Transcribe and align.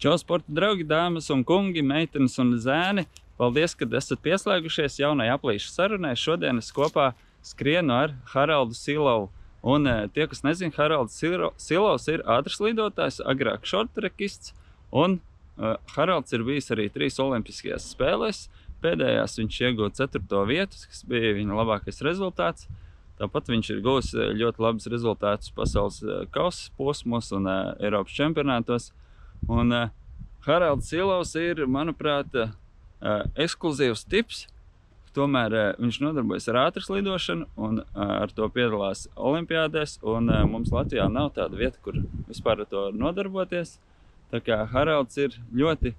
Čau, 0.00 0.14
sporta 0.16 0.48
draugi, 0.48 0.80
dāmas 0.88 1.26
un 1.28 1.42
kungi, 1.44 1.82
meitenes 1.84 2.38
un 2.40 2.54
zēni! 2.56 3.02
Paldies, 3.36 3.74
ka 3.76 3.84
esat 3.98 4.22
pieslēgušies 4.24 4.94
jaunai 4.96 5.26
aplīšu 5.28 5.68
sarunai. 5.68 6.14
Šodien 6.16 6.56
es 6.56 6.70
kopā 6.72 7.10
skrienu 7.44 7.92
ar 7.92 8.14
Haraldu 8.32 8.72
Silovu. 8.78 9.26
Un 9.60 9.84
eh, 9.84 10.06
tie, 10.14 10.24
kas 10.30 10.40
nezina, 10.40 10.72
Haralds 10.72 11.18
Silovs 11.20 12.08
ir 12.08 12.24
ātrs 12.24 12.56
lidotājs, 12.64 13.18
agrāk 13.28 13.68
šortrekists. 13.68 14.54
Un 14.88 15.18
uh, 15.20 15.76
Haralds 15.92 16.32
ir 16.32 16.46
bijis 16.48 16.72
arī 16.72 16.88
trīs 16.88 17.20
olimpiskajās 17.20 17.90
spēlēs. 17.92 18.46
Pēdējās 18.80 19.36
viņš 19.42 19.60
ieguva 19.66 19.90
ceturto 20.00 20.46
vietu, 20.48 20.80
kas 20.86 21.04
bija 21.12 21.34
viņa 21.42 21.60
labākais 21.60 22.00
rezultāts. 22.08 22.70
Tāpat 23.20 23.52
viņš 23.52 23.74
ir 23.76 23.84
guvis 23.84 24.14
ļoti 24.16 24.64
labus 24.64 24.88
rezultātus 24.88 25.52
pasaules 25.52 26.00
kausa 26.32 26.72
posmos 26.80 27.28
un 27.36 27.52
uh, 27.52 27.76
Eiropas 27.84 28.16
čempionātos. 28.16 28.94
Un 29.48 29.72
uh, 29.72 29.88
Haralds 30.46 30.88
Silovs 30.90 31.34
ir, 31.38 31.64
manuprāt, 31.68 32.32
uh, 32.34 33.22
ekskluzīvs 33.38 34.06
tips. 34.08 34.46
Tomēr 35.16 35.54
uh, 35.56 35.64
viņš 35.82 36.00
nodarbojas 36.04 36.48
ar 36.52 36.60
ātras 36.66 36.90
lidošanu 36.92 37.48
un 37.58 37.80
uh, 37.82 38.04
ar 38.22 38.32
to 38.34 38.46
piedalās 38.54 39.08
Olimpijādēs. 39.16 39.98
Un, 40.06 40.30
uh, 40.30 40.44
mums 40.48 40.70
Latvijā 40.74 41.08
nav 41.10 41.32
tāda 41.36 41.58
vieta, 41.58 41.80
kur 41.84 41.98
vispār 42.28 42.62
ar 42.62 42.70
to 42.70 42.88
nodarboties. 42.94 43.78
Tā 44.30 44.38
kā 44.44 44.62
Haralds 44.70 45.18
ir 45.18 45.34
ļoti 45.50 45.94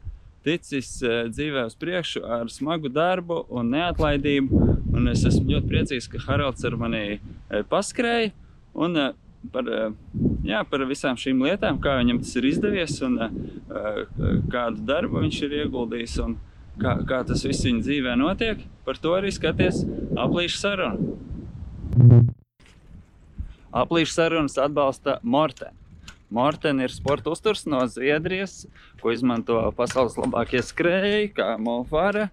ticis 0.46 0.94
uh, 1.04 1.26
dzīvē 1.30 1.66
uz 1.70 1.76
priekšu 1.78 2.24
ar 2.26 2.50
smagu 2.54 2.90
darbu 2.90 3.44
un 3.50 3.74
neatlaidību. 3.76 4.68
Un 4.92 5.12
es 5.12 5.26
esmu 5.28 5.58
ļoti 5.58 5.70
priecīgs, 5.70 6.08
ka 6.12 6.22
Haralds 6.26 6.64
ar 6.68 6.80
mani 6.80 7.20
uh, 7.20 7.62
paskrēja. 7.68 8.32
Un, 8.72 8.96
uh, 8.96 9.12
par, 9.50 9.66
eh, 9.68 9.90
jā, 10.46 10.62
par 10.70 10.86
visām 10.90 11.18
šīm 11.18 11.42
lietām, 11.46 11.80
kā 11.82 11.98
viņam 12.00 12.22
tas 12.22 12.36
ir 12.38 12.48
izdevies 12.52 13.02
un 13.06 13.18
eh, 13.26 13.32
kādu 14.52 14.86
darbu 14.86 15.24
viņš 15.24 15.42
ir 15.48 15.58
ieguldījis 15.64 16.18
un 16.26 16.38
kā, 16.82 17.00
kā 17.08 17.24
tas 17.28 17.44
viss 17.48 17.66
viņa 17.66 17.86
dzīvē 17.88 18.16
notiek. 18.20 18.64
Par 18.86 19.00
to 19.02 19.16
arī 19.18 19.32
skaties 19.34 19.84
aplīšu 20.20 20.62
sarunu. 20.62 21.18
Aplīšu 23.72 24.14
sarunas 24.18 24.58
atbalsta 24.60 25.20
Morten. 25.24 25.78
Morten 26.32 26.80
ir 26.80 26.92
sporta 26.92 27.32
uzturs 27.32 27.66
no 27.68 27.82
Zviedrijas, 27.92 28.66
ko 29.02 29.12
izmanto 29.12 29.58
pasaules 29.76 30.16
labākie 30.20 30.62
skrēji, 30.64 31.34
kā 31.36 31.58
Molfāra, 31.60 32.30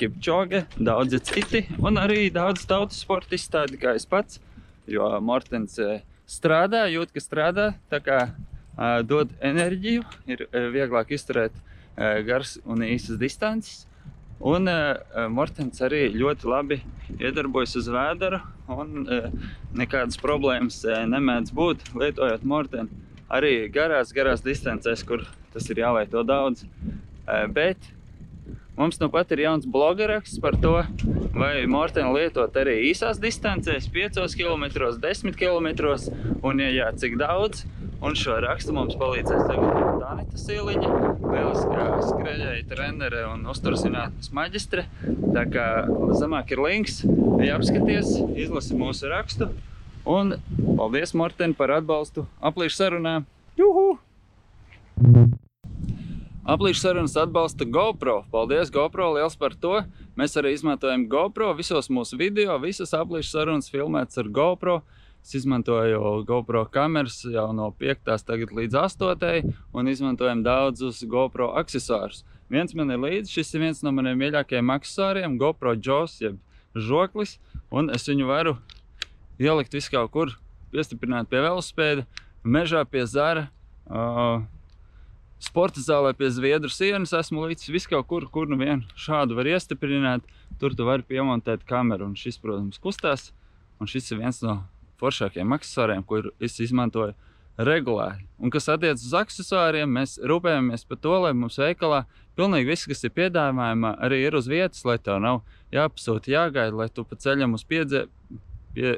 Kipčoge, 0.00 0.62
daudzi 0.80 1.20
citi 1.20 1.66
un 1.76 2.00
arī 2.00 2.30
daudz 2.32 2.64
tautas 2.68 3.02
sportisti, 3.04 3.52
tādi 3.52 3.80
kā 3.80 3.92
es 3.98 4.08
pats. 4.08 4.40
Jo 4.88 5.10
Mortens 5.20 5.76
strādā, 6.32 6.86
jūt, 6.92 7.12
ka 7.12 7.22
strādā, 7.22 7.68
tā 7.92 8.00
kā 8.04 8.18
uh, 8.32 9.00
dod 9.04 9.32
enerģiju, 9.44 10.04
ir 10.32 10.46
uh, 10.48 10.68
vieglāk 10.74 11.12
izturēt 11.16 11.54
uh, 11.54 12.20
garas 12.26 12.56
un 12.64 12.84
īsas 12.86 13.20
distances. 13.20 13.86
Un 14.42 14.66
uh, 14.66 14.96
Mortens 15.30 15.78
arī 15.86 16.08
ļoti 16.16 16.48
labi 16.50 16.80
iedarbojas 17.20 17.76
uz 17.78 17.86
vēdera 17.92 18.40
un 18.72 19.04
uh, 19.04 19.28
nekādas 19.78 20.18
problēmas 20.18 20.80
uh, 20.88 21.04
nemēdz 21.06 21.54
būt, 21.54 21.84
lietojot 21.94 22.48
Mortenu 22.48 23.02
arī 23.32 23.68
garās, 23.72 24.12
garās 24.12 24.42
distancēs, 24.44 25.04
kur 25.06 25.24
tas 25.54 25.68
ir 25.72 25.80
jālieto 25.82 26.24
daudz. 26.26 26.66
Uh, 27.22 27.46
bet 27.52 27.78
Mums 28.76 28.96
nu 29.00 29.08
pat 29.12 29.32
ir 29.34 29.42
jauns 29.44 29.66
blogeraksts 29.68 30.40
par 30.40 30.56
to, 30.60 30.78
vai 31.36 31.66
Mortenu 31.68 32.14
lietot 32.16 32.56
arī 32.56 32.78
īsās 32.88 33.20
distancēs, 33.20 33.90
5 33.92 34.22
km, 34.38 34.64
10 35.02 35.36
km, 35.36 35.68
un, 36.40 36.62
ja 36.62 36.70
jā, 36.72 36.90
cik 36.96 37.18
daudz. 37.20 37.66
Un 38.02 38.16
šo 38.18 38.34
rakstu 38.42 38.72
mums 38.74 38.96
palīdzēs 38.98 39.44
sagatavot 39.46 40.00
Danita 40.00 40.40
Siliņa, 40.40 40.88
lieliskā 41.22 41.84
skrejēja 42.02 42.64
trenere 42.72 43.20
un 43.28 43.44
uzturzinātnes 43.52 44.32
maģistre. 44.34 44.88
Tā 45.36 45.44
kā 45.52 45.66
zemāk 46.18 46.50
ir 46.56 46.64
links, 46.64 47.04
ja 47.44 47.60
apskaties, 47.60 48.16
izlasi 48.34 48.78
mūsu 48.80 49.12
rakstu. 49.12 49.52
Un 50.02 50.34
paldies, 50.58 51.14
Morten, 51.14 51.54
par 51.54 51.76
atbalstu 51.76 52.26
aplīšu 52.42 52.80
sarunā. 52.80 53.20
Juhu! 53.60 54.00
Aplīšu 56.42 56.80
sarunas 56.82 57.12
atbalsta 57.14 57.62
GoPro. 57.70 58.24
Paldies, 58.32 58.70
GoPro, 58.74 59.12
liels 59.14 59.36
par 59.38 59.52
to. 59.54 59.76
Mēs 60.18 60.32
arī 60.34 60.50
izmantojam 60.56 61.04
GoPro 61.06 61.52
visos 61.54 61.86
mūsu 61.86 62.16
video. 62.18 62.56
Visas 62.58 62.90
aplīšu 62.98 63.28
sarunas 63.30 63.70
filmētas 63.70 64.18
ar 64.18 64.26
GoPro. 64.26 64.80
Es 65.22 65.36
izmantoju 65.38 66.24
GoPro 66.26 66.64
kameras 66.74 67.20
jau 67.22 67.44
no 67.54 67.68
5. 67.78 68.10
tagad 68.26 68.50
līdz 68.58 68.74
8. 68.74 69.52
un 69.70 69.90
izmantojam 69.92 70.42
daudzus 70.42 71.04
GoPro 71.06 71.52
accessorus. 71.60 72.24
Viens 72.50 72.74
man 72.74 72.90
ir 72.90 72.98
līdzi, 72.98 73.30
šis 73.36 73.54
ir 73.54 73.62
viens 73.62 73.84
no 73.86 73.92
maniem 73.94 74.18
mīļākajiem 74.18 74.72
accessoriem, 74.74 75.36
GoPro 75.38 75.76
Jaws, 75.78 76.16
jeb 76.24 76.40
žoklis. 76.74 77.36
Un 77.70 77.92
es 77.94 78.08
viņu 78.10 78.26
varu 78.26 78.56
ielikt 79.38 79.78
visu 79.78 79.94
kaut 79.94 80.10
kur, 80.10 80.34
piestiprināt 80.74 81.30
pie 81.30 81.38
velospēda, 81.46 82.02
mežā 82.42 82.82
pie 82.82 83.06
zara. 83.06 83.46
Uh, 83.86 84.42
sporta 85.42 85.82
zālē 85.82 86.12
pie 86.16 86.30
Zviedru 86.30 86.70
sienas 86.70 87.12
esmu 87.16 87.48
līdz 87.50 87.70
viskaut 87.74 88.06
kur, 88.08 88.28
kur 88.30 88.50
nu 88.50 88.58
vien 88.60 88.84
šādu 88.98 89.36
var 89.38 89.50
iestiprināt. 89.50 90.24
Tur 90.60 90.76
tu 90.78 90.86
vari 90.86 91.02
piemontēt 91.06 91.64
kameru 91.66 92.06
un 92.10 92.16
šis, 92.18 92.38
protams, 92.38 92.78
kustās. 92.82 93.32
Un 93.82 93.90
šis 93.90 94.12
ir 94.12 94.20
viens 94.22 94.38
no 94.44 94.60
foršākajiem 95.02 95.54
aksesuāriem, 95.56 96.04
ko 96.06 96.20
es 96.38 96.60
izmantoju 96.62 97.16
regulāri. 97.58 98.22
Un 98.38 98.52
kas 98.54 98.68
attiecas 98.72 99.04
uz 99.04 99.16
aksesuāriem, 99.18 99.90
mēs 99.98 100.16
rūpējamies 100.22 100.86
par 100.88 101.00
to, 101.02 101.16
lai 101.24 101.32
mums 101.36 101.58
veikalā 101.60 102.04
pilnīgi 102.38 102.70
viss, 102.70 102.88
kas 102.88 103.02
ir 103.04 103.12
piedāvājumā, 103.16 103.96
arī 104.06 104.22
ir 104.26 104.36
uz 104.38 104.48
vietas, 104.48 104.84
lai 104.88 104.96
tev 105.02 105.20
nav 105.24 105.42
jāpasūta, 105.74 106.32
jāgaida, 106.32 106.76
lai 106.78 106.88
tu 106.88 107.04
pa 107.08 107.18
ceļam 107.18 107.58
uz 107.58 107.66
piedze, 107.68 108.06
pie, 108.76 108.94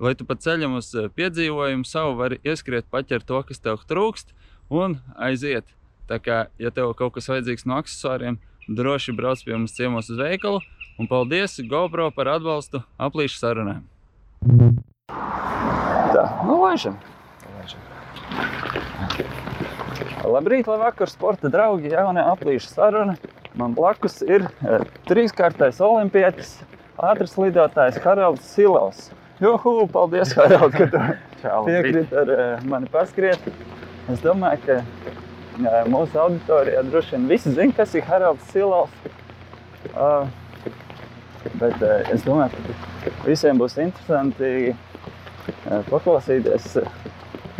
lai 0.00 0.14
tu 0.16 0.28
pa 0.28 0.38
ceļam 0.40 0.78
uz 0.78 0.94
eh, 0.94 1.10
piedzīvojumu 1.18 1.88
savu 1.88 2.16
vari 2.22 2.40
ieskriet, 2.46 2.88
paķert 2.92 3.28
to, 3.28 3.42
kas 3.50 3.60
tev 3.60 3.84
trūkst 3.90 4.32
un 4.72 5.00
aiziet. 5.18 5.68
Tā 6.10 6.16
kā, 6.18 6.36
ja 6.58 6.72
tev 6.74 6.90
kaut 6.98 7.12
kas 7.14 7.28
vajadzīgs 7.30 7.68
no 7.70 7.76
aksesuāriem, 7.78 8.40
droši 8.66 9.12
brauc 9.14 9.38
pie 9.46 9.54
mums 9.54 9.76
ciemos 9.76 10.08
uz 10.10 10.18
veikalu. 10.18 10.58
Un 10.98 11.06
paldies 11.06 11.54
GoPro 11.70 12.08
par 12.10 12.32
atbalstu 12.32 12.80
aplīšu 12.98 13.38
sarunām. 13.38 13.84
Tā, 16.10 16.24
nu 16.48 16.58
laižam. 16.64 16.98
Labrīt, 20.26 20.66
labvakar, 20.66 21.08
sporta 21.14 21.48
draugi, 21.52 21.94
jaunā 21.94 22.26
aplīšu 22.34 22.74
saruna. 22.74 23.14
Man 23.54 23.78
blakus 23.78 24.18
ir 24.26 24.48
e, 24.66 24.82
trīskārtais 25.06 25.78
olimpietis, 25.82 26.56
ātrs 26.98 27.38
lidotājs 27.38 28.02
Haralds 28.02 28.50
Silovs. 28.50 29.08
Juhu, 29.38 29.86
paldies, 29.94 30.34
Harald, 30.34 30.74
ka 30.74 30.90
tu 30.90 31.06
piekrīt 31.70 32.18
ar 32.18 32.34
e, 32.34 32.52
mani 32.66 32.90
paskriet. 32.90 33.46
Es 34.10 34.22
domāju, 34.26 34.60
ka 34.66 34.82
Mūsu 35.58 36.18
auditorijā 36.20 36.82
droši 36.86 37.16
vien 37.16 37.26
visi 37.28 37.52
zina, 37.52 37.74
kas 37.76 37.94
ir 37.98 38.04
Haralds 38.06 38.46
Silovs. 38.52 38.92
Uh, 39.90 40.28
bet 41.58 41.76
uh, 41.82 42.12
es 42.12 42.22
domāju, 42.24 42.76
ka 43.02 43.12
visiem 43.26 43.58
būs 43.58 43.78
interesanti 43.82 44.70
uh, 44.70 45.80
paklausīties. 45.90 46.78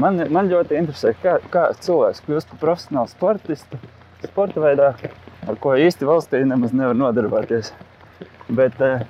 Man, 0.01 0.21
man 0.33 0.49
ļoti 0.49 0.79
interesē, 0.79 1.13
kā, 1.21 1.39
kā 1.53 1.67
cilvēks 1.83 2.23
kļūst 2.25 2.53
par 2.53 2.63
profesionālu 2.63 3.11
sportistu 3.11 3.81
sporta 4.25 4.63
veidā, 4.63 4.95
ar 5.49 5.61
ko 5.61 5.75
īsti 5.77 6.09
valstī 6.09 6.45
nemaz 6.47 6.73
nevar 6.77 6.97
nodarboties. 6.97 7.73
Bet 8.49 8.81
uh, 8.85 9.03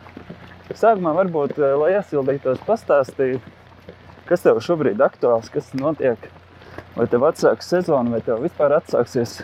sākumā 0.73 1.15
varbūt, 1.21 1.59
uh, 1.61 1.77
lai 1.83 1.95
iesildītos, 1.99 2.63
pastāstīju, 2.67 3.43
kas 4.31 4.47
tev 4.47 4.63
šobrīd 4.65 5.03
aktuāls, 5.05 5.51
kas 5.53 5.75
notiek 5.79 6.31
Vai 6.97 7.07
tev 7.11 7.25
atsāks 7.29 7.69
sezona, 7.71 8.11
vai 8.11 8.21
tev 8.27 8.43
vispār 8.43 8.75
atsāksies? 8.81 9.41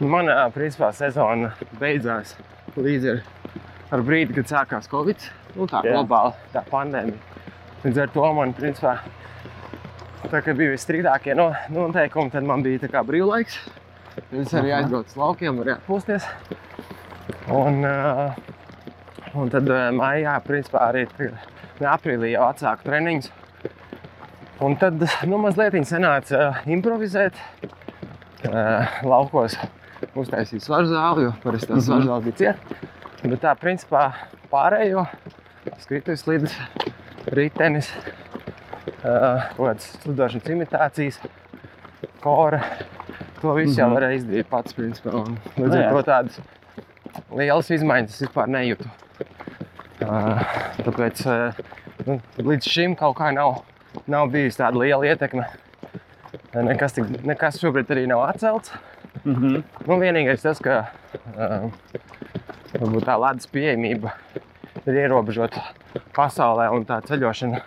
Manā 0.00 0.38
principā 0.54 0.88
sezona 0.96 1.52
beidzās 1.78 2.32
līdz 2.74 3.10
ar, 3.12 3.20
ar 3.92 4.04
brīdi, 4.06 4.34
kad 4.38 4.48
sākās 4.50 4.88
Covid. 4.90 5.28
Nu, 5.52 5.66
tā 5.68 5.82
Jā. 5.84 5.98
globāla 5.98 6.32
tā 6.54 6.64
pandēmija. 6.70 7.20
Līdz 7.82 8.00
ar 8.04 8.14
to 8.14 8.30
man 8.38 8.54
principā 8.56 8.96
tā 10.32 10.40
bija 10.56 10.72
visstrīdākie 10.72 11.36
no, 11.36 11.50
noteikumi, 11.74 12.32
tad 12.32 12.46
man 12.48 12.64
bija 12.64 13.04
brīvlaiks. 13.04 13.58
Es 14.32 14.52
arī 14.56 14.72
aizbraucu 14.76 15.12
uz 15.12 15.18
laukiem, 15.20 15.60
varēju 15.60 15.76
atpūsties. 15.76 16.26
Un, 17.52 17.84
uh, 17.84 18.32
un 19.36 19.52
tad 19.52 19.68
uh, 19.68 19.90
maijā, 19.96 20.38
principā 20.46 20.88
arī 20.88 21.04
aprīlī 21.80 22.32
jau 22.32 22.48
atsāku 22.48 22.88
treniņus. 22.88 23.30
Un 24.62 24.76
tad 24.78 25.02
nu, 25.26 25.38
mazliet 25.42 25.74
sanāca 25.88 26.38
uh, 26.52 26.58
improvizēt. 26.70 27.38
Uh, 28.42 28.86
laukos 29.06 29.56
uztaisīt 30.18 30.62
svaru 30.64 30.88
zāli, 30.90 31.24
jo 31.28 31.32
parasti 31.42 31.70
tā 31.70 31.78
svaru 31.82 32.06
zāle 32.08 32.24
bija 32.26 32.38
cieta. 32.40 32.78
Bet 33.22 33.38
tā, 33.42 33.52
principā, 33.58 34.04
pārējo 34.50 35.04
skrituļs 35.84 36.24
līdz 36.26 36.56
ritenis, 37.38 37.90
uh, 39.02 39.46
kaut 39.56 39.60
kādas 39.60 39.88
slidošanas 40.02 40.50
imitācijas, 40.56 41.20
kora. 42.22 42.62
To 43.42 43.54
visu 43.58 43.78
jau 43.80 43.88
Mhm. 43.88 43.96
varēja 43.98 44.18
izdarīt 44.20 44.50
pats. 44.50 44.74
Principā, 44.78 45.14
un 45.18 45.38
līdz 45.58 45.74
Nu 45.74 45.82
ar 45.82 45.90
to 45.90 46.02
tādas 46.06 46.40
lielas 47.34 47.70
izmaiņas 47.74 48.20
vispār 48.26 48.46
nejūtu. 48.50 48.86
Uh, 50.02 50.38
tāpēc 50.82 51.26
uh, 51.26 51.62
nu, 52.06 52.20
līdz 52.38 52.66
šim 52.70 52.94
kaut 52.98 53.16
kā 53.18 53.32
nav, 53.34 53.62
nav 54.06 54.30
bijusi 54.32 54.58
tāda 54.58 54.82
liela 54.82 55.06
ietekme. 55.06 55.46
Nekas, 56.52 56.96
tik, 56.96 57.10
nekas 57.26 57.60
šobrīd 57.60 57.90
arī 57.94 58.06
nav 58.10 58.24
atcelts. 58.26 58.72
Mhm. 59.24 59.62
Nu, 59.86 59.98
vienīgais 60.00 60.42
tas, 60.42 60.60
ka 60.62 60.86
varbūt 62.72 63.06
tā 63.06 63.18
ledus 63.20 63.48
pieejamība 63.52 64.14
ir 64.86 64.98
ierobežota 65.04 65.62
pasaulē 66.16 66.70
un 66.74 66.86
tā 66.88 67.00
ceļošana. 67.06 67.60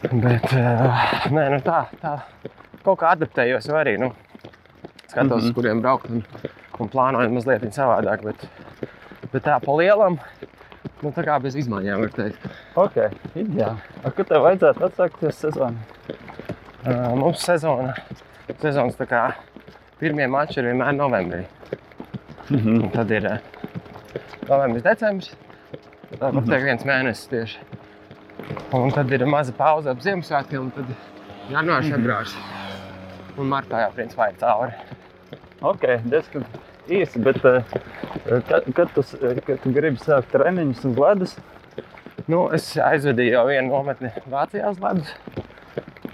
Bet 0.00 0.46
uh, 0.56 1.02
nē, 1.34 1.44
nu 1.52 1.60
tā, 1.64 1.82
tā 2.00 2.14
kaut 2.84 3.00
kā 3.02 3.12
adaptējos 3.14 3.68
arī. 3.76 3.98
Nu, 4.00 4.12
skatos, 5.06 5.42
mm. 5.42 5.48
-hmm. 5.48 5.54
kuriem 5.54 5.82
braukt 5.84 6.10
un, 6.10 6.24
un 6.78 6.88
plānoju 6.88 7.34
mazliet 7.34 7.68
savādāk. 7.74 8.24
Bet, 8.24 8.48
bet 9.32 9.44
tā 9.44 9.58
pa 9.60 9.76
lielam, 9.76 10.18
nu 11.02 11.12
tā 11.16 11.24
kā 11.26 11.36
bez 11.42 11.56
izmaiņām 11.60 12.02
var 12.04 12.12
teikt. 12.16 12.48
Ok, 12.80 12.96
ideāli. 13.34 13.84
A, 14.04 14.10
Kad 14.10 14.28
tev 14.30 14.44
vajadzētu 14.46 14.86
atsākties 14.88 15.40
sezonu? 15.44 15.78
Uh, 16.80 17.10
mums 17.20 17.42
sezona, 17.44 17.94
sezonas 18.62 18.96
tā 18.96 19.06
kā 19.08 19.22
pirmie 20.00 20.26
mači 20.32 20.60
ir 20.60 20.70
vienmēr 20.70 20.94
novembrī. 20.96 21.44
Mhm. 22.50 22.80
Un 22.86 22.92
tad 22.94 23.10
ir 23.14 23.26
uh, 23.30 23.38
novembris, 24.48 24.84
decembris. 24.86 25.34
Tā 26.16 26.32
var 26.34 26.42
teikt 26.42 26.66
viens 26.66 26.86
mēnesis 26.88 27.28
tieši. 27.30 27.60
Un 28.74 28.90
tad 28.94 29.12
ir 29.14 29.22
maza 29.28 29.52
pauze 29.54 29.90
ap 29.92 30.00
Ziemassvētkiem, 30.02 30.64
un 30.66 30.72
tad 30.74 30.88
janvārs, 31.52 31.90
februārs. 31.92 32.34
Un 33.38 33.48
martā 33.50 33.84
jau 33.84 33.92
principā 33.94 34.30
ir 34.32 34.40
cauri. 34.40 34.74
Ok, 35.62 35.84
diezgan 36.08 36.44
īsi, 36.98 37.22
bet 37.22 37.38
uh, 37.46 37.62
kad, 38.48 38.66
kad, 38.76 38.90
tu, 38.94 39.02
s- 39.06 39.16
kad 39.46 39.60
tu 39.62 39.72
gribi 39.74 40.00
sākt 40.02 40.30
treniņus 40.34 40.84
uz 40.92 40.98
ledus, 41.06 41.36
Nu, 42.30 42.44
es 42.54 42.62
aizvedīju 42.78 43.32
jau 43.32 43.40
vienu 43.48 43.72
nometni 43.72 44.10
Vācijā 44.30 44.68
uz 44.70 44.76
ledus. 44.78 45.08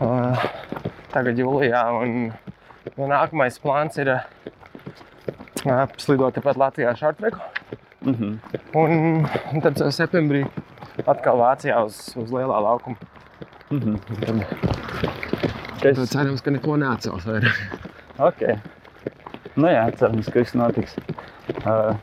Uh, 0.01 0.39
tagad 1.13 1.37
jūlijā. 1.37 1.83
Un, 1.99 2.31
un 2.97 3.11
nākamais 3.11 3.59
plāns 3.61 3.99
ir 4.01 4.09
slidot 6.01 6.33
tepat 6.39 6.57
Latvijā 6.57 6.95
šortreku. 6.97 7.43
mhm. 8.07 8.39
Un, 8.79 9.27
un 9.53 9.61
tad 9.67 9.83
septembrī 9.93 10.47
atkal 11.05 11.37
Vācijā 11.43 11.83
uz, 11.85 11.99
uz 12.17 12.33
lielā 12.33 12.63
laukuma. 12.65 12.97
Mhm. 13.75 13.99
Tad, 15.83 15.91
Es, 15.91 15.99
tad 15.99 16.09
cerams, 16.15 16.41
ka 16.41 16.51
neko 16.55 16.79
neatcels. 16.81 17.27
vairāk. 17.29 17.61
ok, 18.31 18.43
nu 19.57 19.71
jā, 19.73 19.87
cerams, 19.99 20.29
ka 20.33 20.43
viss 20.43 20.57
notiks. 20.59 20.97
Uh, 21.63 21.97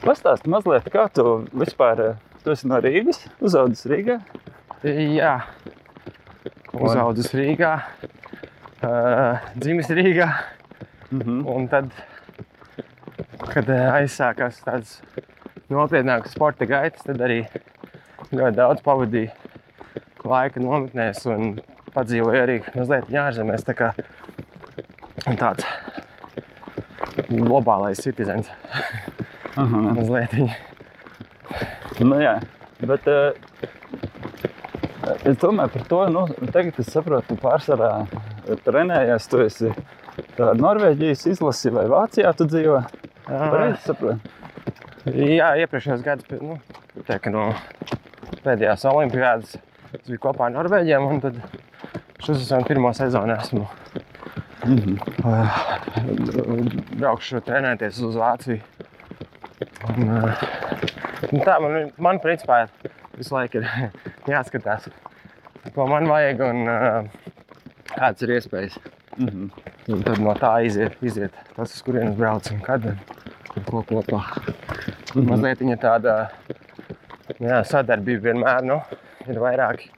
Pastāsti 0.00 0.48
mazliet, 0.48 0.86
kā 0.88 1.04
tu 1.12 1.24
vispār, 1.52 2.14
tu 2.40 2.54
esi 2.54 2.68
no 2.70 2.78
Rīgas, 2.80 3.18
uzaudzis 3.44 3.84
Rīgā? 3.90 4.16
Jā, 4.80 5.34
uzaugusi 6.72 7.36
Rīgā, 7.36 7.74
uh, 8.80 9.50
dzimis 9.60 9.90
Rīgā. 9.92 10.30
Mhm. 11.10 11.42
Un 11.52 11.68
tad, 11.68 11.90
kad 13.50 13.68
aizsākās 13.68 14.62
tādas 14.64 14.96
nopietnākas 15.68 16.32
sporta 16.32 16.68
gaitas, 16.70 17.04
tad 17.04 17.20
arī 17.26 17.42
ļoti 18.30 18.56
daudz 18.56 18.82
pavadīju 18.86 19.30
laika 20.30 20.62
nometnēs 20.62 21.26
un 21.28 21.58
padzīvoju 21.92 22.42
arī 22.46 22.58
mazliet 22.72 23.12
ārzemēs. 23.26 23.66
Tā 23.68 23.76
kā 23.76 23.92
tāds 25.36 25.66
globālais 27.30 28.00
citizens 28.02 28.50
Aha. 29.56 29.82
mazliet. 29.94 30.34
Nu, 32.00 32.16
jā, 32.22 32.36
bet 32.86 33.06
uh, 33.10 33.34
es 35.26 35.38
domāju 35.40 35.74
par 35.74 35.86
to, 35.90 36.00
nu, 36.14 36.26
tagad 36.54 36.78
es 36.80 36.90
saprotu, 36.92 37.34
tu 37.34 37.40
pārsvarā 37.42 37.90
trenējies, 38.64 39.28
tu 39.30 39.42
esi 39.44 39.72
tā 40.36 40.52
Norvēģijas 40.58 41.26
izlasi 41.34 41.72
vai 41.74 41.86
Vācijā 41.90 42.32
tu 42.38 42.46
dzīvo. 42.50 42.82
Pareizi 43.26 43.82
saprotu. 43.84 44.36
Jā, 45.10 45.54
iepriekšējos 45.62 46.04
gados, 46.04 46.42
nu, 46.44 46.58
ka 47.08 47.32
no 47.32 47.50
pēdējās 48.44 48.86
olimpiādas 48.90 49.56
es 49.96 50.06
biju 50.06 50.20
kopā 50.22 50.48
ar 50.48 50.56
Norvēģiem, 50.58 51.06
un 51.08 51.22
tad 51.24 51.38
šo 52.20 52.34
sezonu 52.34 52.68
pirmo 52.68 52.92
sezonu 52.96 53.34
esmu 53.38 53.66
braukšu 57.00 57.40
trenēties 57.46 58.00
uz 58.04 58.16
Vāciju. 58.20 58.60
Un, 59.88 60.08
uh, 60.08 60.42
un 61.30 61.42
tā 61.44 61.56
man, 61.60 61.90
man 62.00 62.20
principā 62.22 62.62
visu 63.16 63.34
laiku 63.34 63.60
ir 63.60 63.66
jāskatās, 64.34 64.88
ko 65.74 65.86
man 65.88 66.08
vajag 66.08 66.40
un 66.46 66.58
uh, 66.68 67.04
kādas 67.90 68.24
ir 68.24 68.30
iespējas. 68.38 68.78
Mhm. 69.18 69.50
Un 69.90 70.02
tad 70.06 70.20
no 70.22 70.32
tā 70.38 70.52
iziet, 70.64 70.96
iziet 71.02 71.34
tas, 71.56 71.72
uz 71.74 71.82
kurienes 71.84 72.16
brauc 72.18 72.46
un 72.52 72.60
kad 72.64 72.84
un, 72.92 72.98
ko 73.66 73.82
kopā. 73.88 74.20
Mhm. 75.14 75.26
Mazliet 75.28 75.64
viņa 75.64 75.78
tāda 75.82 76.16
jā, 77.40 77.62
sadarbība 77.66 78.30
vienmēr 78.30 78.64
nu, 78.68 78.80
ir 79.26 79.40
vairāki 79.42 79.90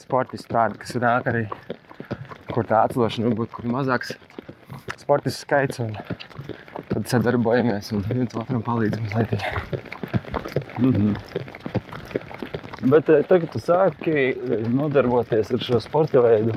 sportisti 0.00 0.52
tādi, 0.52 0.78
kas 0.82 0.96
nāk 1.02 1.28
arī, 1.30 1.46
kur 2.56 2.66
tā 2.68 2.82
atcelošana 2.86 3.28
varbūt 3.28 3.52
kur 3.52 3.68
mazāks 3.68 4.14
sportistu 4.96 5.44
skaits. 5.44 5.82
Un 5.84 5.92
tad 6.88 7.10
sadarbojamies 7.12 7.92
un 7.92 8.04
viens 8.08 8.36
otram 8.40 8.64
palīdzam 8.64 9.10
mazliet. 9.12 9.42
Mhm. 10.80 11.12
Bet 12.86 13.08
eh, 13.10 13.22
tagad 13.26 13.50
tu 13.52 13.60
sāki 13.60 14.14
eh, 14.30 14.64
nodarboties 14.70 15.52
ar 15.52 15.62
šo 15.64 15.80
sporta 15.82 16.22
veidu. 16.24 16.56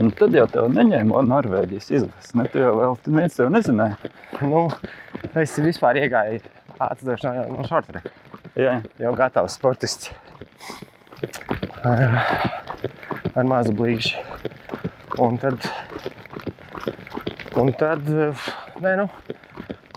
Un 0.00 0.08
tad 0.16 0.32
jau 0.36 0.46
tev 0.48 0.70
neņēma 0.72 1.22
Norvēģijas 1.28 1.90
izlases. 1.92 2.32
Ne, 2.38 2.46
tu 2.48 2.62
jau 2.62 2.72
vēl 2.78 2.96
tu 3.04 3.12
neviens 3.12 3.36
tev 3.36 3.50
nezināja. 3.52 4.12
Nu, 4.40 4.64
es 5.36 5.58
vispār 5.60 6.00
iegāju 6.00 6.40
atcelošanā 6.80 7.48
no 7.50 7.66
šortreka. 7.68 8.14
Jā. 8.56 8.78
Jau 9.02 9.12
gatavs 9.18 9.58
sportists. 9.60 10.14
Ar, 11.84 12.06
ar 13.34 13.50
mazu 13.50 13.76
blīkšķi. 13.76 14.29
Un 15.20 15.36
tad, 15.36 15.58
un 17.60 17.72
tad, 17.76 18.06
nē, 18.80 18.92
nu, 18.96 19.06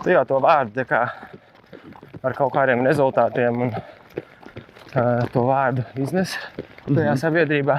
tu 0.02 0.10
jau 0.12 0.24
to 0.28 0.40
vārdu 0.44 0.84
kā 0.88 1.00
ar 2.24 2.34
kaut 2.36 2.52
kādiem 2.54 2.82
rezultātiem 2.84 3.62
un 3.66 3.70
uh, 3.72 5.24
to 5.32 5.44
vārdu 5.48 5.84
iznes 6.00 6.36
tajā 6.84 7.14
Mhm. 7.14 7.20
sabiedrībā. 7.22 7.78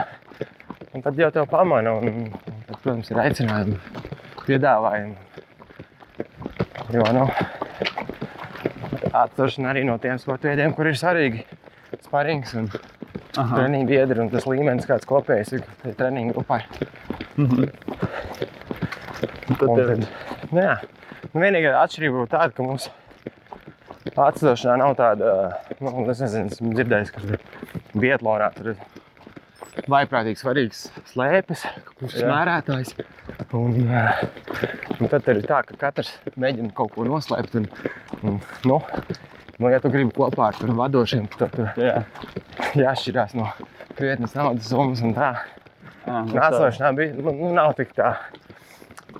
Un 0.96 1.04
tad 1.06 1.18
jau 1.20 1.30
tev 1.36 1.46
pamana 1.52 1.94
un, 2.00 2.08
un 2.08 2.32
tad, 2.66 2.80
protams, 2.82 3.12
ir 3.12 3.18
aicinājumi, 3.22 3.78
piedāvājumi. 4.46 5.16
Jo, 6.96 7.04
nu, 7.18 7.26
atceršana 9.12 9.72
arī 9.74 9.84
no 9.86 9.98
tiem 10.02 10.18
sporta 10.22 10.48
veidiem, 10.50 10.74
kur 10.78 10.88
ir 10.90 10.98
svarīgi 11.00 11.44
sparings 12.06 12.54
un 12.60 12.70
treniņu 13.36 13.88
biedri 13.90 14.22
un 14.24 14.30
tas 14.32 14.46
līmenis, 14.48 14.88
kāds 14.88 15.08
kopējs 15.10 15.54
ir 15.58 15.66
treniņu 16.00 16.34
grupai. 16.38 16.62
Mhm. 17.36 17.70
Un 19.46 19.58
Tad, 19.60 19.70
tad, 19.78 20.06
nu, 20.50 20.60
jā, 20.60 20.76
nu, 21.30 21.42
vienīgā 21.44 21.76
atšķirība 21.84 22.22
būtu 22.24 22.32
tāda, 22.32 22.54
ka 22.56 22.66
mums 22.66 22.88
atceļošanā 24.16 24.76
nav 24.82 24.96
tāda, 24.98 25.34
nu, 25.84 25.92
es 26.10 26.22
nezinu, 26.24 26.50
esmu 26.50 26.72
dzirdējis, 26.74 27.12
ka 27.14 27.40
Bietlānā 27.96 28.48
tur 28.56 28.72
ir 28.74 28.80
vaiprātīgi 29.92 30.40
svarīgs 30.40 30.86
slēpes, 31.12 31.66
kurš 32.00 32.18
ir 32.22 32.30
mērētājs. 32.32 32.96
Un, 33.56 33.76
eh, 33.86 34.24
un 34.98 35.12
tad 35.12 35.30
ir 35.32 35.42
tā, 35.46 35.62
ka 35.68 35.78
katrs 35.86 36.14
mēģina 36.40 36.74
kaut 36.76 36.96
ko 36.96 37.06
noslēpt. 37.08 37.60
Un, 37.60 37.68
un, 38.24 38.40
nu, 38.66 38.80
nu, 39.60 39.70
ja 39.72 39.82
tu 39.84 39.92
gribi 39.94 40.16
kopā 40.16 40.50
ar 40.52 40.76
vadošiem, 40.82 41.28
tad 41.38 41.54
tur 41.56 41.70
Jā. 41.80 42.02
jāšķirās 42.80 43.36
no 43.38 43.52
krietnes 43.96 44.36
naudas 44.38 44.72
summas 44.72 45.04
un 45.06 45.16
tā. 45.18 45.36
Jā, 46.06 46.20
nu 46.26 46.34
tā. 46.34 46.40
Nācošanā 46.44 46.92
bija, 46.98 47.14
nu, 47.18 47.32
nu, 47.34 47.54
nav 47.58 47.74
tik 47.78 47.94
tā, 47.98 48.12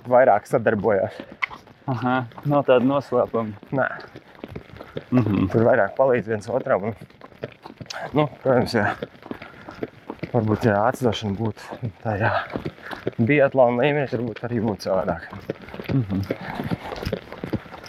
vairāk 0.06 0.46
sadarbojās. 0.46 1.16
Aha, 1.90 2.16
nav 2.50 2.64
tāda 2.68 2.86
noslēpuma. 2.86 3.52
Nē, 3.74 3.88
Mhm. 5.12 5.48
tur 5.52 5.62
vairāk 5.66 5.92
palīdz 5.98 6.26
viens 6.32 6.48
otram. 6.48 6.84
Un, 6.88 6.94
nu, 8.14 8.24
protams, 8.42 8.72
jā. 8.74 8.86
Varbūt 10.32 10.64
jā, 10.66 10.76
atdošana 10.88 11.36
būtu 11.38 11.90
tādā 12.02 12.30
biatlona 13.18 13.82
līmenī, 13.82 14.08
varbūt 14.10 14.40
arī 14.48 14.58
būtu 14.64 14.88
savādāk. 14.88 15.28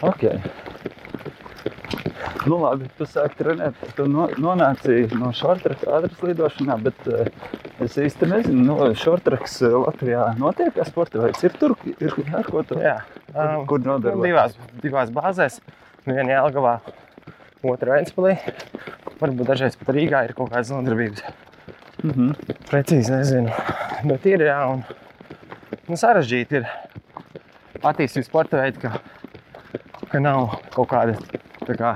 Ok. 0.02 0.22
Nu, 2.48 2.56
labi, 2.62 2.86
tu 2.96 3.04
sāki 3.08 3.36
trenēt. 3.42 3.76
Tu 3.96 4.06
no, 4.08 4.24
nonāci 4.40 5.02
no 5.18 5.30
šortraka 5.36 5.98
ātras 5.98 6.22
lidošanā, 6.24 6.76
bet 6.86 7.08
uh, 7.12 7.26
es 7.84 7.96
īsti 8.00 8.28
nezinu, 8.30 8.62
no 8.70 8.88
šortraks 8.96 9.58
uh, 9.66 9.74
Latvijā 9.84 10.22
notiek 10.40 10.72
kā 10.76 10.86
sporta 10.88 11.20
veids. 11.20 11.42
Ir 11.44 11.56
tur, 11.60 11.74
ir 11.98 12.14
ar 12.38 12.48
ko 12.48 12.62
tu? 12.66 12.78
Jā, 12.80 12.98
Kur, 13.28 13.66
kur 13.74 13.82
nu, 13.84 13.90
nodarbojas? 13.92 14.56
divās, 14.56 14.80
divās 14.84 15.12
bāzēs. 15.14 15.58
Viena 16.08 16.38
Jelgavā, 16.38 16.78
otra 17.68 17.98
Ventspilī. 17.98 18.38
Varbūt 19.20 19.50
dažreiz 19.50 19.76
pat 19.76 19.92
Rīgā 19.92 20.22
ir 20.28 20.32
kaut 20.38 20.52
kādas 20.54 20.70
nodarbības. 20.72 21.24
Mhm. 22.06 22.30
Precīzi 22.70 23.12
nezinu. 23.12 23.52
Bet 24.08 24.24
ir 24.30 24.46
jā, 24.46 24.56
un 24.70 24.84
nu, 25.88 25.98
sarežģīti 25.98 26.62
ir 26.62 26.68
attīstīt 27.82 28.28
sporta 28.28 28.62
veidu, 28.62 28.86
ka, 28.86 29.02
ka 30.12 30.20
nav 30.22 30.54
kaut 30.74 30.88
kāda 30.94 31.18
tā 31.66 31.76
kā, 31.76 31.92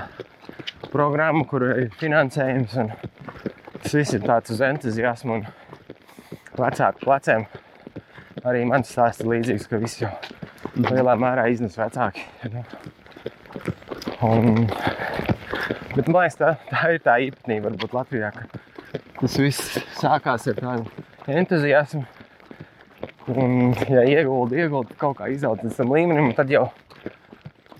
programma, 0.91 1.43
kur 1.49 1.65
ir 1.71 1.91
finansējums. 1.99 2.77
Tas 3.83 3.95
viss 3.97 4.15
ir 4.15 4.23
tāds 4.23 4.53
uz 4.53 4.63
entuziasmu 4.63 5.39
un 5.39 5.45
vecāku 6.57 7.03
pleciem. 7.03 7.45
Arī 8.43 8.63
man 8.67 8.83
stāsta 8.87 9.27
līdzīgs, 9.27 9.69
ka 9.69 9.79
viss 9.81 10.01
jau 10.01 10.11
lielā 10.79 11.15
mērā 11.19 11.45
iznes 11.53 11.77
vecāki. 11.79 12.25
Nu. 12.51 12.63
Un, 14.23 14.67
bet 15.93 16.07
man 16.07 16.23
liekas, 16.23 16.37
tā, 16.39 16.53
tā 16.71 16.93
ir 16.95 17.01
tā 17.03 17.17
īpatnība 17.27 17.69
varbūt 17.69 17.95
Latvijā, 17.95 18.31
ka 18.35 18.47
tas 19.19 19.37
viss 19.39 19.79
sākās 19.99 20.47
ar 20.51 20.59
tādu 20.59 21.03
entuziasmu. 21.31 22.03
Un, 23.31 23.71
ja 23.87 24.03
ieguldi, 24.03 24.59
ieguldi 24.63 24.97
kaut 24.99 25.19
kā 25.21 25.29
izaugt 25.31 25.63
līdz 25.63 25.77
tam 25.79 25.93
līmenim, 25.95 26.33
tad 26.35 26.51
jau 26.51 26.65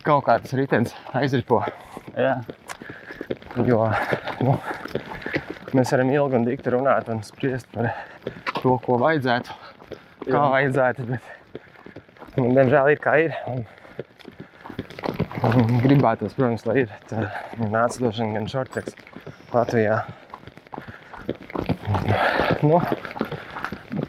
kaut 0.03 0.23
kāds 0.27 0.53
ritenis 0.55 0.93
aizripo. 1.15 1.63
Jā. 2.15 2.37
Jo 3.53 3.83
nu, 4.41 4.55
mēs 5.77 5.91
varam 5.93 6.09
ilgi 6.13 6.39
un 6.39 6.47
dikti 6.47 6.73
runāt 6.73 7.09
un 7.13 7.21
spriest 7.25 7.69
par 7.73 7.91
to, 8.57 8.77
ko 8.81 8.97
vajadzētu, 9.01 9.57
kā 10.25 10.33
Jā. 10.33 10.43
vajadzētu. 10.55 11.05
Bet, 11.11 11.31
nu, 12.39 12.49
diemžēl 12.57 12.93
ir 12.95 13.03
kā 13.03 13.15
ir. 13.27 13.37
Un, 13.51 13.63
un 15.43 15.81
gribētos, 15.83 16.33
protams, 16.37 16.65
lai 16.65 16.85
ir 16.85 16.93
tā 17.11 17.27
nācošana 17.61 18.39
gan 18.39 18.49
šorteks 18.49 18.97
Latvijā. 19.53 20.01
Nu, 22.63 22.79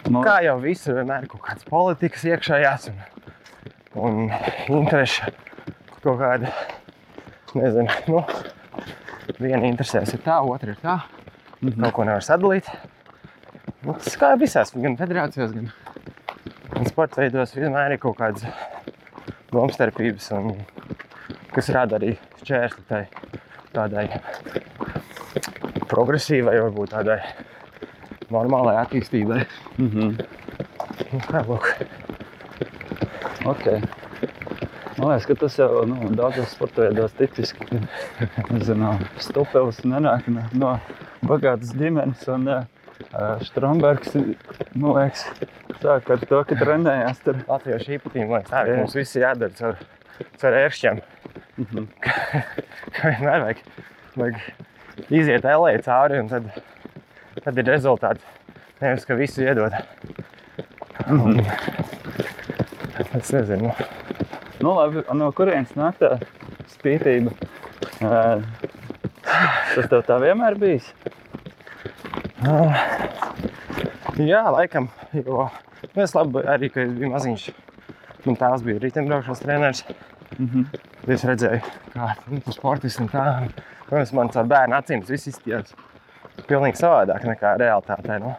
Nu, 0.05 0.21
kā 0.21 0.35
jau 0.45 0.55
visur, 0.61 0.99
vienmēr 0.99 1.25
ir 1.25 1.29
kaut 1.31 1.41
kādas 1.47 1.65
politikas 1.65 2.23
iekšējās 2.29 2.83
un, 2.91 2.99
un 3.97 4.19
interešu 4.77 5.31
kaut 6.03 6.19
kāda, 6.19 6.51
nezinu, 7.57 7.89
nu, 8.13 8.21
viena 9.39 9.67
interesēs 9.67 10.13
ir 10.15 10.21
tā, 10.25 10.39
otra 10.43 10.73
ir 10.73 10.81
tā. 10.83 10.99
Mhm. 11.61 11.79
Kaut 11.87 11.95
ko 11.97 12.05
nevar 12.07 12.25
sadalīt. 12.25 12.69
Nu, 13.85 13.93
tas 13.93 14.15
kā 14.19 14.31
visās, 14.39 14.71
gan 14.73 14.97
federācijās, 14.97 15.53
gan, 15.55 15.71
gan 16.73 16.87
sporta 16.89 17.21
veidos 17.23 17.53
vienmēr 17.55 17.95
ir 17.95 18.01
kaut 18.01 18.17
kādas 18.19 18.45
domstarpības, 19.53 20.29
un, 20.37 20.55
kas 21.53 21.69
rada 21.73 21.99
arī 21.99 22.15
šķērsli 22.41 22.85
tai 22.89 23.03
tādai 23.75 24.07
progresīvai, 25.91 26.57
varbūt 26.65 26.95
tādai 26.95 27.19
normālai 28.33 28.79
attīstībai. 28.83 29.43
mhm. 29.77 30.17
Nu, 31.11 31.19
kā, 31.27 31.43
lūk. 31.45 31.69
Ok. 33.45 33.65
Man 35.05 35.11
liekas, 35.13 35.25
ka 35.29 35.35
tas 35.37 35.55
jau 35.59 35.83
nu, 35.85 36.07
daudzos 36.17 36.49
sporta 36.55 36.81
veidos 36.81 37.11
tipiski. 37.13 37.67
ka, 37.69 38.45
Nezinu, 38.49 38.95
Stupels 39.21 39.83
nenāk 39.85 40.25
no, 40.57 40.71
bagātas 41.21 41.75
ģimenes. 41.77 42.23
Un, 42.33 42.47
uh, 42.49 42.63
Strombergs, 43.45 44.15
man 44.73 44.95
liekas, 44.95 45.27
sāk 45.83 46.09
ar 46.09 46.25
to, 46.25 46.39
ka 46.49 46.57
trenējās 46.57 47.21
tur. 47.21 47.37
Latviešu 47.45 47.99
īpatnība, 47.99 48.25
man 48.31 48.41
liekas, 48.41 48.49
tā 48.49 48.63
ir, 48.65 48.79
mums 48.81 48.97
viss 48.97 49.19
jādara 49.21 49.53
caur, 49.59 49.77
caur 50.41 50.57
ēršķiem. 50.63 51.03
Mhm. 51.61 51.85
Ka 52.97 53.13
vienmēr 53.13 53.45
vajag, 53.45 53.63
vajag 54.17 54.41
iziet 55.21 55.45
elē 55.53 55.75
cauri, 55.85 56.23
un 56.23 56.33
tad, 56.33 56.49
tad 57.43 57.61
ir 57.61 57.69
rezultāts. 57.75 58.25
Nevis, 58.81 59.05
ka 59.05 59.21
visu 59.21 59.45
iedod. 59.45 59.77
Mhm. 61.05 61.45
Es 63.21 63.29
nezinu, 63.35 63.69
Nu, 64.65 64.71
labi, 64.73 65.03
no 65.13 65.27
kurienes 65.37 65.75
nāk 65.77 65.99
tā 65.99 66.15
spītība? 66.73 67.29
Uh, 68.01 68.41
tas 69.27 69.85
tev 69.91 70.01
tā 70.07 70.17
vienmēr 70.23 70.57
bijis? 70.57 70.87
Jā, 74.17 74.41
laikam, 74.55 74.89
jo 75.13 75.45
es 76.01 76.17
labi 76.17 76.41
arī, 76.49 76.71
ka 76.73 76.81
es 76.81 76.97
biju 76.97 77.11
maziņš. 77.13 77.45
Man 78.25 78.41
tēvs 78.41 78.65
bija 78.65 78.81
riteņbraukšanas 78.87 79.45
treneris. 79.45 79.85
Mhm. 80.39 80.65
Es 81.13 81.29
redzēju, 81.29 81.61
kā 81.93 82.09
nu, 82.25 82.41
tas 82.47 82.57
sportists 82.57 83.05
un 83.05 83.13
tā. 83.13 83.29
Protams, 83.85 84.17
man 84.17 84.33
caur 84.33 84.49
bērnu 84.49 84.79
acīm 84.79 85.05
viss 85.05 85.29
izskatījās 85.29 85.75
pilnīgi 86.49 86.81
savādāk 86.81 87.29
nekā 87.29 87.53
realitātē. 87.61 88.17
Nu. 88.23 88.33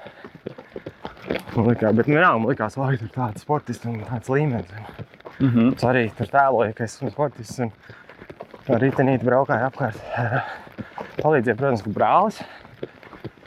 Man 1.54 1.70
likā, 1.70 1.94
bet 1.94 2.10
nu, 2.10 2.18
jā, 2.18 2.34
man 2.34 2.50
likās, 2.50 2.74
ka 2.74 2.90
tur 2.96 2.98
ir 2.98 3.14
tāds 3.14 3.46
sportists 3.46 3.86
un 3.86 4.02
tāds 4.10 4.32
līmenis. 4.34 5.14
Mhm. 5.40 5.74
Es 5.76 5.84
arī 5.84 6.06
tur 6.16 6.26
tēloju, 6.32 6.74
ka 6.78 6.84
esmu 6.84 7.10
sportists 7.12 7.58
un 7.60 7.72
ritenīti 8.80 9.24
braukāju 9.26 9.66
apkārt. 9.68 9.98
Palīdzēja, 11.22 11.56
protams, 11.60 11.82
brālis, 11.86 12.42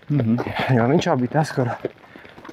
Mhm. 0.10 0.40
jo 0.74 0.86
viņš 0.90 1.06
jau 1.06 1.16
bija 1.22 1.32
tas, 1.36 1.52
kur 1.54 1.68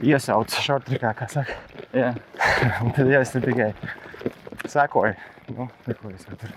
iesauca 0.05 0.61
šortrikā, 0.61 1.15
kā 1.17 1.29
saka. 1.33 1.55
Jā. 1.97 2.11
Un 2.85 2.91
tad 2.93 3.09
ja 3.09 3.21
es 3.25 3.31
tur 3.33 3.41
tikai 3.41 3.71
sekoju. 4.69 5.15
Nu, 5.57 5.69
neko 5.87 6.11
es 6.13 6.27
jau 6.27 6.37
tur. 6.37 6.51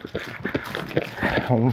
Un, 1.55 1.71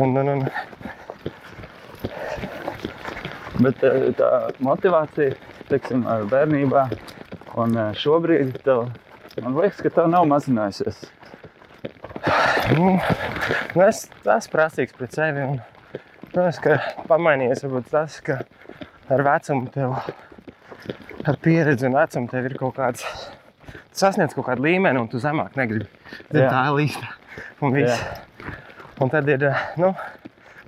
un, 0.00 0.16
un, 0.16 0.28
un, 0.34 0.44
Bet 3.62 3.82
eh, 3.86 4.08
tā 4.18 4.28
motivācija, 4.64 5.36
teiksim, 5.72 6.04
bērnībā 6.30 6.86
un 7.60 7.76
eh, 7.78 7.90
šobrīd, 7.98 8.56
tev, 8.64 8.86
man 9.40 9.56
liekas, 9.56 9.80
ka 9.84 9.92
tā 9.96 10.06
nav 10.10 10.26
mazinājusies. 10.30 11.02
nu, 12.76 12.94
nu, 12.96 13.84
es 13.86 14.04
esmu 14.08 14.52
prasīgs 14.52 14.96
pret 14.96 15.16
sevi. 15.16 15.46
Un, 15.48 15.60
protams, 16.28 16.60
ka 16.64 16.78
pamainījies 17.10 17.64
varbūt 17.66 17.90
tas, 17.92 18.18
ka 18.24 18.40
ar 19.12 19.24
vecumu 19.26 19.72
tev, 19.74 19.96
ar 21.28 21.40
pieredzi 21.44 21.88
un 21.88 21.98
vecumu 21.98 22.32
tev 22.32 22.48
ir 22.48 22.56
kaut 22.60 22.76
kāds, 22.78 23.04
sasniedz 23.96 24.36
kaut 24.36 24.48
kādu 24.48 24.68
līmeni 24.68 25.00
un 25.00 25.10
tu 25.12 25.20
zemāk 25.22 25.56
negribi. 25.60 25.88
Jā. 26.32 26.48
Tā 26.48 26.66
ir 26.68 26.78
līnija. 26.78 27.12
Un, 27.64 27.76
un 29.00 29.12
tad 29.12 29.28
ir, 29.32 29.48
nu, 29.80 29.92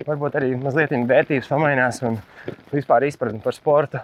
varbūt 0.05 0.37
arī 0.39 0.53
mazliet 0.59 0.93
vērtības 1.09 1.49
pamainās 1.49 2.01
un 2.05 2.17
vispār 2.73 3.05
izpratne 3.07 3.41
par 3.43 3.57
sportu. 3.57 4.01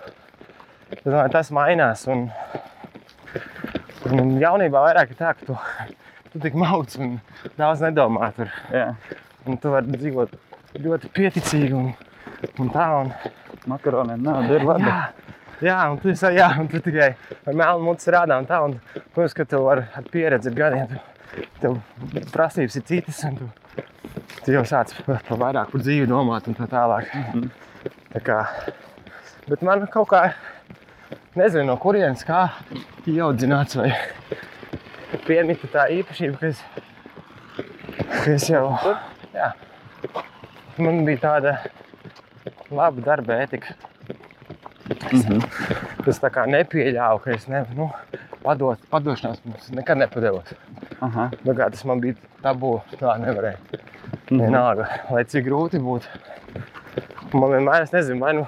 Domāju, 0.99 1.31
tas 1.31 1.51
mainās. 1.55 2.03
Un, 2.11 2.27
un 4.11 4.33
jaunībā 4.41 4.83
vairāk 4.87 5.13
ir 5.13 5.19
tā, 5.19 5.33
ka 5.37 5.47
tu, 5.47 5.57
tu 6.33 6.41
tik 6.43 6.57
mauc 6.59 6.95
un 6.99 7.15
daudz 7.57 7.83
nedomā. 7.85 8.31
Tur. 8.35 8.51
Jā. 8.75 8.89
Un 9.47 9.57
tu 9.61 9.71
vari 9.73 9.95
dzīvot 9.95 10.35
ļoti 10.83 11.11
pieticīgi 11.15 11.77
un, 11.77 11.93
un 12.59 12.73
tā. 12.73 12.89
Un, 13.05 13.13
Makaroniem 13.69 14.23
nav, 14.25 14.47
ir 14.49 14.63
labi. 14.65 14.89
jā, 14.89 15.01
jā, 15.61 15.77
un 15.93 15.99
tu, 16.01 16.09
jā, 16.33 16.47
un 16.57 16.69
tu 16.69 16.79
tikai 16.81 17.11
ar 17.45 17.53
melnu 17.53 17.85
muti 17.85 18.07
strādā. 18.07 18.39
Un 18.41 18.47
tā, 18.49 18.57
un, 18.65 18.77
protams, 19.13 19.35
ka 19.37 19.45
tev 19.45 19.67
ar, 19.69 19.83
ar 19.97 20.07
pieredzi 20.09 20.49
ar 20.49 20.55
gadiem 20.57 20.87
tu, 20.89 21.01
tev 21.61 21.77
prasības 22.33 22.79
ir 22.79 22.87
citas. 22.89 23.21
Un 23.29 23.37
tu, 23.37 23.49
tu 24.41 24.55
jau 24.55 24.63
sāc 24.65 24.95
par, 25.05 25.21
par 25.27 25.41
vairāk 25.43 25.73
par 25.73 25.83
dzīvi 25.85 26.09
domāt 26.09 26.49
un 26.49 26.57
tā 26.57 26.67
tālāk. 26.71 27.13
Mhm. 27.21 27.51
Tā 28.11 28.23
kā, 28.25 28.39
bet 29.47 29.61
man 29.63 29.85
kaut 29.93 30.09
kā, 30.11 30.25
nezinu, 31.35 31.65
no 31.69 31.77
kurienes 31.81 32.23
kā 32.27 32.47
ieaudzināts 33.09 33.77
vai 33.79 33.91
piemita 35.27 35.69
tā 35.71 35.87
īpašība, 35.97 36.39
ka 36.39 36.51
es, 36.51 36.63
ka 38.11 38.25
es 38.35 38.47
jau, 38.49 38.65
jā, 39.35 39.51
man 40.81 41.03
bija 41.07 41.23
tāda 41.27 41.55
laba 42.71 43.03
darba 43.05 43.41
etika. 43.43 43.75
Mhm. 45.11 45.41
Es 46.09 46.19
tā 46.19 46.31
kā 46.33 46.47
nepieļāvu, 46.49 47.21
ka 47.23 47.35
es 47.35 47.47
ne, 47.51 47.61
nu, 47.77 47.89
padot, 48.41 48.81
padošanās 48.91 49.41
mums 49.45 49.69
nekad 49.75 49.99
nepadevos. 50.01 50.53
Aha. 51.05 51.29
Nu, 51.45 51.53
kā 51.57 51.69
tas 51.71 51.83
man 51.87 52.01
bija 52.03 52.17
tabū, 52.43 52.79
tā 52.99 53.15
nevarēja. 53.21 53.59
Mhm. 54.31 54.41
Vienalga, 54.41 54.87
lai 55.11 55.23
cik 55.29 55.45
grūti 55.47 55.81
būtu. 55.83 56.21
Man 57.37 57.53
vienmēr, 57.53 57.85
es 57.85 57.93
nezinu, 57.93 58.19
vai 58.23 58.33
nu, 58.35 58.47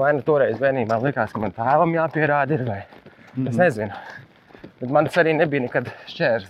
vai 0.00 0.12
nu 0.16 0.22
toreiz 0.26 0.58
bērnībā 0.60 0.98
likās, 1.04 1.32
ka 1.34 1.40
man 1.42 1.52
tēvam 1.56 1.92
jāpierāda 1.96 2.56
ir, 2.58 2.64
vai 2.68 2.80
es 2.80 3.36
Mhm. 3.36 3.56
nezinu. 3.60 3.92
Bet 4.80 4.90
man 4.90 5.04
tas 5.06 5.16
arī 5.22 5.34
nebija 5.36 5.62
nekad 5.66 5.90
šķērs. 6.08 6.48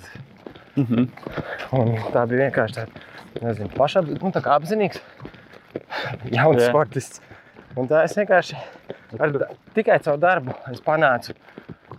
Mhm. 0.76 1.08
Un 1.76 1.96
tā 2.14 2.22
bija 2.30 2.46
vienkārši 2.50 2.76
tāda, 2.78 3.02
nezinu, 3.42 3.70
pašap, 3.76 4.06
nu, 4.22 4.30
tā 4.32 4.40
kā 4.42 4.54
apzinīgs 4.58 5.00
jauns 6.30 6.62
Jā. 6.62 6.68
sportists. 6.70 7.20
Un 7.76 7.86
tā 7.90 8.04
es 8.04 8.14
vienkārši 8.18 8.56
ar, 9.20 9.32
tikai 9.74 9.98
caur 10.02 10.16
darbu 10.18 10.54
panācu 10.86 11.34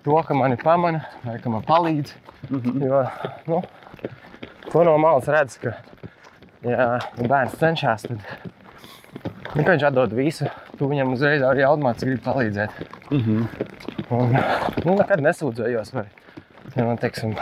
to, 0.04 0.18
ka 0.28 0.34
mani 0.34 0.58
pamana 0.58 1.06
vai 1.24 1.38
ka 1.40 1.50
man 1.50 1.62
palīdz. 1.68 2.12
Mhm. 2.50 2.82
Jo, 2.84 3.04
nu, 3.48 3.62
to 4.72 4.84
no 4.84 4.98
malas 4.98 5.28
redz, 5.28 5.60
ka, 5.62 5.76
ja 6.64 7.00
bērns 7.18 7.56
cenšas, 7.60 8.08
tad 8.08 8.20
nu, 9.56 9.64
viņš 9.64 9.88
atdod 9.92 10.14
visu. 10.16 10.50
Tu 10.82 10.88
viņam 10.90 11.12
uzreiz 11.14 11.44
arī 11.46 11.62
automātiski 11.62 12.08
grib 12.10 12.22
palīdzēt. 12.26 12.78
Mhm. 13.14 13.44
Un, 14.18 14.32
nu, 14.82 14.96
nekad 14.98 15.22
nesūdzējos. 15.22 15.92
Vai, 15.94 16.08
ja 16.74 16.86
man, 16.88 16.98
teiksim, 16.98 17.36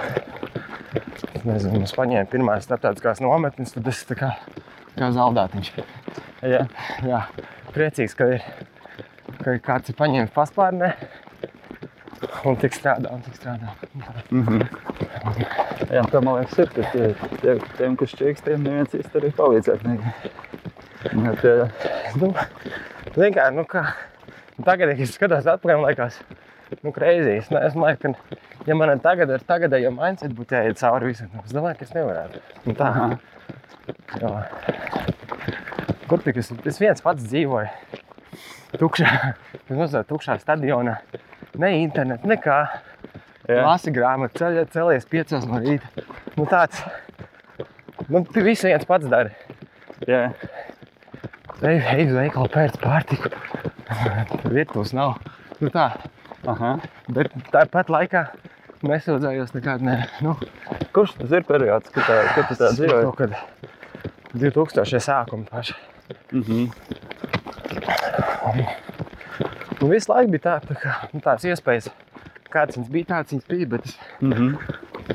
nezinu, 1.48 1.86
es 1.88 1.96
paņēmu 1.96 2.28
pirmās 2.34 2.68
starptautiskās 2.68 3.24
nometnes, 3.24 3.72
tad 3.78 3.88
es 3.88 4.02
tā 4.10 4.18
kā, 4.20 4.34
kā 4.98 5.10
zaudētiņš. 5.16 5.72
Jā. 6.52 6.66
Jā, 7.08 7.22
priecīgs, 7.72 8.18
ka 8.20 8.28
ir, 8.36 8.44
ka 9.40 9.56
ir 9.56 9.64
kāds 9.64 9.94
ir 9.94 10.00
paņēmis 10.04 10.36
paspārnē 10.36 10.92
un 12.44 12.60
tik 12.60 12.76
strādā 12.76 13.16
un 13.16 13.24
tik 13.24 13.40
strādā. 13.40 13.72
Mhm. 14.36 14.68
Jā, 15.88 16.04
tā 16.12 16.20
man 16.20 16.42
liekas, 16.42 16.60
ir, 16.60 16.76
ka 16.76 16.92
tie, 16.92 17.10
tie, 17.40 17.58
tiem, 17.80 17.96
kas 18.04 18.20
čīks, 18.20 18.44
tiem 18.44 18.68
neviens 18.68 19.00
īsti 19.00 19.24
arī 19.24 19.32
palīdzēt. 19.40 19.88
negrib. 19.88 20.48
Bet, 21.24 21.44
jā. 21.48 21.68
Nu, 22.20 22.34
vienkārši, 23.18 23.56
nu 23.58 23.66
kā, 23.70 23.86
nu 24.58 24.66
tagad, 24.68 24.92
kad 24.92 25.02
es 25.06 25.16
skatos 25.16 25.48
atpakaļ, 25.50 25.80
man 25.80 25.90
liekas, 25.90 26.20
nu, 26.84 26.94
kreizīs. 26.96 27.50
Ne, 27.54 27.64
es 27.68 27.78
domāju, 27.78 27.98
ka, 28.04 28.38
ja 28.68 28.78
man 28.78 29.02
tagad 29.04 29.32
ar 29.34 29.46
tagadējo 29.48 29.92
mindset 29.96 30.36
būtu 30.38 30.58
jāiet 30.58 30.82
cauri 30.82 31.12
visam, 31.14 31.32
es 31.44 31.56
domāju, 31.56 31.80
ka 31.80 31.88
es 31.88 31.96
nevarētu. 31.96 32.44
Un 32.66 32.78
tā, 32.80 32.92
Aha. 32.92 33.08
jā. 34.22 34.34
Kur 36.10 36.22
tik 36.26 36.40
es, 36.42 36.52
es 36.70 36.80
viens 36.82 37.04
pats 37.06 37.26
dzīvoju? 37.30 38.00
Tukšā, 38.80 39.10
es 39.64 39.74
mazliet 39.74 40.10
tukšā 40.10 40.38
stadionā. 40.42 41.00
Ne 41.60 41.74
internet, 41.82 42.26
nekā. 42.30 42.60
Lasi 43.50 43.90
grāmatu, 43.90 44.38
ceļ, 44.38 44.60
celies 44.70 45.08
piecos 45.10 45.48
no 45.50 45.58
rīta. 45.62 46.06
Nu 46.38 46.46
tāds, 46.50 46.84
nu, 48.06 48.22
tu 48.30 48.44
visu 48.46 48.70
viens 48.70 48.86
pats 48.86 49.10
dari. 49.10 49.34
Jā. 50.06 50.28
Ej, 51.60 51.80
ej 51.92 52.06
uz 52.08 52.14
veikalu 52.16 52.48
pēc 52.54 52.78
pārtiku. 52.80 53.32
Virtuves 54.48 54.94
nav. 54.96 55.18
Nu 55.60 55.68
tā, 55.74 55.90
Aha. 56.48 56.76
bet 57.12 57.34
tāpat 57.52 57.90
laikā 57.92 58.22
nesūdzējos 58.88 59.52
nekād. 59.58 59.84
Ne. 59.84 59.98
Nu, 60.24 60.38
Kurš 60.96 61.18
tas 61.20 61.34
ir 61.36 61.44
periods, 61.46 61.92
kad, 61.94 62.06
tā, 62.08 62.20
kad 62.36 62.48
tu 62.50 62.56
tā 62.62 62.70
dzīvoji? 62.78 63.10
Kaut 63.10 63.18
kad 63.20 63.32
2000 64.40 65.04
sākuma 65.04 65.50
paša. 65.52 65.76
Mhm. 66.32 66.70
Nu, 69.80 69.88
visu 69.92 70.12
laiku 70.12 70.32
bija 70.34 70.44
tā, 70.48 70.56
tā 70.68 70.76
kā, 70.80 70.96
nu, 71.14 71.22
tāds 71.24 71.46
iespējas. 71.48 71.90
Kāds 72.52 72.76
viņas 72.80 72.90
bija, 72.92 73.08
tāds 73.14 73.34
viņas 73.36 73.50
bija. 73.52 73.68
Bet 73.76 73.86
es, 73.86 73.98
Mhm. 74.22 74.56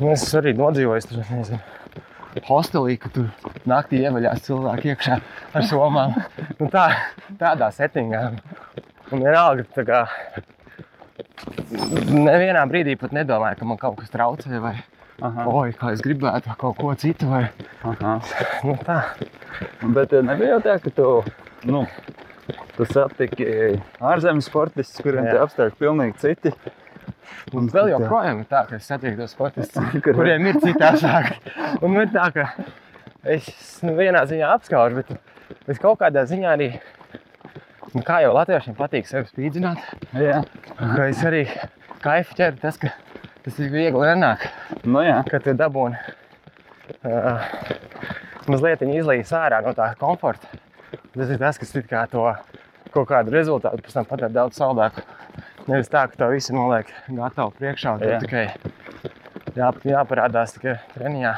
nu, 0.01 0.11
es 0.13 0.29
arī 0.35 0.53
nodzīvojis 0.57 1.09
tur, 1.11 1.25
nezinu, 1.31 1.61
hostelī, 2.49 2.97
ka 3.01 3.09
tur 3.15 3.29
naktī 3.67 4.01
ievaļās 4.05 4.45
cilvēki 4.47 4.93
iekšā 4.95 5.19
ar 5.55 5.63
somām. 5.69 6.15
Nu, 6.61 6.69
tā, 6.73 6.85
tādā 7.41 7.71
settingā. 7.75 8.25
Un 9.13 9.21
vienalga, 9.23 9.65
tā 9.77 9.85
kā 9.89 10.03
nevienā 12.15 12.65
brīdī 12.71 12.97
pat 13.01 13.15
nedomāju, 13.15 13.59
ka 13.61 13.69
man 13.69 13.79
kaut 13.81 13.99
kas 14.01 14.13
traucē 14.13 14.61
vai 14.63 14.75
Aha. 15.25 15.47
oi, 15.47 15.73
kā 15.79 15.93
es 15.95 16.03
gribētu 16.05 16.55
kaut 16.59 16.79
ko 16.81 16.95
citu. 16.99 17.29
Vai, 17.31 17.45
Aha. 17.87 18.15
nu, 18.67 18.77
tā. 18.87 18.99
Bet 19.95 20.13
eh, 20.17 20.25
nebija 20.27 20.57
jau 20.57 20.63
tā, 20.65 20.79
ka 20.83 20.91
tu, 20.97 21.11
nu, 21.71 21.85
tu 22.75 22.87
satiki 22.91 23.47
ārzemes 24.03 24.49
sportistus, 24.51 25.03
kuriem 25.05 25.29
tie 25.31 25.39
apstākļi 25.45 25.79
pilnīgi 25.81 26.19
citi. 26.25 26.55
Un 27.55 27.69
vēl 27.71 27.93
joprojām 27.93 28.41
ir 28.43 28.49
tā, 28.51 28.65
ka 28.69 28.79
es 28.81 28.89
satieku 28.91 29.21
tos 29.21 29.35
sportistus, 29.37 29.85
Kur- 30.05 30.17
kuriem 30.19 30.49
ir 30.51 30.59
citi 30.65 30.83
apstākļi. 30.83 31.55
Un 31.87 32.01
ir 32.03 32.11
tā, 32.15 32.27
ka 32.35 32.49
es 33.37 33.47
nu, 33.87 33.95
vienā 33.99 34.25
ziņā 34.29 34.51
apskaužu, 34.59 35.03
bet 35.03 35.15
es 35.69 35.81
kaut 35.83 36.01
kādā 36.03 36.25
ziņā 36.29 36.51
arī, 36.57 36.69
nu, 37.95 38.03
kā 38.07 38.21
jau 38.25 38.35
latviešiem 38.37 38.77
patīk 38.79 39.09
sevi 39.09 39.29
spīdzināt, 39.31 39.81
Jā. 40.19 40.43
ka 40.81 41.09
es 41.09 41.23
arī 41.25 41.45
kaifu 42.05 42.37
ķeru 42.39 42.61
tas, 42.63 42.81
ka 42.81 42.93
tas 43.45 43.61
ir 43.63 43.73
viegli 43.73 44.11
nenāk, 44.11 44.45
Nu 44.85 45.05
jā. 45.05 45.23
ka 45.31 45.41
tu 45.45 45.55
dabūni 45.57 45.97
uh, 47.05 47.49
mazliet 48.51 48.85
izlīdz 48.85 49.33
ārā 49.37 49.63
no 49.65 49.73
tā 49.77 49.93
komforta. 50.01 50.49
Tas 51.15 51.31
ir 51.31 51.39
tas, 51.41 51.59
kas 51.59 51.75
it 51.79 51.89
kā 51.91 52.05
to 52.11 52.27
kaut 52.95 53.09
kādu 53.11 53.33
rezultātu 53.35 53.83
pēc 53.83 53.97
tam 53.97 54.07
padara 54.09 54.33
daudz 54.33 54.59
saldāku. 54.61 55.03
Nevis 55.67 55.89
tā, 55.89 56.05
ka 56.11 56.19
to 56.21 56.29
visu 56.35 56.55
noliek 56.55 56.91
gatavu 57.09 57.55
priekšā 57.59 57.95
un 57.97 58.05
Jā. 58.05 58.19
tikai 58.21 58.45
jā, 59.57 59.71
jāparādās 59.89 60.57
tikai 60.59 60.77
treniņā. 60.93 61.33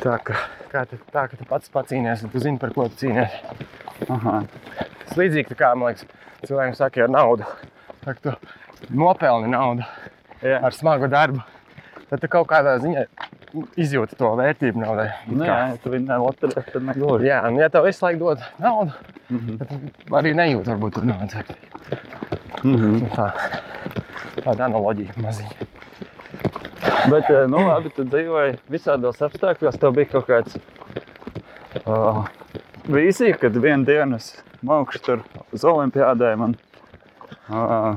Tā, 0.00 0.16
ka, 0.24 0.36
kā 0.70 0.84
tu, 0.88 0.98
tā, 1.12 1.26
ka 1.30 1.36
tu 1.36 1.44
pats 1.48 1.70
pacīnies, 1.74 2.22
un 2.24 2.30
tu 2.32 2.40
zini, 2.42 2.58
par 2.62 2.70
ko 2.74 2.88
tu 2.88 2.96
cīnies. 3.04 3.36
Aha. 4.08 4.36
Tas 5.06 5.16
līdzīgi 5.18 5.56
kā, 5.58 5.72
man 5.76 5.90
liekas, 5.92 6.06
cilvēkiem 6.46 6.76
saka 6.78 7.04
ar 7.06 7.10
naudu. 7.12 7.48
Tā, 8.04 8.14
tu 8.22 8.32
nopelni 8.96 9.50
naudu 9.52 9.84
Jā. 10.42 10.60
ar 10.64 10.72
smagu 10.72 11.08
darbu, 11.12 11.42
tad 12.08 12.22
tu 12.22 12.30
kaut 12.32 12.48
kādā 12.48 12.78
ziņā 12.80 13.04
izjūti 13.82 14.16
to 14.16 14.30
vērtību 14.38 14.78
naudai. 14.80 15.08
Nu 15.28 15.44
jā, 15.44 15.56
ja 15.72 15.76
tu 15.82 15.90
viņu 15.92 16.06
nelotarē, 16.08 16.62
tad 16.70 16.82
negluži. 16.86 17.26
Jā, 17.28 17.42
un 17.50 17.58
ja 17.60 17.68
tev 17.68 17.84
visu 17.90 18.06
laiku 18.06 18.18
dod 18.30 18.46
naudu, 18.62 18.94
Mhm. 19.30 19.58
tad 19.58 19.68
tu 20.06 20.14
arī 20.18 20.32
nejūti 20.38 20.70
varbūt 20.72 20.94
tur 20.96 21.04
naudas 21.10 21.34
vērtību. 21.34 21.66
Mhm. 22.64 22.96
Nu 23.02 23.08
Tā, 23.14 23.28
tāda 24.44 24.64
analoģija 24.70 25.14
maziņa. 25.20 25.68
Bet, 27.08 27.30
eh, 27.30 27.46
nu 27.48 27.62
labi, 27.64 27.92
tu 27.96 28.04
dzīvoji 28.04 28.58
visādos 28.72 29.20
apstākļos, 29.24 29.78
tev 29.80 29.94
bija 29.96 30.10
kaut 30.12 30.26
kāds 30.28 30.58
uh, 31.86 32.24
vīzija, 32.90 33.38
kad 33.40 33.56
vienu 33.56 33.86
dienu 33.88 34.18
es 34.20 34.32
maukšu 34.66 35.02
tur 35.06 35.22
uz 35.54 35.64
olimpiādē 35.64 36.34
man. 36.40 36.58
Uh, 37.48 37.96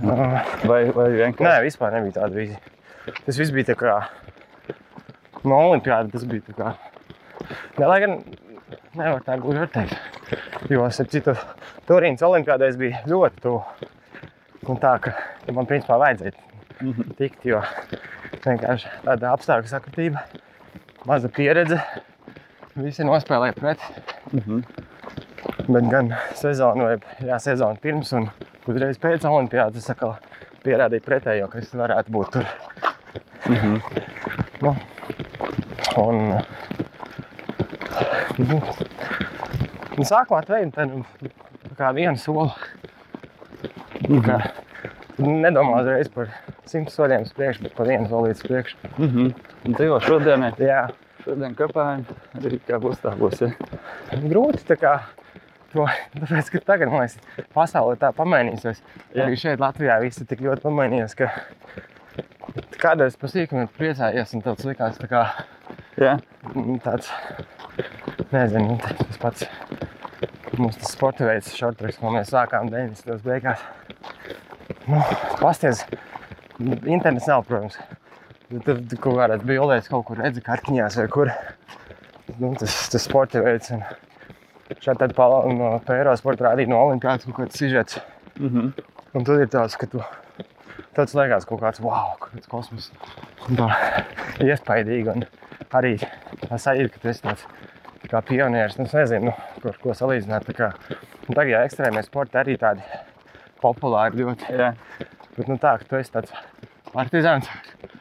Uh, 0.00 0.38
vai, 0.64 0.86
vai 0.96 1.06
Nē, 1.10 1.16
vienkārši? 1.18 1.64
vispār 1.66 1.92
nebija 1.92 2.14
tāda 2.22 2.32
vīzija. 2.32 2.60
Tas 3.26 3.36
viss 3.36 3.52
bija 3.52 3.66
tā 3.68 3.74
kā 3.76 3.98
no 5.44 5.58
olimpiāda. 5.66 6.08
Tas 6.14 6.24
bija 6.24 6.46
tā 6.46 6.54
kā. 6.56 6.70
Ne, 7.76 7.84
lai 7.84 7.98
gan 8.00 8.14
nevar 8.96 9.20
tā 9.26 9.36
gluži 9.42 9.66
teikt. 9.74 9.92
Jo, 10.72 10.86
starp 10.88 11.12
citu, 11.12 11.34
Turīnas 11.84 12.24
olimpiādēs 12.24 12.78
bija 12.80 13.02
ļoti 13.12 13.44
tuvu. 13.44 13.90
Un 14.72 14.80
tā, 14.80 14.94
ka 15.04 15.12
man 15.52 15.68
principā 15.68 16.00
vajadzēja 16.00 16.32
Mhm. 16.80 17.12
tikt, 17.18 17.44
jo 17.48 17.60
vienkārši 18.44 18.92
tāda 19.04 19.34
apstākļu 19.34 19.70
sakritība, 19.70 20.22
maza 21.08 21.28
pieredze, 21.32 21.80
visi 22.76 23.06
nospēlēja 23.06 23.56
pret. 23.58 23.84
Mhm. 24.32 24.62
Bet 25.70 25.86
gan 25.90 26.14
sezonu, 26.38 26.88
vai 26.88 27.26
jā, 27.26 27.36
sezonu 27.42 27.78
pirms 27.82 28.12
un 28.16 28.30
uzreiz 28.70 28.98
pēc 29.00 29.26
olimpiādas 29.28 29.90
atkal 29.92 30.16
pierādīju 30.64 31.04
pretējo, 31.04 31.48
ka 31.52 31.60
es 31.60 31.74
varētu 31.76 32.14
būt 32.14 32.32
tur. 32.36 32.48
Mhm. 33.50 33.76
Nu, 34.60 34.74
un, 36.00 36.18
nu, 38.40 38.58
un 39.96 40.08
sākumā 40.08 40.42
tā, 40.48 40.60
kā 41.78 41.92
vienu 41.96 42.16
soli. 42.20 42.50
Mm 44.08 44.20
-hmm. 44.20 44.60
Nedomā 45.20 45.82
uzreiz 45.82 46.08
par 46.12 46.30
simt 46.68 46.90
soļiem 46.94 47.26
uz 47.26 47.32
priekšu, 47.36 47.66
bet 47.66 47.76
par 47.76 47.88
vienu 47.90 48.08
solīti 48.10 48.38
uz 48.38 48.44
priekšu. 48.46 48.90
Mhm. 48.96 49.30
Un 49.66 49.76
Dzīvo 49.76 50.00
šodien, 50.04 50.46
Jā, 50.60 50.82
šodien 51.24 51.56
kāpājam, 51.58 52.04
arī 52.40 52.60
kā 52.66 52.80
būs 52.82 53.02
tā 53.02 53.12
būs. 53.18 53.42
Ja? 53.44 53.50
grūti 54.24 54.64
tā 54.70 54.78
kā 54.80 54.94
to, 55.72 55.86
tāpēc, 56.16 56.50
ka 56.54 56.62
tagad, 56.72 56.90
man 56.92 57.04
liekas, 57.04 57.46
pasaule 57.54 57.98
tā 58.00 58.12
pamainīsies. 58.16 58.82
Jā. 59.14 59.26
Arī 59.26 59.38
šeit 59.38 59.62
Latvijā 59.62 60.00
viss 60.02 60.22
ir 60.22 60.30
tik 60.30 60.42
ļoti 60.46 60.64
pamainījies, 60.64 61.16
ka 61.18 61.30
kādreiz 62.80 63.18
pa 63.20 63.30
sīkumu 63.30 63.68
priecājies 63.76 64.34
un 64.34 64.44
tāds 64.46 64.66
likās 64.66 64.98
tā 64.98 65.10
kā 65.10 65.24
Jā. 66.00 66.16
nu, 66.54 66.78
tāds, 66.82 67.10
nezinu, 68.32 68.78
tas 68.80 69.20
pats 69.20 69.46
mums 70.58 70.78
tas 70.80 70.92
sporta 70.94 71.26
veids, 71.28 71.52
šortreks, 71.56 71.98
ko 72.00 72.12
mēs 72.14 72.32
sākām 72.32 72.70
90. 72.72 73.20
beigās. 73.24 73.62
Nu, 74.88 75.00
pasties, 75.40 75.84
internets 76.88 77.28
nav, 77.28 77.44
protams. 77.48 77.76
Tur 78.50 78.80
tu 78.90 78.96
kaut 78.98 79.18
kādās 79.20 79.42
bildēs 79.46 79.90
kaut 79.90 80.06
kur 80.08 80.18
redzi 80.18 80.42
kartiņās 80.42 80.96
vai 80.98 81.08
kur. 81.12 81.32
Nu, 82.38 82.54
tas, 82.58 82.76
tas 82.90 83.04
sporta 83.06 83.42
veids. 83.44 83.70
Un 83.74 83.84
šādi 84.80 85.02
tad 85.02 85.14
pala, 85.18 85.42
no 85.54 85.74
Pēro 85.86 86.14
sporta 86.18 86.48
rādīja 86.48 86.72
no 86.72 86.80
olimpiādas 86.86 87.28
kaut 87.28 87.38
kāds 87.42 87.60
sižets. 87.60 88.00
Mhm. 88.38 88.72
Un 89.14 89.26
tad 89.26 89.42
ir 89.42 89.50
tāds, 89.50 89.76
ka 89.78 89.86
tu 89.90 90.02
tāds 90.96 91.14
liekas 91.18 91.46
kaut 91.46 91.62
kāds 91.62 91.82
wow, 91.84 92.16
kāds 92.22 92.50
kosmos. 92.50 92.90
Un 93.48 93.60
tā 93.60 93.68
iespaidīgi. 94.42 95.14
Un 95.14 95.26
arī 95.76 95.96
tā 96.00 96.58
sajūta, 96.58 96.94
ka 96.94 97.02
tu 97.02 97.12
esi 97.12 97.26
tāds 97.26 97.46
kā 98.10 98.22
pionieris. 98.26 98.78
Nu, 98.78 98.88
es 98.88 98.96
nezinu, 98.96 99.30
nu, 99.30 99.70
ar 99.70 99.78
ko 99.82 99.94
salīdzināt. 99.94 100.48
Tā 100.48 100.56
kā, 100.56 100.72
tagad 101.28 101.52
jā, 101.52 101.62
ekstrēmie 101.68 102.02
sporti 102.06 102.40
arī 102.40 102.56
tādi 102.58 102.82
populāri 103.62 104.22
ļoti. 104.22 104.52
Jā, 104.56 104.72
Bet 105.36 105.48
nu, 105.48 105.56
tā, 105.62 105.76
tu 105.86 105.96
esi 105.96 106.12
tāds 106.12 106.32
partizāns 106.90 107.46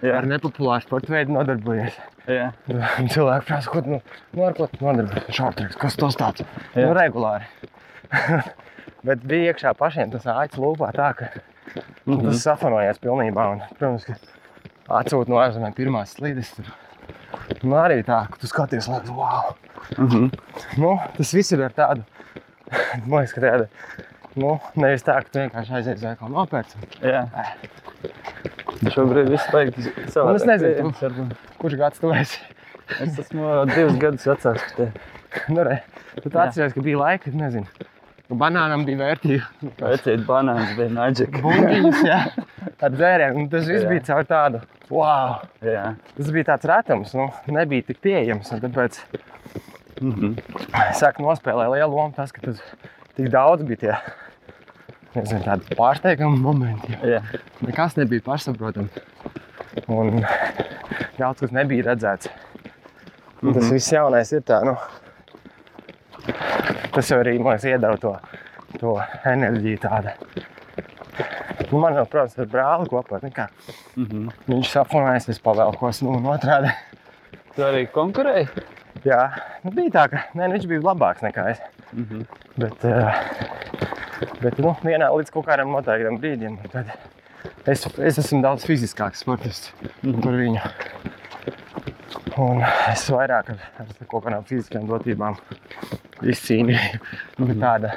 jā, 0.02 0.16
ar 0.18 0.26
nepopulāru 0.28 0.84
sporta 0.84 1.14
veidu 1.14 1.36
nodarbojies. 1.36 2.00
jā. 2.28 2.50
Un 2.70 3.12
cilvēki 3.12 3.46
prasa, 3.48 3.70
ko 3.72 3.84
nu, 3.86 4.00
nu, 4.34 4.46
ar 4.48 4.58
ko 4.58 4.68
tu 4.72 4.82
nodarbojies. 4.84 5.30
Šārtreks, 5.38 5.78
kas 5.80 6.00
tas 6.00 6.18
tāds? 6.20 6.44
Jā. 6.74 6.88
Nu, 6.88 6.96
regulāri. 6.98 7.48
Bet 9.08 9.24
bija 9.30 9.54
iekšā 9.54 9.76
pašiem 9.80 10.12
tas 10.12 10.28
āķis 10.28 10.60
lūpā 10.60 10.90
tā, 10.98 11.14
ka 11.16 11.30
mm 11.30 11.80
-hmm. 12.06 12.26
tas 12.26 12.44
safanojās 12.44 13.00
pilnībā. 13.00 13.46
Un, 13.54 13.64
protams, 13.78 14.06
ka 14.10 15.00
atsūt 15.00 15.30
no 15.30 15.40
ārzemēm 15.40 15.76
pirmās 15.78 16.18
slīdes. 16.18 16.52
Tur. 16.58 16.74
Nu, 17.64 17.76
arī 17.80 18.02
tā, 18.06 18.24
ka 18.32 18.42
tu 18.42 18.48
skaties, 18.48 18.90
liekas, 18.90 19.10
wow. 19.10 19.56
Mhm. 19.98 20.30
Nu, 20.78 20.98
tas 21.18 21.34
viss 21.34 21.52
ir 21.52 21.64
ar 21.64 21.74
tādu, 21.78 22.04
man 23.08 23.22
liekas, 23.22 23.34
ka 23.34 23.42
tāda, 23.42 23.70
nu, 24.40 24.56
nevis 24.80 25.04
tā, 25.06 25.18
ka 25.24 25.30
tu 25.34 25.42
vienkārši 25.44 25.76
aizies 25.80 26.00
uz 26.00 26.06
veikalu 26.08 26.34
nopērci. 26.38 26.82
jā. 27.04 27.26
Šobrīd 28.94 29.28
viss 29.34 29.48
beigts 29.52 30.16
Un 30.22 30.36
es 30.38 30.46
nezinu, 30.48 30.92
tu. 30.96 31.26
Kurš 31.60 31.76
gads 31.80 32.00
tu 32.02 32.12
esi? 32.16 32.40
Es 33.04 33.18
esmu 33.22 33.50
divus 33.70 33.98
gadus 34.02 34.26
vecāks 34.30 34.64
par 34.66 34.76
tevi. 34.78 35.08
Nu, 35.54 35.62
re, 35.62 35.76
tu 36.24 36.32
atceries, 36.42 36.72
ka 36.74 36.82
bija 36.82 36.98
laika, 36.98 37.30
nezinu. 37.38 37.68
ka 38.26 38.38
Banānam 38.40 38.82
bija 38.88 38.98
vērtība. 39.04 39.68
Vecīt 39.84 40.24
banāns 40.26 40.72
bija 40.78 40.90
naģika. 40.96 41.42
Buļbuļs, 41.44 42.00
jā, 42.08 42.18
ar 42.88 42.96
dzērienu. 42.96 43.44
Un 43.44 43.50
tas 43.52 43.68
viss 43.70 43.84
Jā. 43.86 43.92
bija 43.92 44.06
caur 44.08 44.26
tādu. 44.32 44.64
Wow! 44.90 45.36
Jā. 45.66 45.84
Tas 46.18 46.32
bija 46.34 46.48
tāds 46.50 46.66
retums, 46.72 47.14
nu, 47.18 47.28
nebija 47.54 47.86
tik 47.92 48.00
pieejams. 48.08 48.50
un 48.56 48.64
Tāpēc 48.66 48.98
Mhm. 50.00 50.38
saka, 50.96 51.20
nospēlēja 51.22 51.74
lielu 51.76 51.92
lomu 51.92 52.14
tas, 52.16 52.32
ka 52.32 52.40
tas 52.46 52.62
tik 53.18 53.28
daudz 53.34 53.66
bija 53.68 53.82
tie 53.82 53.96
nezinu, 55.16 55.42
tādi 55.46 55.76
pārsteigami 55.80 56.40
momenti. 56.44 56.98
Jā. 57.04 57.22
Nekas 57.66 57.96
nebija 57.98 58.22
pašsaprotams. 58.26 59.00
Un 59.90 60.22
daudz 61.20 61.40
kas 61.46 61.52
nebija 61.56 61.92
redzēts. 61.92 62.30
Un 63.42 63.54
tas 63.54 63.64
Mhm. 63.64 63.74
viss 63.74 63.92
jaunais 63.94 64.32
ir 64.36 64.42
tā, 64.42 64.62
nu, 64.68 64.76
tas 66.94 67.10
jau 67.10 67.20
arī, 67.22 67.38
man 67.40 67.54
liekas, 67.56 67.66
iedeva 67.70 67.98
to, 68.02 68.14
to 68.80 68.96
enerģiju 69.30 69.80
tādu. 69.86 70.14
Nu, 71.72 71.80
man 71.84 71.94
jau, 72.00 72.06
protams, 72.10 72.38
ir 72.42 72.48
brāli 72.50 72.88
kopā. 72.90 73.20
nekā. 73.24 73.48
Mhm. 73.96 74.30
Viņš 74.50 74.72
safonēs, 74.74 75.30
es 75.30 75.40
pavēlkos, 75.40 76.02
nu, 76.04 76.16
un 76.18 76.24
otrādi. 76.34 76.72
Tu 77.56 77.62
arī 77.66 77.86
konkurēji? 77.92 78.48
Jā, 79.06 79.22
nu, 79.64 79.72
bija 79.72 79.90
tā, 79.96 80.10
ka 80.12 80.24
ne, 80.36 80.48
viņš 80.52 80.66
bija 80.68 80.82
labāks 80.82 81.22
nekā 81.24 81.50
es. 81.52 81.60
Mhm. 81.94 82.26
Bet, 82.58 82.84
eh, 82.86 83.24
bet 84.42 84.60
nu, 84.60 84.76
vienā 84.84 85.10
līdz 85.14 85.32
kaut 85.36 85.46
kādam 85.48 85.72
noteiktam 85.74 86.18
brīdim, 86.22 86.58
tad 86.74 86.92
es, 87.68 87.86
es 87.98 88.18
esmu 88.24 88.42
daudz 88.44 88.66
fiziskāks 88.68 89.24
sportists 89.24 89.72
Mhm. 90.04 90.22
par 90.24 90.34
viņu. 90.34 90.62
Un 92.40 92.62
es 92.92 93.04
vairāk 93.12 93.50
ar, 93.52 93.64
ar 93.80 93.88
kaut 94.08 94.24
kādām 94.26 94.46
fiziskām 94.48 94.88
dotībām 94.88 95.36
izcīnīju. 96.24 97.00
Mhm. 97.40 97.60
Tāda, 97.60 97.94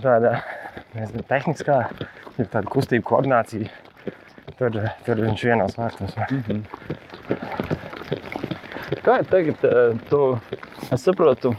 tāda 0.00 0.34
nezinu, 0.94 1.22
tehniskā, 1.28 1.78
ir 2.38 2.46
tāda 2.46 2.66
kustība 2.72 3.04
koordinācija. 3.04 3.68
Tur, 4.58 4.70
tur 5.06 5.16
viņš 5.24 5.44
vienos 5.44 5.76
vārtos. 5.76 6.16
Mhm. 6.30 6.64
Kā 9.04 9.18
ir 9.20 9.28
tagad? 9.30 9.64
eh, 9.64 9.98
Tu, 10.10 10.20
es 10.92 11.04
saprotu, 11.04 11.54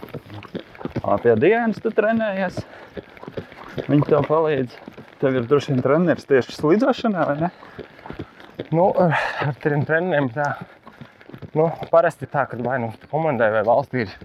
pie 1.24 1.36
dienas 1.40 1.80
tu 1.82 1.90
trenējies. 1.90 2.60
Viņi 3.88 4.08
tev 4.10 4.28
palīdz. 4.28 4.76
Tev 5.22 5.38
ir 5.38 5.48
droši 5.50 5.74
vien 5.74 5.84
treneris 5.86 6.28
tieši 6.30 6.56
slidošanā, 6.58 7.26
vai 7.30 7.38
ne? 7.46 7.52
Nu, 8.72 8.90
ar 8.98 9.56
tiem 9.62 9.86
treneriem 9.88 10.30
tā. 10.34 10.48
Nu, 11.58 11.70
parasti 11.92 12.28
tā, 12.32 12.46
ka 12.50 12.60
vai 12.64 12.80
nu 12.82 12.92
komandai 13.12 13.52
vai 13.54 13.64
valstī 13.68 14.06
ir 14.06 14.16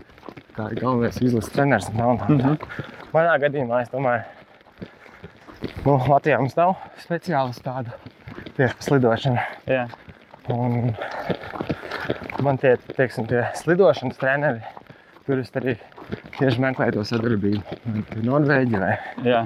tā 0.56 0.70
ir 0.72 0.80
galvenais 0.80 1.18
izlases 1.20 1.52
treneris. 1.52 1.90
tā 1.92 2.06
un 2.06 2.20
tā. 2.20 2.28
Mhm. 2.32 2.58
Manā 3.12 3.36
gadījumā 3.40 3.82
es 3.82 3.92
domāju, 3.92 4.24
nu, 5.86 5.96
Latvijā 6.08 6.38
mums 6.40 6.56
nav 6.56 6.76
speciālistu 7.04 7.64
tādu 7.64 7.90
tieši 8.56 8.88
slidošanu. 8.88 9.44
Jā. 9.68 9.86
Un 10.52 10.94
man 12.44 12.58
tie, 12.62 12.76
teiksim, 12.96 13.26
tie 13.26 13.46
slidošanas 13.58 14.18
treneri, 14.20 14.62
tur 15.26 15.42
es 15.42 15.50
arī 15.58 15.76
tieši 16.38 16.62
meklēju 16.62 16.96
to 16.98 17.04
sadarbību. 17.08 17.78
Vai 17.86 18.02
pie 18.10 18.24
Norvēģi 18.26 18.80
vai 18.82 18.92
Jā. 19.26 19.44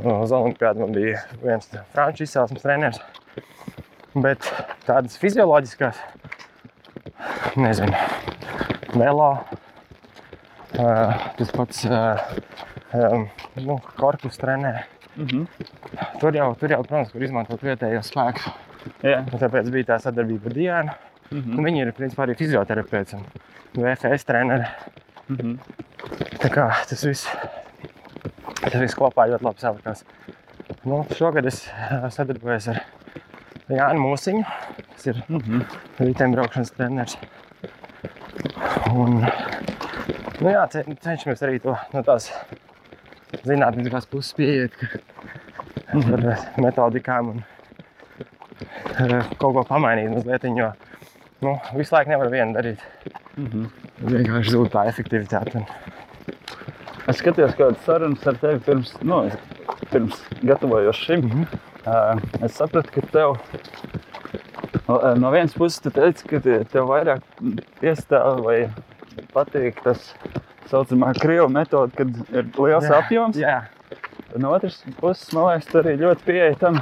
uz 0.00 0.32
Olimpiādu 0.36 0.84
man 0.84 0.94
bija 0.96 1.22
viens 1.42 1.68
franču 1.94 2.26
izcelsmes 2.26 2.62
treneris. 2.64 3.00
Bet 4.14 4.46
tādas 4.88 5.14
fizioloģiskas, 5.22 5.98
nezinu, 7.60 7.94
velo, 8.98 9.28
ā, 10.74 10.86
tas 11.38 11.52
pats 11.54 11.84
ā, 11.86 12.00
ā, 12.90 13.10
nu, 13.62 13.76
korpus 14.00 14.40
trenē. 14.40 14.80
Mhm. 15.20 15.44
Tur 16.20 16.36
jau, 16.36 16.48
tur 16.58 16.72
jau, 16.74 16.80
protams, 16.86 17.14
var 17.14 17.22
izmantot 17.26 17.62
vietējos 17.66 18.10
spēkus. 18.12 18.50
Un 19.04 19.30
Tāpēc 19.40 19.70
bija 19.74 19.92
tā 19.92 20.00
sadarbība 20.02 20.50
ar 20.50 20.56
Dienu. 20.56 20.98
Mhm. 21.30 21.58
Un 21.58 21.64
Viņi 21.66 21.82
ir 21.84 21.92
principā 21.94 22.26
arī 22.26 22.34
fizioterapeits 22.38 23.14
un 23.18 23.26
VFS 23.76 24.26
treneri. 24.26 24.66
Mhm. 25.30 25.58
Tā 26.40 26.48
kā 26.52 26.66
tas 26.88 27.02
viss, 27.04 27.26
tas 28.62 28.76
viss 28.80 28.96
kopā 28.96 29.26
ļoti 29.30 29.44
labi 29.46 29.60
salikās. 29.64 30.04
Nu, 30.88 31.02
šogad 31.16 31.46
es 31.50 31.64
ā, 31.68 32.08
sadarbojos 32.14 32.70
ar 32.72 32.80
Jānu 33.70 34.00
Mūsiņu, 34.06 34.44
kas 34.94 35.06
ir 35.12 35.20
Mhm. 35.28 35.60
riteņbraukšanas 36.00 36.72
treneris. 36.76 37.16
Un, 38.90 39.20
nu 40.40 40.48
jā, 40.50 40.64
ce- 40.72 40.84
cenšamies 41.04 41.42
arī 41.46 41.60
to 41.62 41.76
no 41.92 42.02
tās 42.02 42.30
zinātniskās 43.44 44.08
puses 44.10 44.32
pieiet, 44.34 44.72
ka 44.80 44.88
ar 45.98 46.46
metodikām 46.56 47.28
un 47.34 47.44
eh, 49.00 49.22
kaut 49.38 49.54
ko 49.54 49.64
pamainīt 49.68 50.10
mazliet, 50.14 50.42
jo 50.56 50.72
nu, 51.42 51.54
visu 51.76 51.94
laiku 51.94 52.10
nevar 52.10 52.28
vienu 52.32 52.54
darīt. 52.56 52.80
Mhm. 53.36 53.68
Vienkārši 54.00 54.50
zūd 54.56 54.70
tā 54.72 54.86
efektivitāte. 54.88 55.56
Un, 55.60 55.66
Es 57.10 57.18
skatījos 57.20 57.56
kādas 57.58 57.80
sarunas 57.86 58.26
ar 58.30 58.36
tevi 58.40 58.60
pirms, 58.66 58.92
nu, 59.06 59.22
pirms 59.90 60.20
gatavojos 60.46 61.00
šim. 61.00 61.24
Mhm. 61.26 61.46
Uh, 61.80 62.20
es 62.44 62.58
sapratu, 62.60 62.92
ka 62.92 63.00
tev 63.08 63.38
no, 64.86 64.98
no 65.16 65.30
vienas 65.32 65.54
puses 65.56 65.80
tu 65.80 65.90
teici, 65.96 66.26
ka 66.28 66.40
te- 66.44 66.58
tev 66.70 66.90
vairāk 66.90 67.22
piestāv 67.80 68.42
vai 68.44 68.58
patīk 69.32 69.80
tas 69.84 70.10
saucamā 70.70 71.14
krievu 71.18 71.48
metode, 71.50 71.96
kad 71.96 72.12
ir 72.36 72.50
liels 72.58 72.84
Jā, 72.86 72.98
apjoms. 73.00 73.40
jā, 73.40 73.60
No 74.38 74.52
otras 74.54 74.76
puses, 75.00 75.32
man 75.34 75.48
liekas, 75.48 75.66
tu 75.72 75.80
arī 75.80 75.96
ļoti 75.98 76.22
pieeja 76.28 76.58
tam 76.60 76.76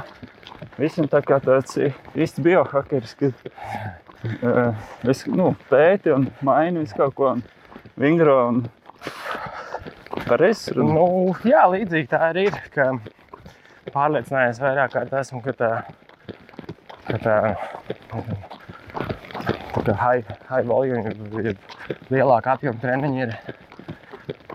visam 0.77 1.07
tā 1.09 1.23
kā 1.25 1.39
tāds 1.41 1.79
īsts 2.13 2.43
biohakeris, 2.45 3.15
kad 3.17 3.33
uh, 4.43 4.75
es 5.09 5.23
nu, 5.31 5.55
pēti 5.71 6.13
un 6.13 6.27
mainu 6.45 6.83
visu 6.83 6.99
kaut 6.99 7.15
ko 7.17 7.31
un 7.37 7.41
vingro 7.97 8.35
un 8.51 8.59
pareizi 10.29 10.75
nu, 10.77 11.05
jā, 11.47 11.63
līdzīgi 11.73 12.09
tā 12.11 12.21
arī 12.29 12.47
ir. 12.49 12.59
Ka 12.73 12.91
pārliecinājies 13.93 14.61
vairāk 14.61 14.93
kārt 14.93 15.15
esmu, 15.21 15.41
ka 15.45 15.55
tā, 15.57 15.71
ka 17.07 17.19
tā, 17.23 17.35
tā 19.73 19.85
kā 19.87 19.97
high, 20.03 20.35
high 20.49 20.67
volume, 20.69 21.55
lielāka 22.11 22.55
apjoma 22.55 22.81
treniņi 22.83 23.25
ir 23.25 23.35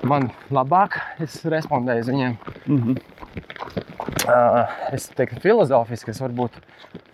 man 0.07 0.31
labāk. 0.55 1.01
Es 1.25 1.41
respondēju 1.45 2.09
viņiem. 2.11 2.39
Mhm. 2.67 3.03
Uh, 4.25 4.71
es 4.97 5.11
teiktu, 5.13 5.37
filozofiski 5.43 6.15
es 6.15 6.21
varbūt 6.23 6.55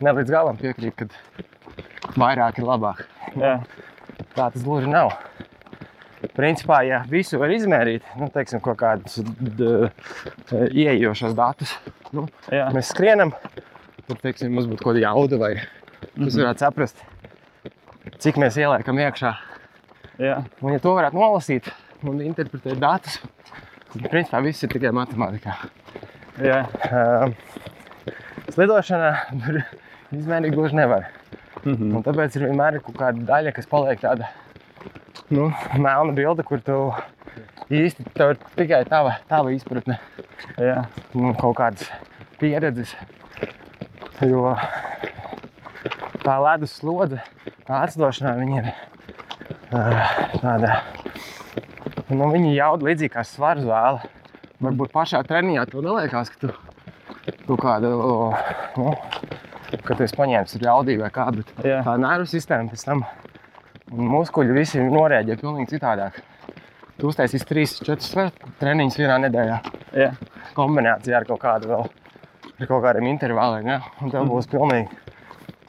ne 0.05 0.13
līdz 0.15 0.31
galam 0.31 0.59
piekrītu, 0.61 1.09
ka 1.09 2.13
vairāk 2.15 2.61
ir 2.61 2.69
labāk. 2.69 3.03
Jā. 3.35 3.57
Tā 4.37 4.47
tas 4.53 4.63
gluži 4.63 4.91
nav. 4.91 5.17
Principā, 6.41 6.81
ja 6.89 7.03
visu 7.11 7.37
var 7.43 7.53
izmērīt, 7.53 8.07
nu, 8.17 8.31
teiksim, 8.33 8.63
kaut 8.65 8.79
kādus 8.81 9.19
ieejošos 10.53 11.35
datus, 11.37 11.75
nu, 12.17 12.27
Jā. 12.53 12.69
mēs 12.75 12.91
skrienam, 12.95 13.33
tur 14.09 14.19
teiksim, 14.23 14.53
mums 14.55 14.69
būtu 14.71 14.81
kaut 14.83 14.95
kāda 14.95 15.05
jauda, 15.05 15.39
vai 15.41 15.53
mēs 16.17 16.33
Mhm. 16.35 16.41
varētu 16.41 16.65
saprast, 16.65 17.05
cik 18.19 18.37
mēs 18.41 18.57
ieliekam 18.57 18.97
iekšā. 18.99 19.35
Jā. 20.21 20.45
Un, 20.63 20.73
ja 20.73 20.79
to 20.79 20.95
varētu 20.97 21.17
nolasīt 21.17 21.69
un 22.05 22.19
interpretēt 22.21 22.79
datus, 22.81 23.21
tad 23.93 24.11
principā 24.11 24.43
viss 24.45 24.63
ir 24.65 24.69
tikai 24.73 24.91
matemātikā. 24.97 25.55
Jā. 26.41 26.67
Uh, 26.91 27.33
Slidošanā 28.51 29.11
tur 29.45 29.61
izmērīt 30.17 30.55
gluži 30.57 30.75
nevar. 30.81 31.07
Mhm. 31.65 31.97
Un 31.97 32.03
tāpēc 32.03 32.37
ir 32.37 32.49
vienmēr 32.49 32.81
kaut 32.83 32.97
kāda 32.97 33.25
daļa, 33.29 33.53
kas 33.55 33.67
paliek 33.67 34.01
tāda 34.01 34.29
nu, 35.31 35.51
melna 35.79 36.15
bilde, 36.17 36.45
kur 36.47 36.63
tu 36.65 36.79
īsti 37.71 38.07
ir 38.07 38.39
tikai 38.57 38.83
tava, 38.89 39.17
tava 39.31 39.53
izpratne, 39.55 39.99
Jā, 40.61 40.85
nu, 41.15 41.33
kaut 41.39 41.57
kādas 41.59 41.89
pieredzes. 42.41 42.95
Jo 44.25 44.55
tā 46.25 46.37
ledus 46.43 46.75
slodze, 46.81 47.21
tā 47.69 47.83
atslošanā 47.87 48.35
viņa 48.41 48.61
ir 48.61 48.71
ā, 49.73 49.85
tāda. 50.41 50.81
Nu, 52.11 52.27
viņa 52.33 52.51
jauda 52.57 52.89
līdzīgi 52.89 53.15
kā 53.15 53.25
svaru 53.25 53.65
zāle. 53.69 54.11
Varbūt 54.61 54.93
pašā 54.93 55.23
treniņā 55.25 55.65
tev 55.71 55.87
neliekās, 55.87 56.33
ka 56.35 56.51
tu 56.51 56.53
kaut 57.47 57.63
kādu, 57.63 57.95
nu, 58.77 58.93
ka 59.87 59.97
tu 59.97 60.05
esi 60.05 60.19
paņēmis 60.19 60.59
jaudību 60.61 61.07
vai 61.07 61.13
kā, 61.15 61.31
bet 61.37 61.55
jā. 61.65 61.81
tā 61.87 61.97
nervu 62.01 62.29
sistēma 62.29 62.73
pēc 62.73 62.85
tam 62.85 63.07
muskuļi 63.91 64.57
visi 64.57 64.83
norēģē 64.85 65.37
pilnīgi 65.41 65.77
citādāk. 65.77 66.21
Tu 67.01 67.09
uztaisīsi 67.09 67.47
3-4 67.49 68.27
treniņus 68.61 68.99
vienā 69.01 69.17
nedēļā 69.25 69.59
jā. 69.97 70.11
kombinācijā 70.57 71.17
ar 71.21 71.25
kaut 71.29 71.41
kādu 71.41 71.71
vēl, 71.71 71.87
ar 72.61 72.69
kaut 72.69 72.85
kādiem 72.85 73.09
intervāliem, 73.09 73.71
ja? 73.73 73.81
un 74.05 74.13
tev 74.13 74.29
būs 74.29 74.51
pilnīgi, 74.53 75.01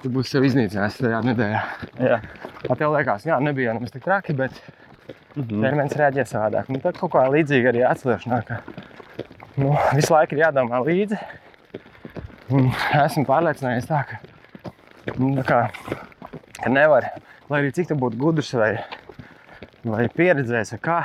tu 0.03 0.11
būsi 0.11 0.35
sev 0.35 0.45
iznīcinājis 0.49 0.99
tajā 0.99 1.21
nedēļā. 1.29 1.61
jā. 2.03 2.19
Tā 2.67 2.75
tev 2.77 2.91
liekas, 2.97 3.25
jā, 3.25 3.39
nebija 3.41 3.73
nemaz 3.77 3.95
tik 3.95 4.03
traki, 4.05 4.35
bet 4.37 4.59
Mhm. 5.31 5.61
ķermenis 5.63 5.93
reaģē 5.95 6.23
savādāk. 6.27 6.67
Un 6.67 6.81
tad 6.83 6.97
kaut 6.99 7.13
kā 7.13 7.21
līdzīga 7.31 7.69
arī 7.71 7.85
atslēgšanā, 7.87 8.39
ka 8.43 8.57
nu, 9.55 9.69
visu 9.95 10.11
laiku 10.11 10.35
ir 10.35 10.41
jādomā 10.43 10.81
līdzi. 10.83 11.15
Un 12.51 12.67
esmu 12.99 13.23
pārliecinājies 13.29 13.87
tā, 13.87 14.01
ka, 14.09 14.19
nu, 15.15 15.29
tā 15.39 15.45
kā, 15.47 15.59
ka 16.59 16.69
nevar, 16.73 17.07
lai 17.51 17.59
arī 17.61 17.71
cik 17.75 17.89
tu 17.91 17.97
būtu 17.99 18.19
gudrs 18.21 18.51
vai, 18.57 18.71
vai 19.83 20.05
pieredzējis, 20.15 20.77
kā, 20.83 21.01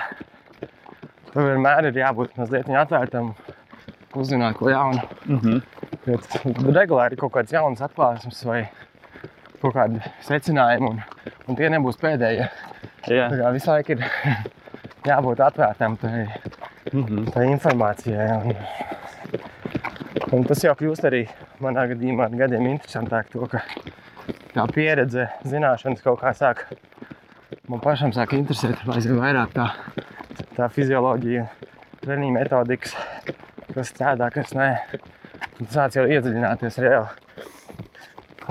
tev 1.33 1.43
vienmēr 1.51 1.91
ir 1.91 1.99
jābūt 2.01 2.37
mazliet 2.39 2.71
atvērtam, 2.71 3.33
uzzināt 4.17 4.57
ko 4.57 4.71
jaunu. 4.73 5.03
Mhm. 5.27 5.59
Jo 6.07 6.21
regulāri 6.73 7.17
ir 7.17 7.21
kaut 7.21 7.35
kādas 7.35 7.53
jaunas 7.53 7.83
atklāsmes 7.83 8.39
vai 8.47 8.61
kaut 9.61 9.75
kādi 9.75 9.99
secinājumi, 10.25 10.93
un, 10.93 11.03
un 11.51 11.59
tie 11.59 11.69
nebūs 11.73 11.99
pēdējie. 12.01 12.47
Jā. 13.11 13.27
Tā 13.33 13.41
kā 13.41 13.51
visu 13.55 13.71
laiku 13.73 13.97
ir 13.97 14.07
jābūt 15.11 15.43
atvērtam 15.51 15.99
tai, 16.01 16.29
Mhm. 16.93 17.25
tai 17.35 17.49
informācijai. 17.51 18.27
Un, 18.47 18.55
un 20.37 20.45
tas 20.47 20.61
jau 20.63 20.71
kļūst 20.79 21.03
arī 21.09 21.25
manā 21.61 21.83
gadījumā 21.91 22.29
ar 22.29 22.37
gadiem 22.39 22.69
interesantāk, 22.71 23.27
to, 23.33 23.43
ka 23.51 23.59
tā 24.57 24.65
pieredze, 24.73 25.29
zināšanas 25.47 26.03
kaut 26.05 26.21
kā 26.23 26.33
sāk 26.37 26.65
man 27.69 27.81
pašam 27.85 28.13
sāk 28.17 28.33
interesēt 28.39 28.81
aizvien 28.95 29.21
vairāk 29.21 29.53
tā, 29.55 29.69
tā 30.57 30.69
fizioloģija, 30.73 31.45
treniņa 32.03 32.35
metodikas, 32.39 32.95
kas 33.75 33.93
strādā, 33.93 34.31
kas 34.35 34.55
nē. 34.57 34.71
Un 35.61 35.69
sāc 35.73 35.95
jau 35.97 36.05
iedziļināties 36.09 36.77
reāli. 36.85 37.09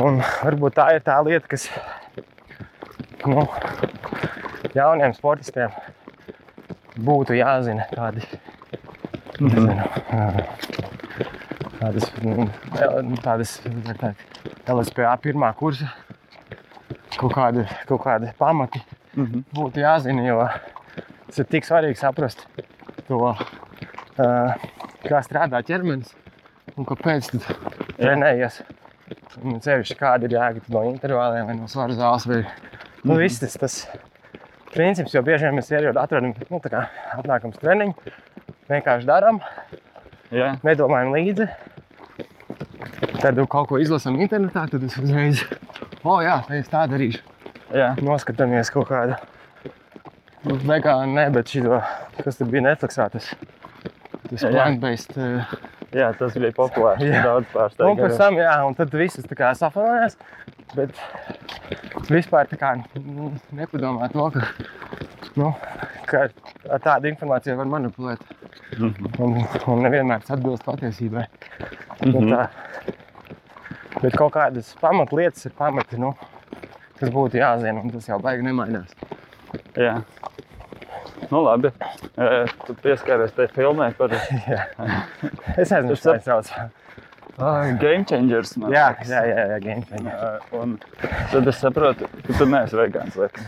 Un 0.02 0.18
varbūt 0.44 0.76
tā 0.78 0.88
ir 0.98 1.04
tā 1.06 1.16
lieta, 1.26 1.48
kas 1.48 1.68
nu, 3.26 3.46
jauniem 4.76 5.14
sportistiem 5.16 5.72
būtu 7.06 7.38
jāzina. 7.38 7.86
Tādi, 7.96 8.26
nezinu, 9.40 9.76
ā, 10.16 10.46
tādas, 11.80 12.10
nu, 12.24 12.48
el- 12.82 13.16
tādas 13.24 13.58
var 13.88 14.02
teikt, 14.04 14.35
LSPA 14.68 15.16
pirmā 15.22 15.52
kursa 15.58 15.90
kaut 17.18 17.34
kādi, 17.36 17.66
kaut 17.88 18.02
kādi 18.04 18.32
pamati 18.40 18.82
Mhm. 19.16 19.44
būtu 19.56 19.80
jāzina, 19.80 20.26
jo 20.28 20.50
tas 21.28 21.38
ir 21.40 21.46
tik 21.46 21.64
svarīgi 21.64 21.96
saprast 21.98 22.46
to, 23.08 23.20
ā, 24.20 24.58
kā 25.06 25.22
strādā 25.24 25.62
ķermenis 25.64 26.12
un 26.76 26.86
kāpēc 26.86 27.30
tu 27.32 27.40
trenējies. 27.98 28.62
Un 29.44 29.60
ceļš, 29.62 29.94
kāda 30.00 30.24
ir 30.28 30.36
jēga 30.36 30.62
no 30.70 30.82
intervāliem 30.92 31.46
vai 31.48 31.56
no 31.56 31.68
svaru 31.72 31.94
zāles. 31.96 32.26
Vai, 32.28 32.42
nu, 33.06 33.14
Mhm. 33.14 33.20
viss 33.22 33.40
tas, 33.40 33.54
tas 33.58 33.88
princips, 34.74 35.14
jo 35.14 35.22
bieži 35.22 35.44
vien 35.48 35.56
mēs 35.56 35.72
ierod 35.72 35.96
atrodam, 35.96 36.34
nu, 36.50 36.60
tā 36.60 36.70
kā 36.70 36.88
atnākam 37.16 37.54
uz 37.54 37.60
treniņu, 37.62 37.96
vienkārši 38.70 39.06
darām, 39.06 39.40
Jā. 40.32 40.60
nedomājam 40.64 41.14
līdzi. 41.16 41.48
Tad 43.26 43.40
kaut 43.50 43.70
ko 43.72 43.80
izlasām 43.82 44.20
internetā, 44.22 44.68
tad 44.70 44.84
es 44.86 44.98
uzreiz, 45.02 45.42
o 46.06 46.20
jā, 46.22 46.36
es 46.54 46.68
tā 46.70 46.84
darīšu. 46.92 47.24
Jā. 47.74 47.88
Noskatāmies 48.06 48.70
kaut 48.74 48.92
kādu 48.92 49.16
nu, 50.46 50.60
vegānu, 50.70 51.16
ne, 51.18 51.24
bet 51.34 51.50
šito, 51.50 51.80
kas 52.22 52.38
tur 52.38 52.52
bija 52.54 52.68
Netflixā, 52.68 53.08
tas, 53.16 53.32
tas 54.30 54.46
plant-based. 54.46 55.18
uh, 55.18 55.56
Jā, 55.96 56.10
tas 56.20 56.36
bija 56.38 56.52
populārs. 56.56 57.02
Jā. 57.02 57.22
Daudz 57.24 57.48
Un 57.48 57.54
pārsteigts. 57.56 58.02
pēc 58.04 58.18
tam, 58.20 58.38
jā, 58.42 58.54
un 58.68 58.78
tad 58.78 58.94
viss 59.00 59.26
tā 59.30 59.38
kā 59.40 59.52
safanājās, 59.58 60.18
bet 60.76 60.94
vispār 62.12 62.50
tā 62.52 62.60
kā 62.60 62.74
mm, 63.00 63.32
nepadomā 63.58 64.10
to, 64.14 64.28
ka, 64.36 64.44
nu, 65.40 65.54
ka 66.10 66.28
ar 66.28 66.84
tādu 66.84 67.10
informāciju 67.14 67.58
var 67.62 67.72
manipulēt. 67.74 68.22
Mhm. 68.76 69.10
Un, 69.24 69.36
un 69.72 69.84
nevienmēr 69.86 70.24
tas 70.26 70.36
atbilst 70.36 70.66
patiesībai. 70.68 71.26
Bet, 72.02 72.16
tā, 72.28 72.46
bet 74.06 74.18
kaut 74.20 74.36
kādas 74.36 74.70
pamatlietas 74.82 75.48
ir 75.50 75.54
pamati, 75.58 75.98
nu, 76.02 76.14
kas 77.00 77.10
būtu 77.14 77.42
jāzina, 77.42 77.82
un 77.82 77.94
tas 77.94 78.08
jau 78.10 78.20
baigi 78.22 78.46
nemainās. 78.46 78.94
Jā. 79.80 79.98
Nu, 81.32 81.42
labi. 81.42 81.72
E, 82.22 82.26
Tu 82.68 82.76
pieskaries 82.84 83.34
tai 83.34 83.48
filmai 83.50 83.92
par 83.98 84.14
Jā. 84.52 84.66
Es 85.58 85.72
nezinu, 85.72 85.96
kas 85.96 86.04
tas 86.06 86.26
sauc. 86.28 86.52
ah, 87.40 87.72
Game 87.82 88.06
Changers. 88.06 88.56
man 88.62 88.76
Jā, 88.76 88.90
jā, 89.10 89.22
jā, 89.32 89.46
jā 89.54 89.60
game 89.64 89.86
changer. 89.90 90.12
E, 90.14 90.60
Un 90.60 90.76
tad 91.32 91.50
es 91.50 91.62
saprotu, 91.64 92.10
ka 92.28 92.38
tu 92.38 92.48
neesi 92.52 92.78
vegāns. 92.78 93.18
Liekas. 93.18 93.48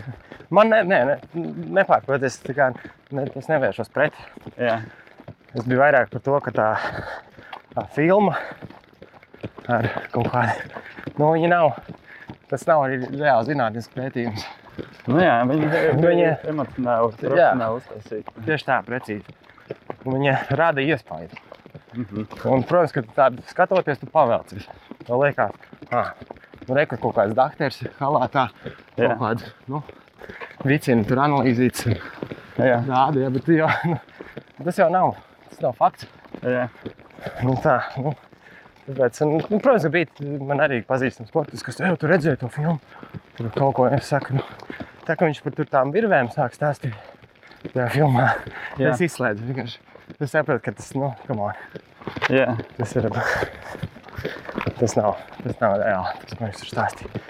Man 0.49 0.71
ne, 0.71 0.81
ne, 0.87 0.99
ne, 1.11 1.45
nepārprot, 1.77 2.23
es, 2.23 2.39
kā, 2.55 2.71
ne, 3.11 3.27
es 3.35 3.51
nevēršos 3.51 3.91
pret. 3.93 4.17
Jā. 4.57 4.79
Es 5.53 5.67
biju 5.67 5.83
vairāk 5.83 6.09
par 6.13 6.23
to, 6.23 6.39
ka 6.47 6.55
tā, 6.55 6.67
tā 7.75 7.85
filma 7.95 8.35
ar 9.67 9.87
kaut 10.13 10.29
kādu, 10.33 10.83
nu, 11.17 11.31
viņa 11.33 11.49
nav, 11.51 11.77
tas 12.51 12.63
nav 12.69 12.85
arī 12.85 13.01
reāli 13.09 13.49
zinātnisks 13.51 13.93
pētījums. 13.97 14.45
Nu, 15.09 15.17
jā, 15.23 15.35
viņi 15.49 15.67
bija 16.03 16.31
emocionāli, 16.51 17.13
profesionāli 17.17 17.81
uztaisīti. 17.81 18.33
Tieši 18.45 18.67
tā, 18.67 18.79
precīzi. 18.85 19.37
Viņa 20.07 20.35
rada 20.59 20.83
iespēju. 20.85 21.43
Mhm. 21.97 22.25
Un, 22.51 22.63
protams, 22.67 22.93
ka 22.93 23.01
tādu 23.15 23.43
skatoties, 23.49 23.99
tu 24.01 24.09
pavelcies. 24.11 24.67
Tev 25.07 25.21
liekas, 25.23 25.55
ah, 25.95 26.11
nu, 26.67 26.75
re, 26.77 26.83
kaut 26.91 27.15
kāds 27.15 27.33
dakteris 27.37 27.79
halātā, 27.99 28.47
Jā. 28.99 29.15
kaut 29.15 29.21
kādu, 29.23 29.51
nu, 29.71 29.81
vicina 30.67 31.05
tur 31.07 31.21
analīzīts, 31.25 31.87
Jā, 32.57 32.79
rāda, 32.87 33.21
ja, 33.21 33.29
bet 33.33 33.49
jau, 33.53 33.67
nu, 33.85 33.97
tas 34.65 34.77
jau 34.81 34.87
nav, 34.93 35.11
tas 35.49 35.59
nav 35.67 35.75
fakts. 35.77 36.07
jā. 36.41 36.67
Nu, 37.45 37.53
tā, 37.63 37.75
nu, 38.01 38.13
tāpēc, 38.87 39.19
un, 39.25 39.35
nu, 39.37 39.59
protams, 39.59 39.85
ka 39.85 39.91
bija 39.93 40.37
man 40.47 40.63
arī 40.63 40.79
pazīstams 40.87 41.31
sportists, 41.31 41.65
kas 41.65 41.81
jau 41.83 41.93
tur 41.99 42.13
redzēja 42.13 42.39
to 42.41 42.49
filmu. 42.53 42.79
Tur 43.37 43.51
kaut 43.55 43.75
ko 43.77 43.87
es 43.91 44.07
saku, 44.09 44.39
nu, 44.39 44.45
tā 45.07 45.17
kā 45.17 45.27
viņš 45.27 45.43
par 45.45 45.69
tām 45.75 45.93
virvēm 45.95 46.31
sāk 46.33 46.55
stāstīt 46.57 46.95
tajā 47.73 47.87
filmā. 47.93 48.29
Jā. 48.79 48.93
Es 48.93 49.03
izslēdzu 49.07 49.47
vienkārši. 49.49 49.83
Es 50.23 50.31
saprotu, 50.31 50.63
ka 50.63 50.73
tas, 50.77 50.93
nu, 50.95 51.11
come 51.27 51.49
on, 51.49 51.81
jā. 52.31 52.53
tas 52.77 52.93
ir, 52.95 53.09
tas 54.79 54.95
nav, 54.95 55.17
tas 55.41 55.59
nav 55.59 55.75
reāli, 55.81 56.13
tas, 56.23 56.37
ko 56.37 56.45
viņš 56.45 56.61
tur 56.63 56.71
stāstīja. 56.71 57.25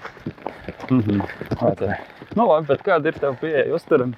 Mhm. 0.88 1.24
Okay. 1.58 1.98
Nu, 2.38 2.46
labi, 2.46 2.68
bet 2.70 2.84
kāda 2.86 3.10
ir 3.10 3.18
tava 3.18 3.34
pieeja 3.42 3.74
uzturam? 3.76 4.14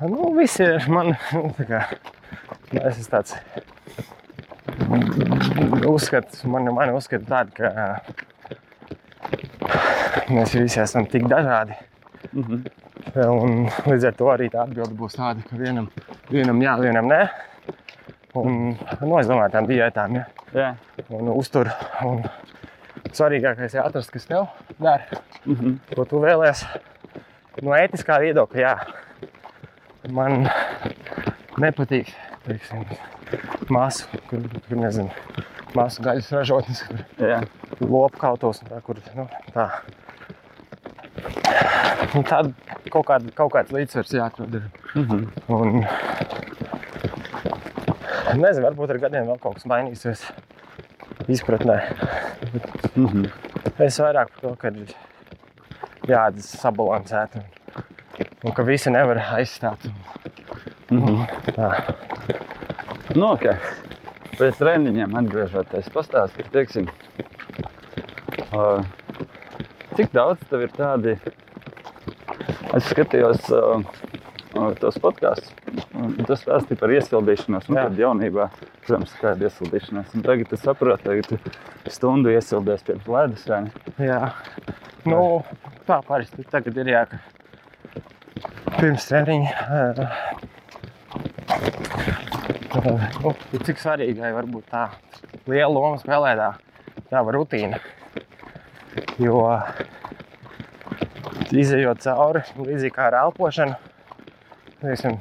Nu, 0.00 0.32
visi 0.36 0.64
ir 0.64 0.88
man, 0.92 1.12
nu, 1.36 1.50
tā 1.58 1.66
kā, 1.68 1.82
nu, 2.72 2.80
es 2.80 2.96
esmu 2.96 3.10
tāds, 3.12 3.36
uzskats, 5.88 6.44
man, 6.48 6.68
man 6.74 6.94
uzskata 6.96 7.24
tāda, 7.28 7.50
ka 7.56 7.66
mēs 10.32 10.54
visi 10.56 10.80
esam 10.82 11.06
tik 11.10 11.24
dažādi. 11.30 11.74
Mhm. 12.32 12.64
Un 13.16 13.68
līdz 13.86 14.04
ar 14.10 14.14
to 14.18 14.26
arī 14.32 14.48
tā 14.52 14.64
atbilde 14.66 14.96
būs 14.98 15.14
tāda, 15.16 15.40
ka 15.48 15.56
vienam, 15.56 15.86
vienam 16.32 16.58
jā, 16.60 16.74
vienam 16.82 17.06
nē. 17.08 17.20
Un, 18.36 18.74
nu, 18.76 19.12
es 19.20 19.28
domāju, 19.30 19.52
tām 19.54 19.68
diētām, 19.70 20.18
ja. 20.18 20.24
Jā. 20.56 20.70
un 21.10 21.28
uztur. 21.32 21.70
Un 22.04 22.22
svarīgākais 23.12 23.74
ir 23.76 23.82
atrast, 23.84 24.10
kas 24.12 24.26
tev 24.28 24.48
der, 24.82 25.06
Mhm. 25.46 25.78
ko 25.94 26.04
tu 26.04 26.20
vēlēsies. 26.20 26.66
No 27.62 27.70
ētiskā 27.72 28.18
viedokļa, 28.20 28.60
jā, 28.60 28.74
man 30.12 30.50
nepatīk 31.56 32.10
teiksim, 32.44 32.84
masu, 33.72 34.06
kur, 34.30 34.42
kur 34.68 34.78
nezinu, 34.80 35.10
masu 35.76 36.02
gaļas 36.04 36.32
ražotnes, 36.36 36.82
kur 36.88 37.28
Jā. 37.28 37.40
lopu 37.80 38.20
kautos 38.20 38.62
un 38.62 38.70
tā, 38.70 38.80
kur 38.86 39.00
nu, 39.16 39.26
tā. 39.54 39.68
Un 42.16 42.24
tad 42.24 42.52
kaut, 42.92 43.06
kāda, 43.08 43.32
kaut 43.36 43.52
kāds 43.52 43.72
līdzsvars 43.74 44.14
jāatrod. 44.16 44.54
ir. 44.54 44.68
Mhm. 44.94 45.26
Un, 45.52 45.82
nezinu, 48.40 48.66
varbūt 48.68 48.94
ar 48.94 49.02
gadiem 49.06 49.28
vēl 49.30 49.40
kaut 49.42 49.58
kas 49.58 49.66
mainīsies 49.68 50.24
izpratnē. 51.28 51.80
Mhm. 52.94 53.26
Es 53.82 53.98
vairāk 54.00 54.32
par 54.32 54.40
to, 54.40 54.54
ka 54.60 54.68
ir 54.68 54.94
jāatdz 56.06 56.46
sabalansēt 56.62 57.36
un, 57.40 57.46
un 58.44 58.52
ka 58.56 58.62
visi 58.62 58.90
nevar 58.94 59.18
aizstāt. 59.36 59.90
Mhm. 60.90 61.24
Tā. 61.56 61.72
Nu, 63.16 63.30
ok. 63.32 63.46
Pēc 64.36 64.58
treniņiem 64.60 65.14
atgriežoties, 65.16 65.86
pastāstīt, 65.94 66.50
teiksim, 66.52 66.90
uh, 68.52 68.82
cik 69.96 70.12
daudz 70.12 70.42
tev 70.50 70.66
ir 70.66 70.74
tādi. 70.76 71.14
Es 72.76 72.90
skatījos 72.90 73.48
uh, 73.56 73.80
tos 74.82 75.00
podkāstus, 75.00 75.48
tas 76.28 76.44
stāstīja 76.44 76.82
par 76.82 76.92
iesildīšanos. 76.92 77.70
Nu, 77.70 77.78
tad 77.78 77.96
jaunībā, 78.02 78.50
protams, 78.84 79.16
kāda 79.22 79.48
iesildīšanās. 79.48 80.12
Un 80.12 80.26
tagad 80.26 80.52
es 80.52 80.66
saprotu, 80.68 81.16
ka 81.16 81.32
tu 81.32 81.40
stundu 81.96 82.36
iesildies 82.36 82.84
pie 82.84 83.00
ledus. 83.00 83.48
Jā, 83.96 84.20
nu, 85.08 85.22
tā 85.88 86.02
parasti 86.04 86.44
tagad 86.52 86.84
ir 86.84 86.92
jā, 86.92 87.06
pirms 88.76 89.08
treniņa. 89.08 90.10
Ā, 92.86 93.10
Nu, 93.22 93.60
cik 93.66 93.78
svarīgai 93.82 94.32
var 94.36 94.46
būt 94.50 94.68
tā 94.72 94.86
liela 95.46 95.70
loma 95.72 95.98
spēlē 96.00 96.34
tā 96.38 96.50
tava 97.10 97.34
rutīna. 97.36 97.78
Jo 99.20 99.42
izējot 101.56 102.00
cauri, 102.04 102.42
līdzīgi 102.58 102.94
kā 102.96 103.08
ar 103.10 103.16
elpošanu, 103.24 103.76
teiksim, 104.82 105.18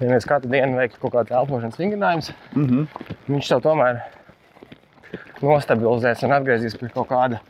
ja 0.00 0.10
mēs 0.10 0.26
katru 0.28 0.50
dienu 0.52 0.78
veiktu 0.78 1.00
kaut 1.02 1.14
kādu 1.16 1.36
elpošanas 1.40 1.78
vingrinājumus, 1.80 2.32
Mhm. 2.56 2.84
viņš 3.28 3.48
tev 3.52 3.62
tomēr 3.66 4.02
nostabilizēs 5.42 6.22
un 6.26 6.36
atgriezīs 6.38 6.78
pie 6.78 6.88
kaut 6.94 7.08
kāda. 7.10 7.40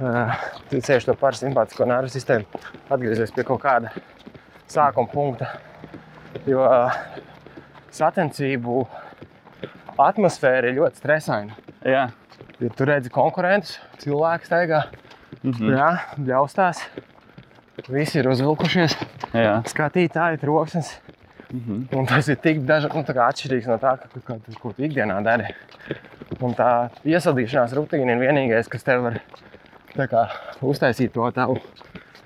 Uh, 0.00 0.32
Ceļš 0.70 1.04
to 1.08 1.14
parasimpātisko 1.18 1.84
nervu 1.88 2.08
sistēmu 2.12 2.46
atgriezīsies 2.94 3.32
pie 3.34 3.42
kaut 3.44 3.60
kāda 3.60 3.90
sākuma 4.70 5.10
punkta. 5.12 5.48
Jo 6.46 6.62
uh, 6.62 6.94
sacensību 7.92 8.86
atmosfēra 10.00 10.70
ir 10.70 10.78
ļoti 10.80 11.00
stresaina. 11.02 11.56
Jā. 11.84 12.08
Ja 12.60 12.70
tu 12.76 12.84
redzi 12.88 13.10
konkurentus, 13.12 13.78
cilvēks 14.02 14.48
steigā, 14.50 14.82
Mhm. 15.42 15.70
jā, 15.72 15.90
bļaustās, 16.20 16.82
visi 17.88 18.18
ir 18.18 18.28
uzvilkušies, 18.28 18.96
Jā. 19.32 19.62
skatītāji, 19.64 20.40
troksnis. 20.42 20.98
Mhm. 21.52 21.88
Un 21.96 22.06
tas 22.06 22.28
ir 22.28 22.36
tik 22.36 22.60
dažādi, 22.66 22.94
nu, 22.94 23.02
atšķirīgs 23.02 23.66
no 23.66 23.78
tā, 23.78 23.96
ka, 23.98 24.08
ka, 24.26 24.36
ko 24.60 24.72
tu 24.72 24.82
ikdienā 24.82 25.22
dari. 25.24 25.48
Un 26.40 26.54
tā 26.54 26.90
iesildīšanās 27.04 27.72
rutīna 27.74 28.14
ir 28.14 28.20
vienīgais, 28.28 28.68
kas 28.68 28.82
tev 28.84 29.02
var 29.02 29.20
kā, 29.96 30.28
uztaisīt 30.62 31.12
to 31.12 31.30
tavu 31.32 31.58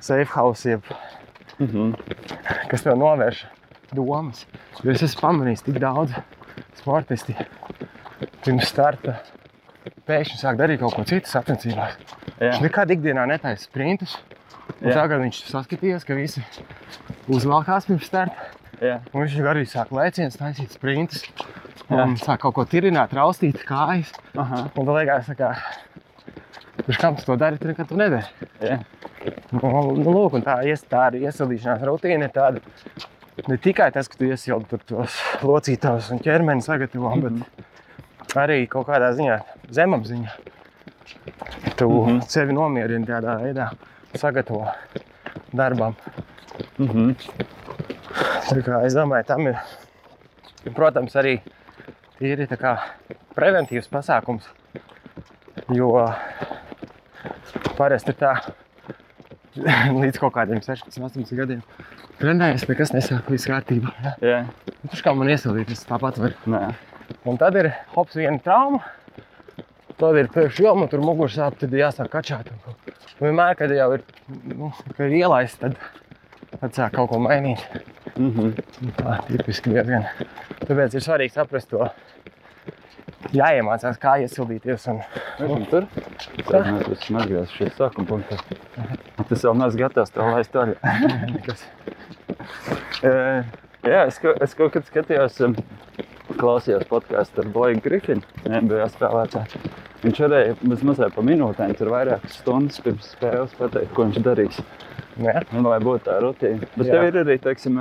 safe 0.01 0.29
house, 0.35 0.65
jeb, 0.69 0.83
Mhm. 1.61 1.95
kas 2.69 2.83
tev 2.83 2.97
novērš 2.99 3.45
domas. 3.95 4.45
Jo 4.83 4.93
es 4.95 5.05
esmu 5.07 5.23
pamanījis 5.23 5.65
tik 5.67 5.79
daudz 5.83 6.17
sportisti 6.81 7.37
pirms 8.45 8.69
starta. 8.69 9.19
Pēkšņi 10.09 10.41
sāk 10.41 10.59
darīt 10.59 10.81
kaut 10.81 10.97
ko 10.97 11.05
citu 11.09 11.31
sacensībās. 11.31 11.97
Viņš 12.41 12.63
nekad 12.65 12.93
ikdienā 12.95 13.27
netaisa 13.29 13.69
sprintus. 13.69 14.17
Tagad 14.81 15.21
viņš 15.23 15.43
saskatījās, 15.51 16.07
ka 16.09 16.17
visi 16.19 16.43
uzvelkās 17.33 17.89
pirms 17.91 18.09
starta. 18.09 18.51
Jā. 18.83 18.99
Un 19.13 19.23
viņš 19.23 19.39
arī 19.53 19.65
sāk 19.71 19.93
lēcienus, 19.95 20.41
taisīt 20.41 20.75
sprintus. 20.75 21.25
Un 21.93 22.17
sāk 22.21 22.43
kaut 22.43 22.57
ko 22.57 22.65
tirināt, 22.69 23.13
raustīt 23.17 23.61
kājas. 23.69 24.11
Aha. 24.41 24.67
Un 24.73 24.89
tad 24.89 24.97
liekas, 24.99 25.31
ka 25.39 25.53
Kurš 26.85 26.99
kam 26.99 27.17
to 27.17 27.37
dari, 27.37 27.59
tad 27.59 27.71
nekad 27.71 27.89
tu 27.89 27.97
nedari. 27.97 28.49
Jā. 28.61 28.81
Nu, 29.55 29.69
nu, 29.97 30.11
lūk, 30.11 30.35
tā, 30.45 30.59
ies, 30.69 30.83
tā 30.91 31.07
arī 31.09 31.23
iesildīšanās 31.25 31.85
rutīna 31.87 32.27
ir 32.27 32.33
tāda. 32.35 32.61
Ne 33.49 33.57
tikai 33.59 33.91
tas, 33.93 34.07
ka 34.09 34.17
tu 34.19 34.29
iesildi 34.31 34.69
tur 34.71 34.83
tos 34.87 35.17
locītājus 35.43 36.13
un 36.15 36.21
ķermeni 36.23 36.63
sagatavo, 36.63 37.11
bet 37.25 38.37
arī 38.39 38.61
kaut 38.71 38.87
kādā 38.87 39.11
ziņā 39.19 39.41
zemapziņā. 39.75 40.31
Tu 41.77 41.89
Mhm. 41.89 42.21
sevi 42.31 42.53
nomierini 42.55 43.07
tādā 43.07 43.35
veidā, 43.43 43.71
sagatavo 44.15 44.69
darbam. 45.53 45.97
Mhm. 46.79 47.15
Tā 48.45 48.63
kā 48.63 48.85
Es 48.87 48.95
domāju, 48.95 49.27
tam 49.27 49.47
ir, 49.47 49.59
protams, 50.75 51.15
arī 51.17 51.41
tīri 52.21 52.47
tā 52.47 52.57
kā 52.57 52.79
preventīvs 53.35 53.89
pasākums. 53.91 54.45
Jo 55.73 55.91
parasti 57.77 58.11
ir 58.11 58.15
tā, 58.21 58.33
līdz 60.03 60.19
kaut 60.23 60.35
kādiem 60.35 60.63
16, 60.65 60.99
18 60.99 61.39
gadiem 61.39 61.63
trenējies, 62.21 62.67
nekas 62.71 62.93
nesāk, 62.95 63.31
viss 63.33 63.49
kārtībā. 63.51 63.93
Ja? 64.03 64.13
Jā. 64.23 64.41
Nu, 64.83 64.91
Tur 64.93 65.03
kā 65.07 65.15
man 65.17 65.31
iesildīt, 65.33 65.71
tas 65.71 65.87
tāpat 65.89 66.21
var. 66.23 66.37
Nē. 66.51 66.63
Un 67.29 67.41
tad 67.41 67.57
ir 67.61 67.71
hops 67.95 68.17
viena 68.19 68.39
trauma, 68.45 68.81
tad 70.01 70.21
ir 70.21 70.31
pēkšņi 70.33 70.67
joma, 70.67 70.89
tur 70.91 71.05
muguras 71.05 71.37
sāp, 71.37 71.59
tad 71.61 71.75
jāsāk 71.77 72.11
kačāt. 72.13 72.51
Un 72.55 73.29
vienmēr, 73.29 73.57
kad 73.59 73.75
jau 73.75 73.91
ir, 73.97 74.07
nu, 74.53 74.71
ka 74.97 75.09
ir 75.09 75.19
ielaists, 75.21 75.61
tad, 75.63 75.77
tad 76.57 76.77
sāk 76.77 76.97
kaut 76.97 77.13
ko 77.13 77.21
mainīt. 77.23 77.65
Mhm. 78.15 78.55
Tā 79.01 79.19
tipiski 79.29 79.75
diezgan. 79.75 80.07
Tāpēc 80.65 80.95
ir 80.95 81.05
svarīgi 81.05 81.35
saprast 81.35 81.73
to. 81.73 81.89
Jāiemācās, 83.35 83.97
kā 83.99 84.19
iesildīties. 84.23 84.85
Un, 84.93 85.01
Esam 85.41 85.65
tur. 85.71 85.89
Tad 86.45 86.69
mēs 86.69 86.91
esam 86.99 87.19
atgriezušies 87.23 87.75
sākuma 87.81 88.13
punktā. 88.13 88.39
Tas 89.31 89.45
vēl 89.47 89.59
neesmu 89.61 89.81
gatavs 89.81 90.15
vaļā. 90.17 90.75
kas, 91.49 91.67
Eh, 93.05 93.45
Jā, 93.85 94.07
es, 94.09 94.17
es 94.41 94.55
kaut 94.57 94.73
kad 94.73 94.87
skatījos, 94.89 95.35
um, 95.45 95.55
klausījos 96.41 96.87
podkāstu 96.89 97.43
ar 97.43 97.49
Blake 97.53 97.83
Griffinu, 97.85 98.23
NBA 98.49 98.87
spēlētāju. 98.95 99.61
Viņš 100.07 100.21
varēja 100.25 100.55
mazliet 100.65 101.13
pa 101.13 101.25
minūtēm, 101.25 101.75
tur 101.77 101.91
vairākas 101.93 102.39
stundas 102.39 102.81
pirms 102.85 103.11
spēles 103.13 103.53
pateikt, 103.59 103.93
ko 103.97 104.07
viņš 104.09 104.23
darīs. 104.25 104.63
jā, 105.21 105.37
Un, 105.53 105.69
lai 105.69 105.77
būtu 105.85 106.07
tā 106.09 106.17
rutīna. 106.25 106.65
Bet 106.79 106.87
Jā. 106.89 106.95
tev 106.95 107.11
ir 107.11 107.21
arī, 107.27 107.37
teiksim, 107.45 107.77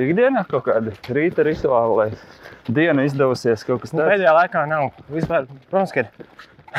ikdienā 0.00 0.46
kaut 0.48 0.64
kāda 0.70 0.96
rīta 1.12 1.44
rituāla, 1.44 1.92
lai 2.00 2.72
diena 2.72 3.04
izdevusies 3.04 3.66
kaut 3.68 3.84
kas 3.84 3.92
nu, 3.92 4.00
tāds. 4.00 4.14
pēdējā 4.14 4.32
laikā 4.40 4.64
nav. 4.72 4.88
Vispār, 5.12 5.44
protams, 5.68 5.92
ka 5.92 6.08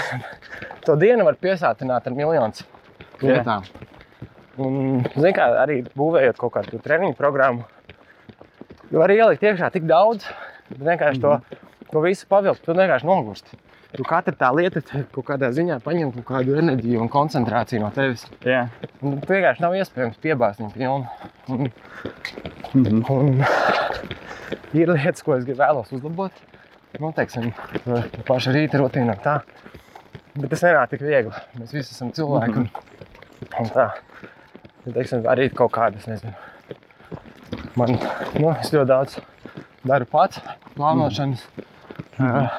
to 0.90 0.98
dienu 1.06 1.30
var 1.30 1.38
piesātināt 1.38 2.10
ar 2.10 2.18
miljonus 2.18 2.66
lietām. 3.26 3.64
Un, 4.60 5.06
zin, 5.16 5.34
kā, 5.36 5.46
arī 5.64 5.82
būvējot 5.96 6.38
kaut 6.42 6.54
kādu 6.58 6.80
treniņu 6.84 7.16
programmu, 7.16 7.64
jo 8.92 9.04
arī 9.06 9.20
ielikt 9.22 9.46
iekšā 9.48 9.70
tik 9.72 9.86
daudz, 9.88 10.26
bet 10.74 10.82
vienkārši 10.90 11.22
to, 11.24 11.38
to 11.94 12.02
visu 12.04 12.28
pavilkt, 12.30 12.66
tu 12.66 12.76
vienkārši 12.76 13.08
nogursti. 13.08 13.60
Tu 13.90 14.04
katra 14.06 14.36
tā 14.38 14.52
lieta 14.54 14.84
kaut 15.16 15.26
kādā 15.26 15.48
ziņā 15.56 15.80
paņem 15.82 16.12
kaut 16.20 16.28
kādu 16.28 16.60
enerģiju 16.62 17.00
un 17.02 17.08
koncentrāciju 17.10 17.82
no 17.82 17.88
tevis. 17.96 18.28
Jā. 18.46 18.68
Un 19.02 19.16
tu 19.24 19.32
vienkārši 19.34 19.64
nav 19.64 19.74
iespējams 19.80 20.20
piebāzt 20.22 20.62
viņu 20.62 20.76
pilnu. 20.76 21.08
Un, 21.50 21.72
Mhm. 22.70 23.00
un 23.10 23.40
ir 24.78 24.92
lietas, 24.94 25.24
ko 25.26 25.34
es 25.40 25.46
vēlos 25.48 25.90
uzlabot. 25.96 26.32
Nu, 27.00 27.10
teiksim, 27.18 27.50
to 27.86 27.98
pašu 28.28 28.54
rīta 28.54 28.78
rutīnu 28.82 29.16
un 29.16 29.24
tā. 29.24 29.40
Bet 30.36 30.52
tas 30.54 30.62
nenāk 30.68 30.90
tik 30.94 31.02
viegli. 31.02 31.34
Mēs 31.58 31.74
visi 31.74 31.96
esam 31.96 32.12
cilvēki. 32.14 32.62
Un, 32.62 32.70
un 33.48 33.72
tā. 33.74 33.90
Ja, 34.86 34.94
teiksim, 34.96 35.26
arī 35.30 35.50
kaut 35.56 35.74
kādas, 35.76 36.08
nezinu. 36.10 36.34
Man, 37.80 37.96
nu, 38.40 38.52
es 38.54 38.72
ļoti 38.74 38.88
daudz 38.90 39.20
daru 39.88 40.08
pats, 40.10 40.42
plānošanas, 40.76 41.46
mm. 42.18 42.50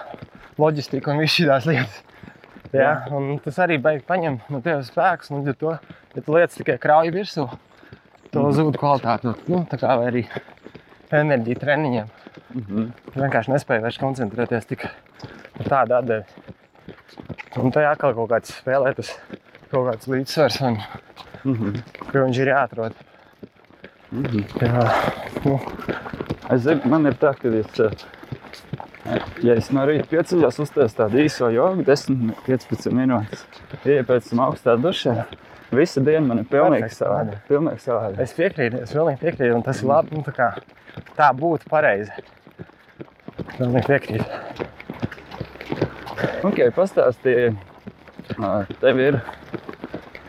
loģistika 0.60 1.12
un 1.12 1.22
visas 1.22 1.36
šīs 1.36 1.68
lietas. 1.68 1.98
Jā, 2.70 2.92
un 3.16 3.34
tas 3.42 3.58
arī 3.64 3.80
beigas 3.82 4.06
paņem 4.06 4.38
no 4.52 4.60
tevis 4.62 4.92
spēkus. 4.92 5.32
Un, 5.34 5.42
ja, 5.48 5.56
to, 5.58 5.74
ja 6.14 6.22
tu 6.22 6.36
lietas 6.36 6.58
tikai 6.60 6.78
krauj 6.82 7.10
virsū, 7.14 7.48
to 8.30 8.44
mm. 8.44 8.54
zūd 8.58 8.78
kvalitāte. 8.78 9.34
Nu, 9.50 9.64
tā 9.70 9.80
kā 9.80 9.96
arī 10.06 10.24
enerģija 11.10 11.62
treniņiem. 11.64 12.16
Mhm. 12.54 12.88
Tu 13.10 13.18
vienkārši 13.18 13.52
nespēji 13.52 13.82
vairs 13.84 13.98
koncentrēties 14.00 14.68
tik 14.70 14.86
ar 14.86 15.68
tādu 15.68 15.98
atdevi. 15.98 16.56
Un 17.58 17.74
tajā 17.74 17.94
atkal 17.96 18.14
kaut 18.14 18.30
kāds 18.30 18.54
spēlē 18.60 18.92
tas 18.94 19.12
kaut 19.70 19.86
kāds 19.90 20.08
līdzsvars, 20.10 20.60
un 20.66 20.78
Mhm. 21.44 21.76
ka 22.12 22.18
viņš 22.18 22.38
ir 22.42 22.48
jāatrod. 22.52 22.92
Mhm. 24.12 24.44
Jā, 24.60 24.86
nu, 25.44 25.60
Es 26.50 26.62
zinu, 26.64 26.84
man 26.90 27.06
ir 27.06 27.12
tā, 27.14 27.30
ka 27.38 27.48
es, 27.48 27.78
eh, 27.80 27.90
Ja 29.42 29.54
es 29.54 29.70
no 29.72 29.80
rīta 29.86 30.04
pieceļos, 30.10 30.58
uztaisu 30.60 30.94
tādu 30.98 31.20
īso 31.24 31.48
jogu, 31.54 31.82
10-15 31.86 32.92
minūtes. 32.92 33.44
Ieju 33.84 34.04
pēc 34.04 34.28
tam 34.28 34.38
augstā 34.44 34.74
dušā. 34.76 35.24
Visa 35.72 36.00
diena 36.04 36.26
man 36.26 36.38
ir 36.42 36.44
pilnīgi 36.44 36.90
savāda. 36.92 37.38
Pilnīgi 37.48 37.80
savāda. 37.80 38.18
Es 38.20 38.34
piekrītu, 38.34 38.82
es 38.82 38.92
pilnīgi 38.92 39.20
piekrītu, 39.22 39.54
un 39.54 39.62
tas 39.62 39.80
ir 39.82 39.88
labi. 39.88 40.10
Nu, 40.16 40.22
tā, 40.26 40.34
kā, 40.34 40.48
tā 41.16 41.30
būtu 41.32 41.64
pareizi. 41.70 42.10
Pilnīgi 43.56 43.86
piekrītu. 43.86 44.26
Ok, 46.44 46.58
pastāstīji. 46.76 47.56
Tev 48.80 48.98
ir 49.00 49.20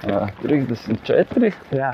34. 0.02 1.52
Jā, 1.78 1.94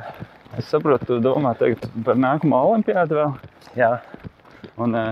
Es 0.58 0.70
saprotu, 0.72 1.06
tu 1.06 1.16
domā 1.22 1.52
tagad 1.60 1.84
par 2.06 2.16
nākamo 2.18 2.58
olimpiādu 2.70 3.18
vēl. 3.20 3.34
jā, 3.78 3.90
Un 4.80 4.94
ā, 4.96 5.04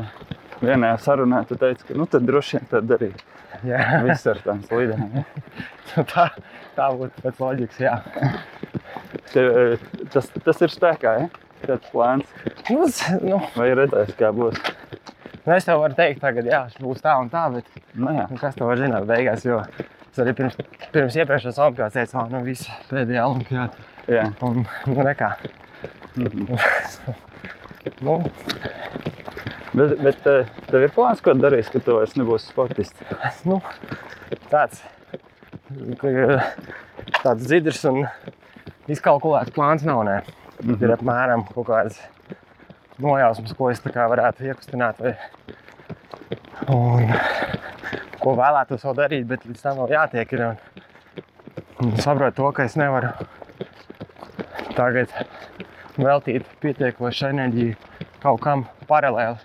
vienā 0.61 0.93
sarunā 1.01 1.41
tu 1.49 1.57
teici, 1.59 1.83
ka 1.89 1.93
nu 1.97 2.05
tad 2.09 2.23
droši 2.25 2.55
vien 2.57 2.67
tad 2.71 2.93
arī 2.95 3.09
jā. 3.67 3.81
viss 4.07 4.25
ar 4.31 4.39
tām 4.45 4.61
slīdēm. 4.63 5.19
ja? 5.19 5.23
tā, 6.13 6.25
tā 6.77 6.87
būtu 6.95 7.25
pēc 7.25 7.41
loģikas. 7.43 7.81
Jā. 7.83 7.95
Tev, 9.33 9.51
ā, 9.51 9.65
tas, 10.13 10.31
tas 10.47 10.61
ir 10.65 10.73
spēkā, 10.73 11.15
ja? 11.19 11.27
Tāds 11.65 11.91
plāns. 11.91 12.31
Nu, 12.69 12.85
es, 12.87 13.01
nu, 13.25 13.41
Vai 13.57 13.71
redzēs, 13.77 14.15
kā 14.19 14.31
būs? 14.37 14.57
nu, 15.45 15.51
es 15.57 15.67
tev 15.67 15.81
varu 15.83 15.97
teikt, 15.99 16.21
tagad, 16.23 16.47
jā, 16.49 16.63
būs 16.79 17.03
tā 17.03 17.17
un 17.21 17.29
tā, 17.33 17.47
bet 17.53 17.67
Nu, 17.93 18.13
jā. 18.15 18.25
nu, 18.31 18.39
kas 18.41 18.55
to 18.57 18.65
var 18.71 18.79
zināt 18.81 19.05
beigās? 19.09 19.43
Jo 19.45 19.61
es 20.15 20.21
arī 20.23 20.31
pirms, 20.37 20.55
pirms 20.95 21.15
iepriekšējās 21.19 21.57
olimpiādas 21.59 21.97
teicu, 21.97 22.15
ka 22.15 22.25
nu, 22.31 22.39
viss 22.45 22.69
pēdējā 22.87 23.25
olimpiāda. 23.27 23.87
jā. 24.07 24.29
Un, 24.47 24.61
nu, 24.87 25.03
nekā. 25.03 25.33
Mhm. 26.15 26.55
Nu, 28.01 28.15
Bet, 29.75 29.97
bet 29.99 30.27
ā, 30.31 30.35
tev 30.69 30.85
ir 30.85 30.91
plāns, 30.95 31.19
ko 31.19 31.33
darīs, 31.35 31.67
ka 31.67 31.81
tu 31.83 31.97
vairs 31.97 32.13
nebūsi 32.15 32.47
sportists? 32.47 33.01
nu, 33.49 33.57
tāds, 34.47 34.79
ka, 35.99 36.13
tāds 37.19 37.43
dzidrs 37.43 37.81
un 37.91 38.05
izkalkulēts 38.87 39.51
plāns 39.55 39.83
nav. 39.83 40.05
Ne? 40.07 40.21
Mhm. 40.63 40.79
Ir 40.79 40.95
apmēram 40.95 41.43
kaut 41.49 41.67
kāds 41.67 41.99
nojausmas, 43.03 43.51
ko 43.59 43.67
es 43.73 43.83
tā 43.83 43.91
kā 43.91 44.07
varētu 44.13 44.47
iekustināt. 44.47 45.03
Vai, 45.03 45.17
un, 46.71 47.11
ko 48.25 48.33
vēlētos 48.39 48.85
vēl 48.87 48.97
darīt, 48.97 49.25
bet 49.29 49.45
līdz 49.45 49.61
tam 49.61 49.81
vēl 49.83 49.93
jātiek. 49.93 50.31
Ir, 50.33 50.45
un, 50.49 50.85
un 51.85 51.97
saprotu 52.01 52.41
to, 52.41 52.51
ka 52.57 52.65
es 52.65 52.77
nevaru 52.79 53.11
tagad 54.75 55.13
veltīt 56.01 56.47
pietiekošu 56.63 57.29
enerģiju 57.29 57.75
kaut 58.23 58.41
kam 58.43 58.65
paralēli. 58.89 59.37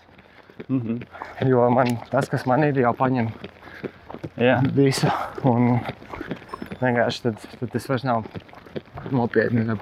Mhm. 0.69 1.03
Jo 1.49 1.69
man, 1.73 1.95
tas, 2.11 2.29
kas 2.33 2.45
man 2.49 2.65
ir, 2.67 2.81
jau 2.83 2.93
paņem 2.97 3.31
Jā. 4.41 4.59
visu. 4.77 5.09
Un 5.49 5.79
vienkārši 6.81 7.23
tad, 7.29 7.47
tad 7.61 7.73
tas 7.73 7.89
vairs 7.89 8.05
nav 8.09 8.27
nopietni. 9.13 9.65
ne 9.65 9.77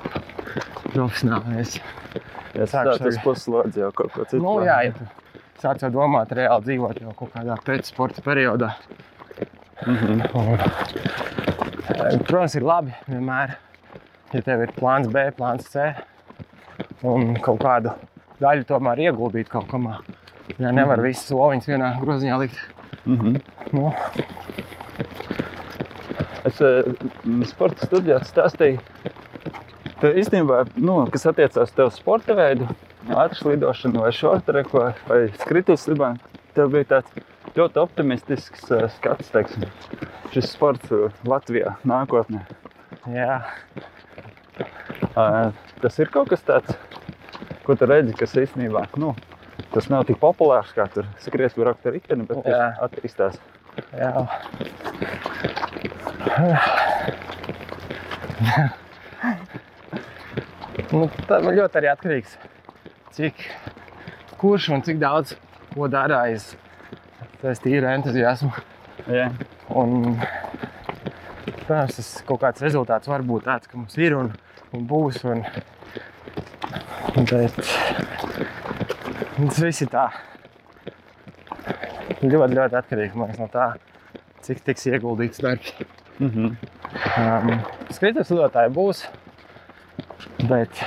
Profesionāli. 0.89 1.63
Es, 1.63 1.79
Sākšu 2.59 2.99
tā, 2.99 3.05
tas 3.05 3.19
puslodzi 3.23 3.83
jau 3.83 3.91
kaut 3.95 4.15
ko 4.15 4.25
citu. 4.25 4.43
nu, 4.43 4.55
jā, 4.67 4.79
ja 4.89 4.95
tu 4.97 5.07
sāc 5.63 5.83
jau 5.83 5.91
domāt, 5.95 6.33
reāli 6.37 6.67
dzīvot 6.67 7.01
jau 7.03 7.15
kaut 7.19 7.33
kādā 7.35 7.57
pēcsporta 7.67 8.25
periodā. 8.25 8.73
Mhm. 9.87 10.23
Un, 10.35 10.55
eh, 10.59 12.19
protams, 12.27 12.57
ir 12.59 12.67
labi 12.67 12.95
vienmēr, 13.09 13.57
ja 14.33 14.43
tev 14.43 14.63
ir 14.63 14.75
plāns 14.77 15.11
B, 15.11 15.29
plāns 15.39 15.69
C 15.71 15.95
un 17.03 17.35
kaut 17.43 17.61
kādu 17.63 17.95
daļu 18.41 18.67
tomēr 18.67 19.05
ieguldīt 19.09 19.49
kaut 19.49 19.69
kamā. 19.71 20.01
Jā, 20.59 20.73
nevar 20.73 21.01
visas 21.05 21.29
soliņas 21.31 21.69
vienā 21.69 21.93
groziņā 22.03 22.41
likt. 22.41 22.59
Mhm. 23.07 23.37
Nu, 23.73 23.93
Es 26.49 26.61
eh, 26.65 26.87
sporta 27.51 27.85
studijās 27.85 28.31
stāstīju, 28.31 28.79
ka 30.01 30.13
īstenībā, 30.17 30.63
nu, 30.81 31.01
kas 31.13 31.27
attiecās 31.29 31.69
uz 31.69 31.75
tevu 31.77 31.93
sporta 31.93 32.37
veidu, 32.39 32.69
ātras 33.09 33.43
lidošanu 33.47 34.03
vai 34.05 34.13
šortreku 34.15 34.83
vai 35.09 35.21
skrituves 35.41 35.85
slibām, 35.87 36.19
tev 36.57 36.67
bija 36.75 36.85
tāds 36.97 37.11
ļoti 37.57 37.77
optimistisks 37.83 38.63
eh, 38.75 38.87
skats, 38.99 39.31
teiksim, 39.35 39.63
šis 40.35 40.47
sports 40.53 40.87
eh, 40.93 40.97
Latvijā 41.29 41.71
nākotnē. 41.89 42.41
jā, 43.15 43.35
Ā, 45.19 45.25
Tas 45.83 45.95
ir 46.03 46.09
kaut 46.11 46.29
kas 46.33 46.43
tāds, 46.43 46.75
ko 47.67 47.75
tu 47.79 47.87
redzi, 47.87 48.13
kas 48.19 48.35
īstenībā, 48.39 48.83
nu, 48.99 49.13
tas 49.75 49.87
nav 49.93 50.05
tik 50.09 50.19
populārs 50.19 50.73
kā 50.75 50.89
tur 50.91 51.07
skriet, 51.23 51.55
braukt 51.59 51.87
ar 51.87 51.93
riteni, 51.95 52.27
bet 52.27 52.43
tas 52.47 52.79
attīstās. 52.89 53.35
jā. 53.95 54.13
nu, 60.93 61.07
tā 61.29 61.39
man 61.45 61.57
ļoti 61.59 61.81
arī 61.81 61.91
atkarīgs, 61.93 62.37
cik 63.19 63.43
kurš 64.39 64.71
un 64.77 64.87
cik 64.87 65.03
daudz 65.03 65.35
ko 65.75 65.91
dara 65.91 66.23
aiz 66.29 66.53
tas 67.43 67.61
tīra 67.63 67.95
entuziasma. 67.97 68.63
Jā. 69.11 69.29
Un, 69.79 70.17
protams, 71.65 71.99
tas 71.99 72.09
kaut 72.29 72.43
kāds 72.43 72.65
rezultāts 72.65 73.11
var 73.11 73.25
būt 73.27 73.47
tāds, 73.47 73.71
ka 73.71 73.79
mums 73.79 73.99
ir 74.01 74.17
un, 74.19 74.33
un 74.75 74.87
būs. 74.91 75.21
Un, 75.29 75.45
bet 77.19 77.59
tas 77.59 79.61
viss 79.63 79.85
ir 79.87 79.93
tā. 79.93 80.09
Ļoti, 82.19 82.55
ļoti 82.59 82.79
atkarīgs 82.81 83.15
liekas, 83.15 83.39
no 83.39 83.47
tā, 83.53 83.69
cik 84.47 84.65
tiks 84.67 84.89
ieguldīts 84.91 85.45
darbs. 85.45 85.75
Mhm. 86.19 86.57
Um, 87.19 87.51
Skrituves 87.95 88.33
lidotāji 88.33 88.73
būs, 88.75 89.05
bet 90.49 90.81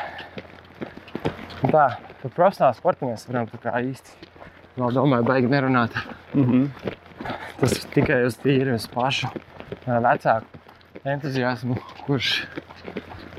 tā, 1.72 1.86
par 2.24 2.34
profesionālu 2.36 2.78
sportu 2.78 3.10
mēs 3.10 3.28
varam 3.30 3.50
tā 3.50 3.60
kā 3.62 3.76
īsti 3.84 4.30
vēl 4.78 4.96
domāju, 4.96 5.28
baigi 5.28 5.52
nerunāt. 5.52 5.96
Mhm. 6.34 6.68
Tas 7.62 7.78
tikai 7.94 8.24
uz 8.26 8.38
tīri 8.42 8.74
uz 8.74 8.88
pašu 8.90 9.30
vecāku 9.86 10.62
entuziasmu, 11.08 11.78
kurš, 12.06 12.32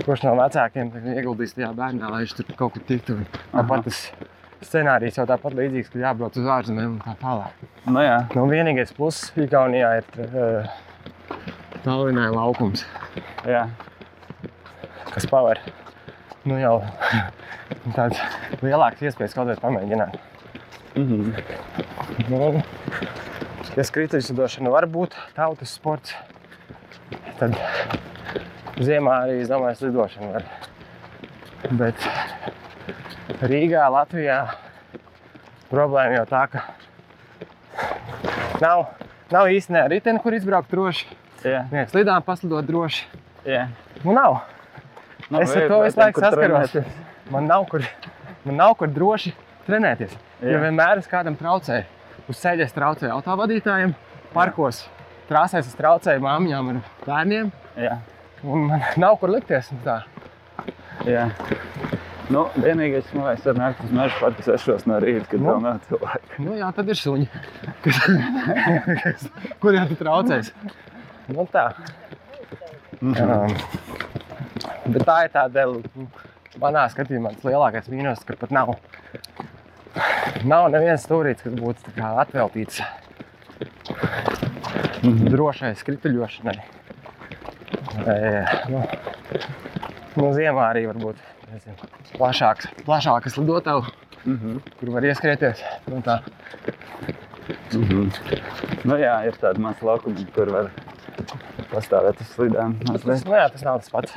kurš 0.02 0.24
no 0.26 0.36
vecākiem 0.38 0.92
ieguldīs 1.14 1.56
tajā 1.56 1.72
bērnā, 1.78 2.10
lai 2.10 2.22
viņš 2.24 2.36
tur 2.38 2.54
kaut 2.58 2.76
kur 2.76 2.86
tiktu. 2.88 3.18
Tāpat 3.52 3.88
tas 3.88 4.00
scenārijs 4.62 5.18
jau 5.18 5.26
tāpat 5.28 5.56
līdzīgs, 5.58 5.90
ka 5.92 6.02
jābrauc 6.02 6.38
uz 6.38 6.48
ārzemēm 6.56 6.96
un 6.96 7.02
tā 7.02 7.16
tālāk. 7.20 7.66
Nu, 7.86 8.02
jā. 8.02 8.18
Nu, 8.36 8.46
vienīgais 8.50 8.94
pluss 8.96 9.32
Igaunijā 9.38 9.92
ir 10.00 10.26
uh, 10.28 10.72
Tallinai 11.82 12.28
laukums, 12.30 12.84
jā. 13.48 13.66
kas 15.10 15.26
paver 15.30 15.58
nu, 16.46 16.58
jau 16.62 16.76
tāds 17.96 18.18
lielāks 18.62 19.02
iespējas 19.02 19.34
kaut 19.36 19.50
vai 19.50 19.56
pamēģināt. 19.62 20.18
Mhm. 20.96 21.32
Nu, 22.28 22.62
ja 23.76 23.84
skrituļslidošana 23.88 24.70
var 24.72 24.86
būt 24.92 25.16
tautas 25.36 25.72
sports, 25.78 26.12
tad 27.40 27.56
ziemā 28.82 29.14
arī, 29.24 29.40
domāju, 29.48 29.78
slidošana 29.80 30.32
var. 30.34 30.44
Bet 31.78 32.04
Rīgā, 33.42 33.86
Latvijā 33.94 34.38
problēma 35.70 36.18
jau 36.20 36.26
tā, 36.28 36.42
ka 36.52 36.64
nav, 38.62 38.84
nav 39.32 39.48
īsti 39.50 39.74
ne 39.74 39.86
riteni, 39.94 40.20
kur 40.22 40.36
izbraukt 40.36 40.70
droši. 40.74 41.06
Jā. 41.42 41.64
Nē, 41.72 41.86
slidām 41.90 42.22
paslidot 42.26 42.66
droši. 42.68 43.06
jā. 43.48 43.64
Nu, 44.04 44.12
nav. 44.14 44.42
Nu, 45.30 45.40
Es 45.40 45.54
ar 45.56 45.68
to 45.70 45.78
visu 45.82 45.98
laiku 45.98 46.20
saskaros. 46.20 46.74
Man 47.32 47.46
nav 47.48 47.64
kur, 47.70 47.84
man 48.44 48.56
nav 48.60 48.74
kur 48.80 48.88
droši 48.92 49.32
trenēties. 49.66 50.14
Jā. 50.42 50.54
Jo 50.56 50.62
vienmēr 50.64 50.98
es 51.02 51.08
kādam 51.10 51.36
traucēju. 51.38 51.84
Uz 52.30 52.38
ceļa 52.42 52.66
es 52.66 52.74
traucēju 52.76 53.12
autovadītājiem, 53.16 53.94
parkos 54.34 54.84
trāsēs 55.30 55.66
es 55.70 55.78
traucēju 55.78 56.22
māmiņām 56.22 56.70
ar 56.72 56.80
bērniem. 57.06 57.50
Jā. 57.78 57.98
Un 58.42 58.66
man 58.70 58.82
nav 58.98 59.18
kur 59.20 59.30
likties. 59.34 59.70
Jā. 61.06 61.28
Nu, 62.32 62.46
vienīgais, 62.56 63.08
ko 63.12 63.26
es 63.28 63.42
nākt 63.58 63.82
uz 63.84 63.90
meža 63.92 64.16
parku 64.20 64.44
sešos 64.46 64.86
no 64.88 64.96
rīta, 65.02 65.26
kad 65.30 65.40
Nu. 65.42 65.50
vēl 65.50 65.60
nav 65.64 65.80
cilvēku. 65.88 66.38
Nu, 66.46 66.54
jā, 66.56 66.68
tad 66.74 66.88
ir 66.88 66.96
suņi. 66.96 67.26
Kur 69.60 69.76
jau 69.76 69.84
tu 69.90 69.98
traucēs? 69.98 70.52
Nu, 71.28 71.44
tā. 71.52 71.66
Mhm. 73.02 73.14
Um, 73.26 73.54
bet 74.94 75.04
tā 75.08 75.16
ir 75.26 75.32
tāda 75.34 75.66
manā 76.60 76.86
skatījumā 76.92 77.34
tas 77.36 77.44
lielākais 77.48 77.88
mīnus, 77.92 78.24
ka 78.26 78.36
pat 78.40 78.50
nav. 78.50 78.74
Nav 80.44 80.70
neviens 80.72 81.04
stūrītis, 81.06 81.42
kas 81.44 81.52
būtu 81.60 81.92
atveltīts 82.02 82.80
Mhm. 85.02 85.28
drošai 85.34 85.72
skrituļošanai. 85.80 86.58
E, 88.06 88.44
nu, 88.70 88.82
nu, 90.16 90.28
ziemā 90.36 90.68
arī 90.70 90.86
var 90.86 90.98
būt 91.02 91.16
nezinu, 91.50 91.88
plašāks, 92.16 92.68
plašākas 92.86 93.36
lidotavas, 93.40 93.90
Mhm. 94.24 94.60
kur 94.78 94.90
var 94.94 95.02
ieskrieties. 95.02 95.62
Nu, 95.88 96.00
tā. 96.00 96.20
Mm 97.74 97.82
-hmm. 97.88 98.12
nu, 98.84 98.94
jā, 98.96 99.26
ir 99.26 99.32
tāda 99.32 99.58
maza 99.58 99.84
laukuma, 99.86 100.24
kur 100.34 100.50
var 100.50 100.70
pastāvēt 101.72 102.20
uz 102.20 102.28
slidām. 102.36 102.78
Tas, 102.86 103.04
nu, 103.24 103.32
jā, 103.34 103.50
tas 103.52 103.62
nav 103.62 103.78
tas 103.80 103.90
pats. 103.90 104.12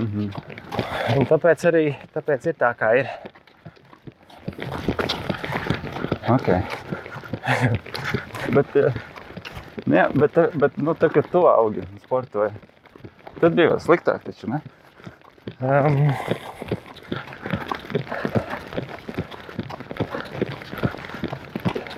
-hmm. 0.00 1.18
Un 1.18 1.26
tāpēc 1.28 1.64
arī 1.68 1.84
tāpēc 2.14 2.46
ir 2.46 2.54
tā, 2.56 2.72
kā 2.78 2.92
ir. 2.96 3.08
Okay. 6.32 6.62
bet, 8.56 8.76
eh, 8.76 8.94
nu 9.86 9.96
jā, 9.96 10.06
bet, 10.14 10.38
eh, 10.38 10.54
bet 10.54 10.78
nu, 10.78 10.94
tā, 10.94 11.10
kad 11.12 11.28
tu 11.30 11.44
augi 11.46 11.82
un 11.84 11.98
sportoji, 12.04 12.52
tad 13.40 13.56
bija 13.58 13.74
vēl 13.74 13.80
sliktāk 13.82 14.22
taču, 14.24 14.48
ne? 14.48 14.62
Um, 15.60 16.12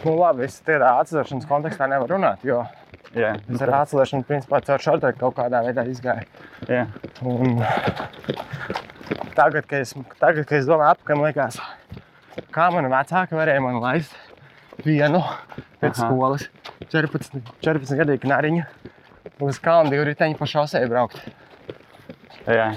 nu, 0.05 0.17
labi, 0.17 0.49
es 0.49 0.61
tādā 0.65 0.97
atcelšanas 1.03 1.47
kontekstā 1.47 1.87
nevaru 1.89 2.17
runāt, 2.17 2.43
jo 2.45 2.65
Jā, 3.15 3.37
es 3.47 3.61
ar 3.63 3.71
atcelšanu 3.79 4.27
principā 4.27 4.59
caur 4.67 4.83
šorteku 4.83 5.21
kaut 5.21 5.37
kādā 5.37 5.61
veidā 5.63 5.85
izgāju. 5.87 6.27
Jā. 6.67 6.89
Un 7.25 7.63
tagad, 9.35 9.65
kad 9.67 9.79
es, 9.81 9.95
tagad, 10.21 10.45
kad 10.45 10.59
es 10.59 10.69
domāju 10.69 10.93
atpakaļ, 10.93 11.17
man 11.17 11.31
liekas, 11.31 11.57
kā 12.55 12.69
mani 12.75 12.91
vecāki 12.93 13.39
varēja 13.39 13.63
man 13.65 13.81
laist 13.81 14.13
vienu 14.85 15.23
pēc 15.81 16.03
Aha. 16.03 16.09
skolas 16.09 16.49
14, 16.93 17.41
14 17.65 18.01
gadīgu 18.03 18.29
nariņu 18.29 18.67
uz 19.47 19.63
kalnu 19.63 19.95
divu 19.95 20.05
riteņu 20.11 20.39
pa 20.39 20.51
šosei 20.51 20.85
braukt. 20.91 21.23
Jā. 22.45 22.75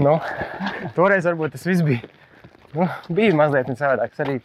Nu, 0.00 0.16
toreiz 0.96 1.28
varbūt 1.28 1.52
tas 1.56 1.68
viss 1.68 1.84
bija 1.84 2.00
nu, 2.76 2.88
bija 3.12 3.34
mazliet 3.36 3.68
savādāk. 3.76 4.14
Arī 4.24 4.38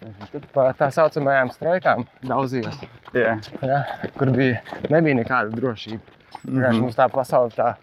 pa 0.56 0.70
tā 0.78 0.90
saucamajām 0.94 1.52
strojkām 1.56 2.06
daudzījos. 2.28 2.82
Yeah. 3.16 3.40
Ja, 3.64 3.82
kur 4.18 4.34
bija, 4.36 4.60
nebija 4.92 5.22
nekāda 5.22 5.56
drošība. 5.56 6.04
Mm 6.44 6.60
-hmm. 6.60 6.82
Mums 6.82 6.96
tā 6.96 7.08
pasaule, 7.10 7.52
tā 7.56 7.76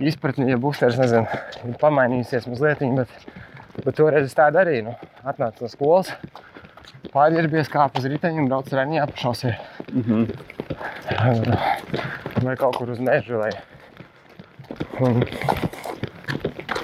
izpratne, 0.00 0.50
ja 0.50 0.56
būsters, 0.60 0.98
nezinu, 1.00 1.26
pamainījusies 1.80 2.46
mazliet, 2.50 2.78
bet, 2.96 3.10
bet 3.84 3.94
toreiz 3.98 4.24
es 4.28 4.36
tā 4.36 4.46
darīju. 4.54 4.82
Nu, 4.90 4.94
atnācu 5.24 5.58
no 5.64 5.68
skolas, 5.72 6.08
pārģērbies, 7.14 7.72
kāpu 7.72 7.94
uz 8.00 8.06
riteņa 8.12 8.38
un 8.42 8.50
braucu 8.52 8.72
raņā 8.78 9.02
pa 9.10 9.16
šosei. 9.24 9.54
Mm 9.92 10.02
-hmm. 10.06 10.24
Vai 12.44 12.54
kaut 12.56 12.74
kur 12.76 12.88
uz 12.90 13.00
mežu, 13.00 13.38
vai... 13.38 13.52
Un, 15.00 15.24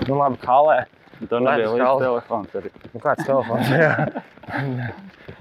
nu 0.09 0.15
labi, 0.19 0.37
kalē 0.41 0.87
Tur 1.25 1.41
nebija 1.41 1.71
līdzi 1.73 2.03
telefons 2.03 2.57
arī. 2.59 2.69
Nu, 2.93 3.01
kāds 3.01 3.25
telefons? 3.25 3.71
Jā. 3.81 3.93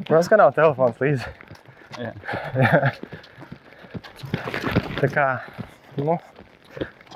Protams, 0.08 0.30
ka 0.32 0.38
nav 0.40 0.54
telefons 0.56 0.96
līdzi. 1.04 1.28
Jā. 2.00 2.14
Jā. 2.56 2.80
Tā 5.02 5.08
kā, 5.12 5.26
nu, 6.00 6.16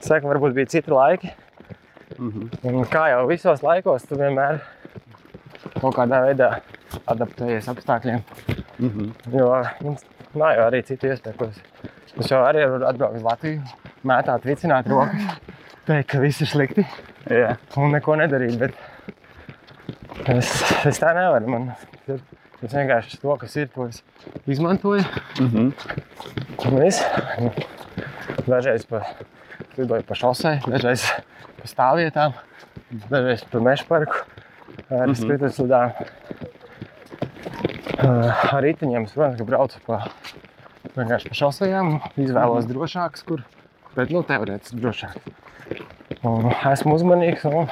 saka, 0.01 0.27
varbūt 0.27 0.53
bija 0.53 0.65
citi 0.65 0.91
laiki. 0.91 1.33
Mm 2.17 2.31
-hmm. 2.31 2.73
Un 2.73 2.85
kā 2.85 3.09
jau 3.09 3.27
visos 3.27 3.63
laikos, 3.63 4.03
tu 4.03 4.15
vienmēr 4.15 4.59
kaut 5.81 5.95
kādā 5.95 6.21
veidā 6.25 6.61
adaptējies 7.05 7.67
apstākļiem. 7.67 8.21
Mm 8.79 8.89
-hmm. 8.89 9.37
Jo 9.37 9.65
mums 9.81 10.05
nav 10.33 10.55
jau 10.55 10.65
arī 10.69 10.81
citu 10.85 11.07
iespēju. 11.07 11.51
Es 12.19 12.31
jau 12.31 12.41
arī 12.43 12.65
varu 12.69 12.85
atbraukt 12.85 13.15
uz 13.15 13.23
Latviju, 13.23 13.61
mētāt, 14.03 14.45
vicināt 14.45 14.87
rokas, 14.87 15.21
teikt, 15.85 16.09
ka 16.11 16.19
viss 16.19 16.41
ir 16.41 16.47
slikti. 16.47 16.85
Jā. 17.29 17.55
Un 17.77 17.91
neko 17.91 18.15
nedarīt. 18.15 18.57
Bet 18.59 18.73
es, 20.27 20.51
es 20.85 20.99
tā 21.01 21.13
nevaru. 21.15 21.47
Man, 21.47 21.71
es 22.07 22.73
vienkārši 22.73 23.21
to, 23.21 23.35
kas 23.41 23.55
ir, 23.55 23.69
to 23.75 23.87
es 23.87 24.03
izmantoju. 24.47 25.03
Mm 25.39 25.47
-hmm. 25.47 25.71
Un 26.71 26.81
es 26.83 27.03
nu, 27.39 27.51
dažreiz 28.47 28.85
pa, 28.85 29.03
lidoju 29.79 30.05
pa 30.07 30.17
šosei, 30.17 30.59
dažreiz 30.67 31.05
pa 31.59 31.69
stāvvietām, 31.69 32.35
dažreiz 33.09 33.43
pa 33.51 33.61
meža 33.63 33.87
parku 33.89 34.17
ar 34.89 35.07
mm 35.07 35.13
-hmm. 35.13 35.19
skrituļslidām. 35.21 35.91
Uh, 37.99 38.53
ar 38.53 38.63
riteņiem 38.63 39.03
es, 39.03 39.13
protams, 39.13 39.41
braucu 39.43 39.79
pa, 39.85 39.97
vienkārši 40.95 41.29
pa 41.29 41.35
šosejām, 41.35 41.99
izvēlos 42.15 42.65
mm 42.65 42.69
-hmm. 42.69 42.73
drošākas, 42.73 43.23
kur, 43.27 43.43
bet 43.95 44.09
nu, 44.09 44.23
teorētiski 44.23 44.79
drošāk. 44.79 45.15
Un 46.23 46.51
esmu 46.71 46.95
uzmanīgs. 46.95 47.45
Un, 47.45 47.67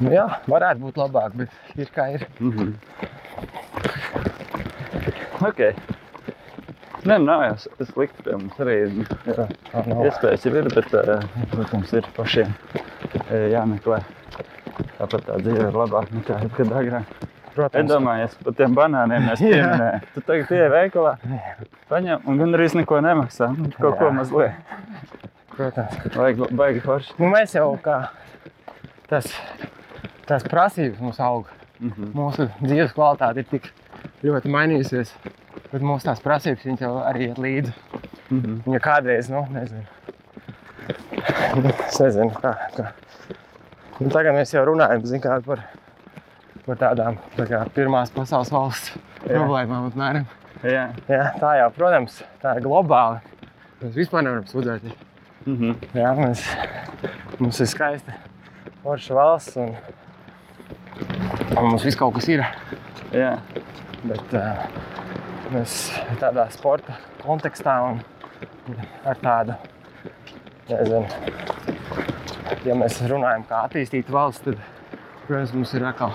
nu, 0.00 0.10
jā, 0.12 0.26
varētu 0.46 0.80
būt 0.80 0.96
labāk, 0.96 1.34
bet 1.34 1.48
ir 1.76 1.88
kā 1.96 2.14
ir. 2.14 2.26
Mm 2.40 2.52
-hmm. 2.52 2.72
okay. 5.48 5.74
Nē, 7.04 7.18
nav 7.20 7.44
jau 7.44 7.86
slikti. 7.90 8.32
Mums 8.32 8.60
arī 8.64 8.78
jā, 9.28 9.46
iespējas 10.06 10.46
ir, 10.48 10.70
bet, 10.72 10.90
protams, 11.52 11.92
ir 11.92 12.08
pašiem 12.16 12.54
jāmeklē. 13.52 14.00
Tāpat 14.98 15.26
tā 15.26 15.38
dzīve 15.42 15.68
ir 15.68 15.76
labāka 15.76 16.16
nekā 16.16 16.40
jebkad 16.46 16.72
agrāk. 16.80 17.12
Protams. 17.54 17.84
Iedomājies 17.84 18.32
par 18.42 18.56
tiem 18.58 18.74
banāniem. 18.74 19.28
Tu 20.14 20.22
tagad 20.26 20.50
ieej 20.56 20.70
veikalā, 20.72 21.12
paņem 21.90 22.24
un 22.26 22.40
gandrīz 22.40 22.74
neko 22.74 22.98
nemaksā. 23.04 23.52
Nu, 23.54 23.70
kaut 23.76 24.00
ko 24.00 24.10
mazliet. 24.14 24.74
Protams. 25.54 26.08
Vajag 26.16 26.42
baigi 26.58 26.82
forši. 26.82 27.14
Nu, 27.20 27.30
mēs 27.30 27.54
jau 27.54 27.68
kā 27.84 28.00
tas, 29.10 29.28
tās 30.26 30.46
prasības 30.50 30.98
mums 31.04 31.20
aug. 31.22 31.52
Mm 31.78 31.92
-hmm. 31.92 32.10
Mūsu 32.16 32.48
dzīves 32.62 32.94
kvalitāte 32.96 33.44
ir 33.44 33.48
tik 33.50 33.70
ļoti 34.24 34.50
mainījusies. 34.50 35.14
Bet 35.74 35.82
mūsu 35.82 36.06
tās 36.06 36.20
prasības 36.22 36.80
jau 36.84 36.92
arī 37.02 37.32
iet 37.32 37.38
līdzi. 37.42 37.72
Mm 38.30 38.40
-hmm. 38.40 38.74
Ja 38.74 38.80
kādreiz, 38.80 39.30
nu, 39.30 39.40
nezinu, 39.50 39.82
es 41.88 41.98
nezinu, 41.98 42.30
kā. 42.30 42.52
kā. 42.76 42.92
Un 44.00 44.10
tagad 44.10 44.36
mēs 44.36 44.54
jau 44.54 44.62
runājam 44.68 45.02
kā, 45.24 45.40
par, 45.46 45.64
par 46.66 46.76
tādām 46.76 47.18
tā 47.36 47.48
kā, 47.50 47.64
pirmās 47.74 48.14
pasaules 48.14 48.52
valsts 48.52 48.94
Jā. 49.26 49.34
problēmām. 49.34 49.90
Apmēram. 49.90 50.26
Jā. 50.62 50.86
Jā, 51.08 51.32
tā 51.40 51.56
jau, 51.58 51.70
protams, 51.70 52.22
tā 52.42 52.56
ir 52.56 52.62
globāli. 52.62 53.18
Mēs 53.82 53.94
vispār 53.94 54.22
nevaram 54.22 54.44
sūdzēties. 54.44 54.94
Mm 55.46 55.56
-hmm. 55.56 55.74
Jā, 55.94 56.14
mēs, 56.14 56.46
mums 57.38 57.60
ir 57.60 57.66
skaista 57.66 58.12
forša 58.82 59.14
valsts 59.14 59.56
un, 59.56 59.76
un 61.58 61.68
mums 61.70 61.84
viss 61.84 61.96
kaut 61.96 62.14
kas 62.14 62.28
ir. 62.28 62.46
Jā. 63.12 63.38
Bet 64.04 64.34
uh, 64.34 64.93
mēs 65.54 65.74
tādā 66.20 66.44
sporta 66.54 66.96
kontekstā 67.22 67.74
un 67.88 68.00
ar 69.06 69.20
tādu, 69.22 69.56
nezinu, 70.68 71.06
ja 72.66 72.74
mēs 72.78 73.00
runājam 73.10 73.44
kā 73.48 73.64
attīstīta 73.68 74.14
valsts, 74.14 74.44
tad, 74.48 74.56
protams, 75.26 75.54
mums 75.54 75.74
ir 75.78 75.86
atkal, 75.88 76.12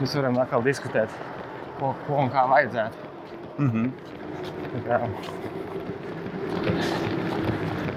mēs 0.00 0.16
varam 0.18 0.40
atkal 0.42 0.66
diskutēt, 0.66 1.10
ko, 1.78 1.94
ko 2.06 2.12
un 2.24 2.28
kā 2.34 2.42
vajadzētu. 2.50 2.96
Mm 3.58 3.70
-hmm. 3.70 3.86
Tā 4.84 4.96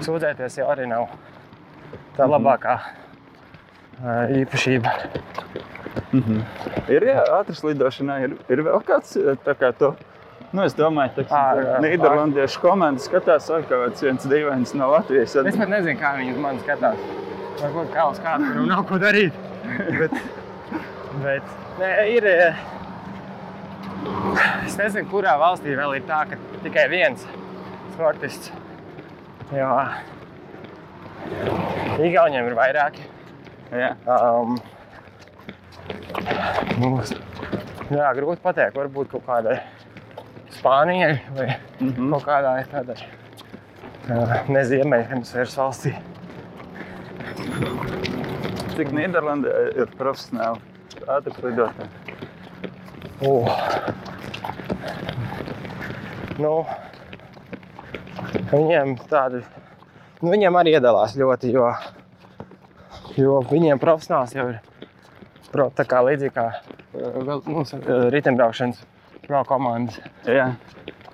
sūdzēties 0.06 0.60
jau 0.60 0.68
arī 0.72 0.86
nav 0.88 1.08
tā 2.16 2.24
mhm. 2.24 2.32
labākā 2.34 2.78
īpašība. 4.42 4.92
Mm 6.12 6.22
-hmm. 6.22 6.42
Ir 6.88 7.02
jā, 7.02 7.24
ātras 7.40 7.64
lidošanā, 7.64 8.20
ir, 8.24 8.36
ir 8.48 8.62
vēl 8.62 8.84
kāds 8.84 9.16
tā 9.44 9.54
kā 9.54 9.72
to. 9.78 9.96
Nu, 10.48 10.62
es 10.64 10.72
domāju, 10.72 11.26
ka 11.28 11.40
Nīderlandiešu 11.84 12.62
komanda 12.62 13.02
skatās, 13.04 13.50
kaut 13.52 13.68
kāds 13.68 14.04
viens 14.04 14.22
dīvains 14.30 14.72
no 14.80 14.88
Latvijas. 14.94 15.34
Es 15.36 15.58
pat 15.58 15.68
nezinu, 15.68 15.98
kā 16.00 16.14
viņi 16.16 16.32
uz 16.32 16.38
mani 16.40 16.62
skatās. 16.62 17.02
Varbūt 17.58 17.90
kā 17.92 18.06
uz 18.08 18.20
kādu, 18.24 18.48
kuram 18.48 18.70
nav 18.70 18.84
ko 18.88 19.00
darīt. 19.02 19.36
bet, 20.00 20.14
bet 21.20 21.52
nē, 21.82 21.90
ir. 22.14 22.30
Es 24.64 24.78
nezinu, 24.78 25.04
kurā 25.10 25.36
valstī 25.40 25.76
vēl 25.76 25.98
ir 25.98 26.08
tā, 26.08 26.22
ka 26.30 26.40
tikai 26.64 26.86
viens 26.92 27.26
sportists 27.92 28.52
Jo 29.52 29.68
Igauniem 31.98 32.46
ir 32.46 32.54
vairāki. 32.56 33.02
Jā. 33.74 33.94
Um, 34.06 34.56
mums, 36.80 37.12
jā, 37.90 38.06
grūti 38.16 38.40
pateikt, 38.44 38.78
varbūt 38.78 39.10
kaut 39.12 39.26
kādai 39.26 39.58
Spānijai 40.56 41.20
vai 41.36 41.46
mm 41.80 41.92
-hmm. 41.92 42.10
kaut 42.10 42.24
kādai 42.24 42.64
tādai 42.72 42.96
uh, 44.10 44.48
neziemeļhemisfēras 44.48 45.58
valstī. 45.58 45.94
Cik 48.76 48.92
Nīderlandē 48.92 49.54
ir 49.76 49.86
profesionāli 49.98 50.60
ātri 51.06 51.32
lidotāji? 51.42 51.90
Uh. 53.20 53.50
Nu, 56.38 56.66
Viņiem 58.48 58.94
tādi, 59.08 59.42
nu, 60.22 60.30
viņiem 60.32 60.56
arī 60.56 60.74
iedalās 60.78 61.14
ļoti, 61.20 61.50
jo, 61.52 61.66
jo 63.16 63.40
viņiem 63.50 63.80
profesionāls 63.82 64.34
jau 64.36 64.46
ir 64.52 64.58
pro, 65.52 65.68
tā 65.76 65.84
kā 65.88 66.00
līdzīgi 66.06 66.32
kā 66.34 66.46
nu, 67.48 67.64
riteņbraukšanas 68.14 68.80
pro 69.28 69.44
komandas. 69.48 70.00
Jā, 70.26 70.52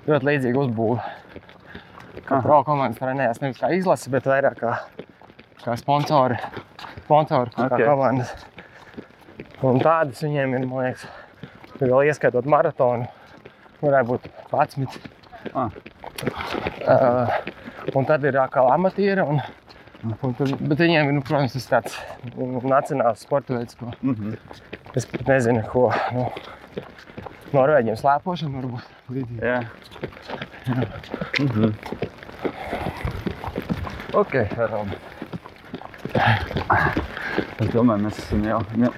Ļoti 0.04 0.28
līdzīga 0.28 0.60
uzbūve. 0.60 1.02
Kā 2.28 2.38
pro 2.44 2.60
komandas 2.66 3.00
trenējas 3.00 3.40
nevis 3.40 3.60
kā 3.60 3.70
izlase, 3.74 4.10
bet 4.12 4.26
vairāk 4.28 4.58
kā, 4.60 4.74
kā 5.62 5.76
sponsori. 5.80 6.36
Sponsori 7.06 7.54
kā 7.56 7.68
Ok. 7.70 7.84
komandas. 7.88 8.34
Un 9.64 9.80
tādas 9.80 10.20
viņiem 10.20 10.58
ir, 10.58 10.66
man 10.68 10.84
liekas, 10.84 11.06
tur 11.78 11.88
vēl 11.88 12.10
ieskaitot 12.10 12.44
maratonu, 12.44 13.08
varētu 13.80 14.10
būt 14.12 14.28
11. 14.52 15.10
Ah. 15.54 15.72
Uh, 16.84 17.96
un 17.96 18.08
tad 18.08 18.24
ir 18.24 18.36
atkal 18.40 18.68
amatieri. 18.72 19.24
Un, 19.24 19.40
un 20.14 20.36
tur, 20.36 20.52
bet 20.60 20.84
viņiem 20.84 21.08
ir, 21.08 21.16
nu, 21.16 21.24
protams, 21.24 21.56
tas 21.56 21.70
tāds 21.70 21.96
nu, 22.36 22.60
nacionāls 22.68 23.24
sporta 23.24 23.56
veids, 23.56 23.76
ko 23.80 23.88
mm 24.00 24.14
-hmm. 24.14 24.60
es 24.94 25.06
pat 25.06 25.26
nezinu, 25.28 25.64
ko. 25.72 25.90
Nu, 26.12 26.28
Norvēģiem 27.54 27.96
slēpošana 28.00 28.60
varbūt 28.60 28.84
līdzīga. 29.14 29.42
jā. 29.52 29.60
Mm 31.40 31.48
-hmm. 31.48 31.70
Ok, 34.14 34.34
Harald. 34.56 34.92
Es 37.58 37.70
domāju, 37.72 38.04
mēs 38.04 38.18
esam 38.18 38.44
jau 38.46 38.60
jau 38.78 38.92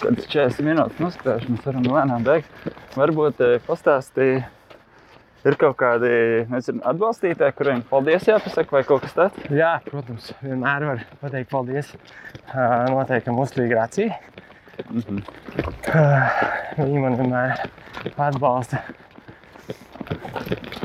kādas 0.00 0.26
40 0.32 0.64
minūtes 0.66 1.02
nospējuši. 1.02 1.52
Mēs 1.52 1.66
varam 1.68 1.86
lēnām 1.86 2.24
beigt. 2.26 2.50
Varbūt 2.96 3.42
eh, 3.46 3.60
pastāstīja, 3.66 4.40
ir 5.46 5.56
kaut 5.60 5.76
kādi 5.80 6.10
nezinu, 6.50 6.82
atbalstītāji, 6.90 7.56
kuriem 7.56 7.84
paldies 7.90 8.26
jāpasaka 8.28 8.76
vai 8.76 8.82
kaut 8.88 9.04
kas 9.06 9.16
tāds. 9.16 9.46
Jā, 9.54 9.76
protams, 9.86 10.32
vienmēr 10.42 10.86
var 10.88 11.04
pateikt 11.22 11.50
paldies. 11.52 11.94
Noteikti 12.90 13.34
mūsu 13.34 13.62
līgrācija. 13.62 14.18
Mm 14.90 15.02
-hmm. 15.02 15.22
Viņi 16.76 17.00
man 17.00 17.16
vienmēr 17.16 17.70
atbalsta. 18.16 18.76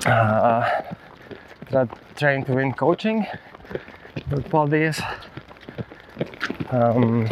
Uh, 0.05 0.63
Tad 1.71 1.89
train 2.15 2.45
to 2.45 2.53
win 2.55 2.73
coaching. 2.73 3.25
Paldies. 4.49 5.01
Um, 6.71 7.27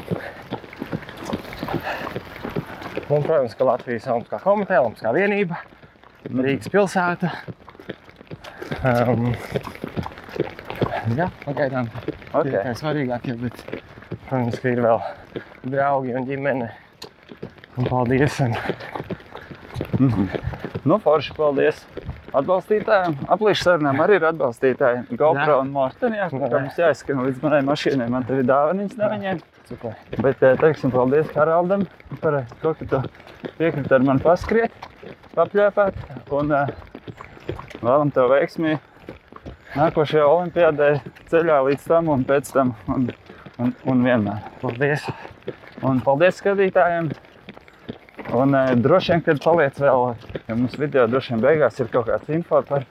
un, 3.09 3.23
protams, 3.23 3.55
ka 3.55 3.65
Latvijas 3.65 4.07
Olimpiskā 4.07 4.39
komiteja, 4.43 4.81
Olimpiskā 4.81 5.13
vienība, 5.13 5.57
Rīgas 6.29 6.69
pilsēta. 6.73 7.31
Um, 8.83 9.33
jā, 11.17 11.29
pagaidām 11.45 11.89
Ok. 12.33 12.49
tie 12.49 12.61
ir 12.61 12.79
svarīgākie, 12.79 13.37
bet, 13.41 13.65
protams, 14.29 14.59
ka 14.59 14.73
ir 14.73 14.81
vēl 14.85 15.01
draugi 15.63 16.15
un 16.15 16.27
ģimene. 16.27 16.71
Un 17.77 17.89
paldies! 17.89 18.39
Un, 18.39 18.55
Mm 19.99 20.09
-hmm. 20.09 20.27
Nu, 20.83 20.97
forši, 20.97 21.33
paldies! 21.37 21.85
Atbalstītājiem, 22.33 23.13
aplīšu 23.29 23.63
sarunām 23.63 23.99
arī 24.01 24.15
ir 24.17 24.23
atbalstītāji. 24.25 25.03
GoPro 25.09 25.53
Jā. 25.53 25.59
un 25.61 25.67
Morten, 25.69 26.13
jā, 26.13 26.29
Jā. 26.31 26.49
kā 26.49 26.61
mums 26.61 26.77
jāizskan 26.77 27.21
līdz 27.25 27.41
manai 27.41 27.61
mašīnai. 27.61 28.09
Man 28.09 28.23
tev 28.23 28.39
ir 28.39 28.45
dāvaniņas 28.45 28.97
no 28.97 29.09
viņiem. 29.09 29.41
Bet, 30.21 30.43
eh, 30.43 30.55
teiksim, 30.57 30.91
paldies 30.91 31.29
Haraldam 31.35 31.85
par 32.21 32.45
to, 32.61 32.73
ka 32.73 32.85
tu 32.85 33.01
piekriti 33.57 33.93
ar 33.93 33.99
mani 33.99 34.19
paskriet, 34.19 34.71
papļāpāt. 35.35 35.93
Un 36.31 36.51
uh, 36.51 36.67
vēlam 37.81 38.11
tev 38.13 38.29
veiksmi 38.29 38.79
nākošajā 39.75 40.25
olimpiādē 40.25 41.01
ceļā 41.29 41.61
līdz 41.69 41.87
tam 41.87 42.07
un 42.07 42.25
pēc 42.25 42.51
tam 42.53 42.75
un, 42.87 43.09
un, 43.59 43.75
un 43.85 44.03
vienmēr. 44.03 44.41
Paldies! 44.61 45.32
Un 45.83 45.99
paldies 45.99 46.37
skatītājiem! 46.39 47.09
Un 48.39 48.55
e, 48.55 48.61
droši 48.79 49.11
vien, 49.11 49.21
kad 49.25 49.41
paliec 49.43 49.79
vēl, 49.83 50.13
ja 50.47 50.55
mums 50.55 50.77
video 50.79 51.03
droši 51.11 51.33
vien 51.33 51.41
beigās 51.43 51.79
ir 51.83 51.89
kaut 51.91 52.07
kāds 52.07 52.29
info 52.31 52.61
par 52.69 52.85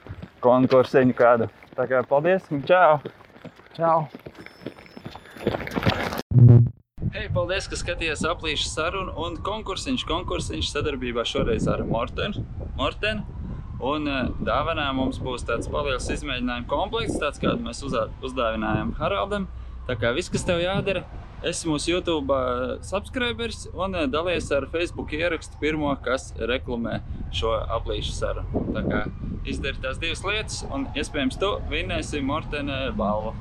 konkursiņu 0.45 1.17
kādu. 1.17 1.49
Tā 1.73 1.87
kā 1.89 2.03
paldies 2.11 2.45
un 2.53 2.61
čau! 2.69 2.99
Čau! 3.79 4.03
Hei, 7.13 7.31
paldies, 7.33 7.71
ka 7.73 7.81
skaties 7.81 8.27
aplīšu 8.29 8.69
sarunu 8.69 9.17
un 9.25 9.41
konkursiņš, 9.49 10.05
konkursiņš 10.13 10.75
sadarbībā 10.75 11.25
šoreiz 11.29 11.71
ar 11.73 11.87
Mortenu. 11.89 12.45
Morten. 12.77 13.25
Un 13.83 14.07
eh, 14.07 14.29
dāvanā 14.45 14.91
mums 14.95 15.17
būs 15.23 15.49
tāds 15.49 15.73
paliels 15.73 16.13
izmēģinājuma 16.13 16.69
komplekts, 16.71 17.17
tāds 17.25 17.41
kādu 17.43 17.65
mēs 17.65 17.81
uzdāvinājām 17.89 18.93
Haraldam. 19.01 19.49
Tā 19.89 19.97
kā 19.99 20.13
viss, 20.15 20.31
kas 20.31 20.45
tev 20.47 20.61
jādara, 20.63 21.03
esi 21.49 21.69
mūsu 21.69 21.93
YouTube 21.93 22.35
eh, 22.35 22.75
subscribers 22.87 23.67
un 23.73 23.97
eh, 23.99 24.07
dalies 24.11 24.51
ar 24.55 24.69
Facebook 24.73 25.13
ierakstu 25.17 25.59
pirmo, 25.61 25.93
kas 26.05 26.31
reklamē 26.39 27.01
šo 27.35 27.55
aplīšu 27.79 28.15
sarunu. 28.17 28.67
Tā 28.77 28.85
kā 28.87 29.05
izdari 29.49 29.83
tās 29.83 30.01
divas 30.03 30.23
lietas 30.27 30.63
un 30.71 30.87
iespējams 30.99 31.41
tu 31.43 31.55
vinnēsi 31.73 32.23
Mortena 32.25 32.85
balvu. 32.97 33.35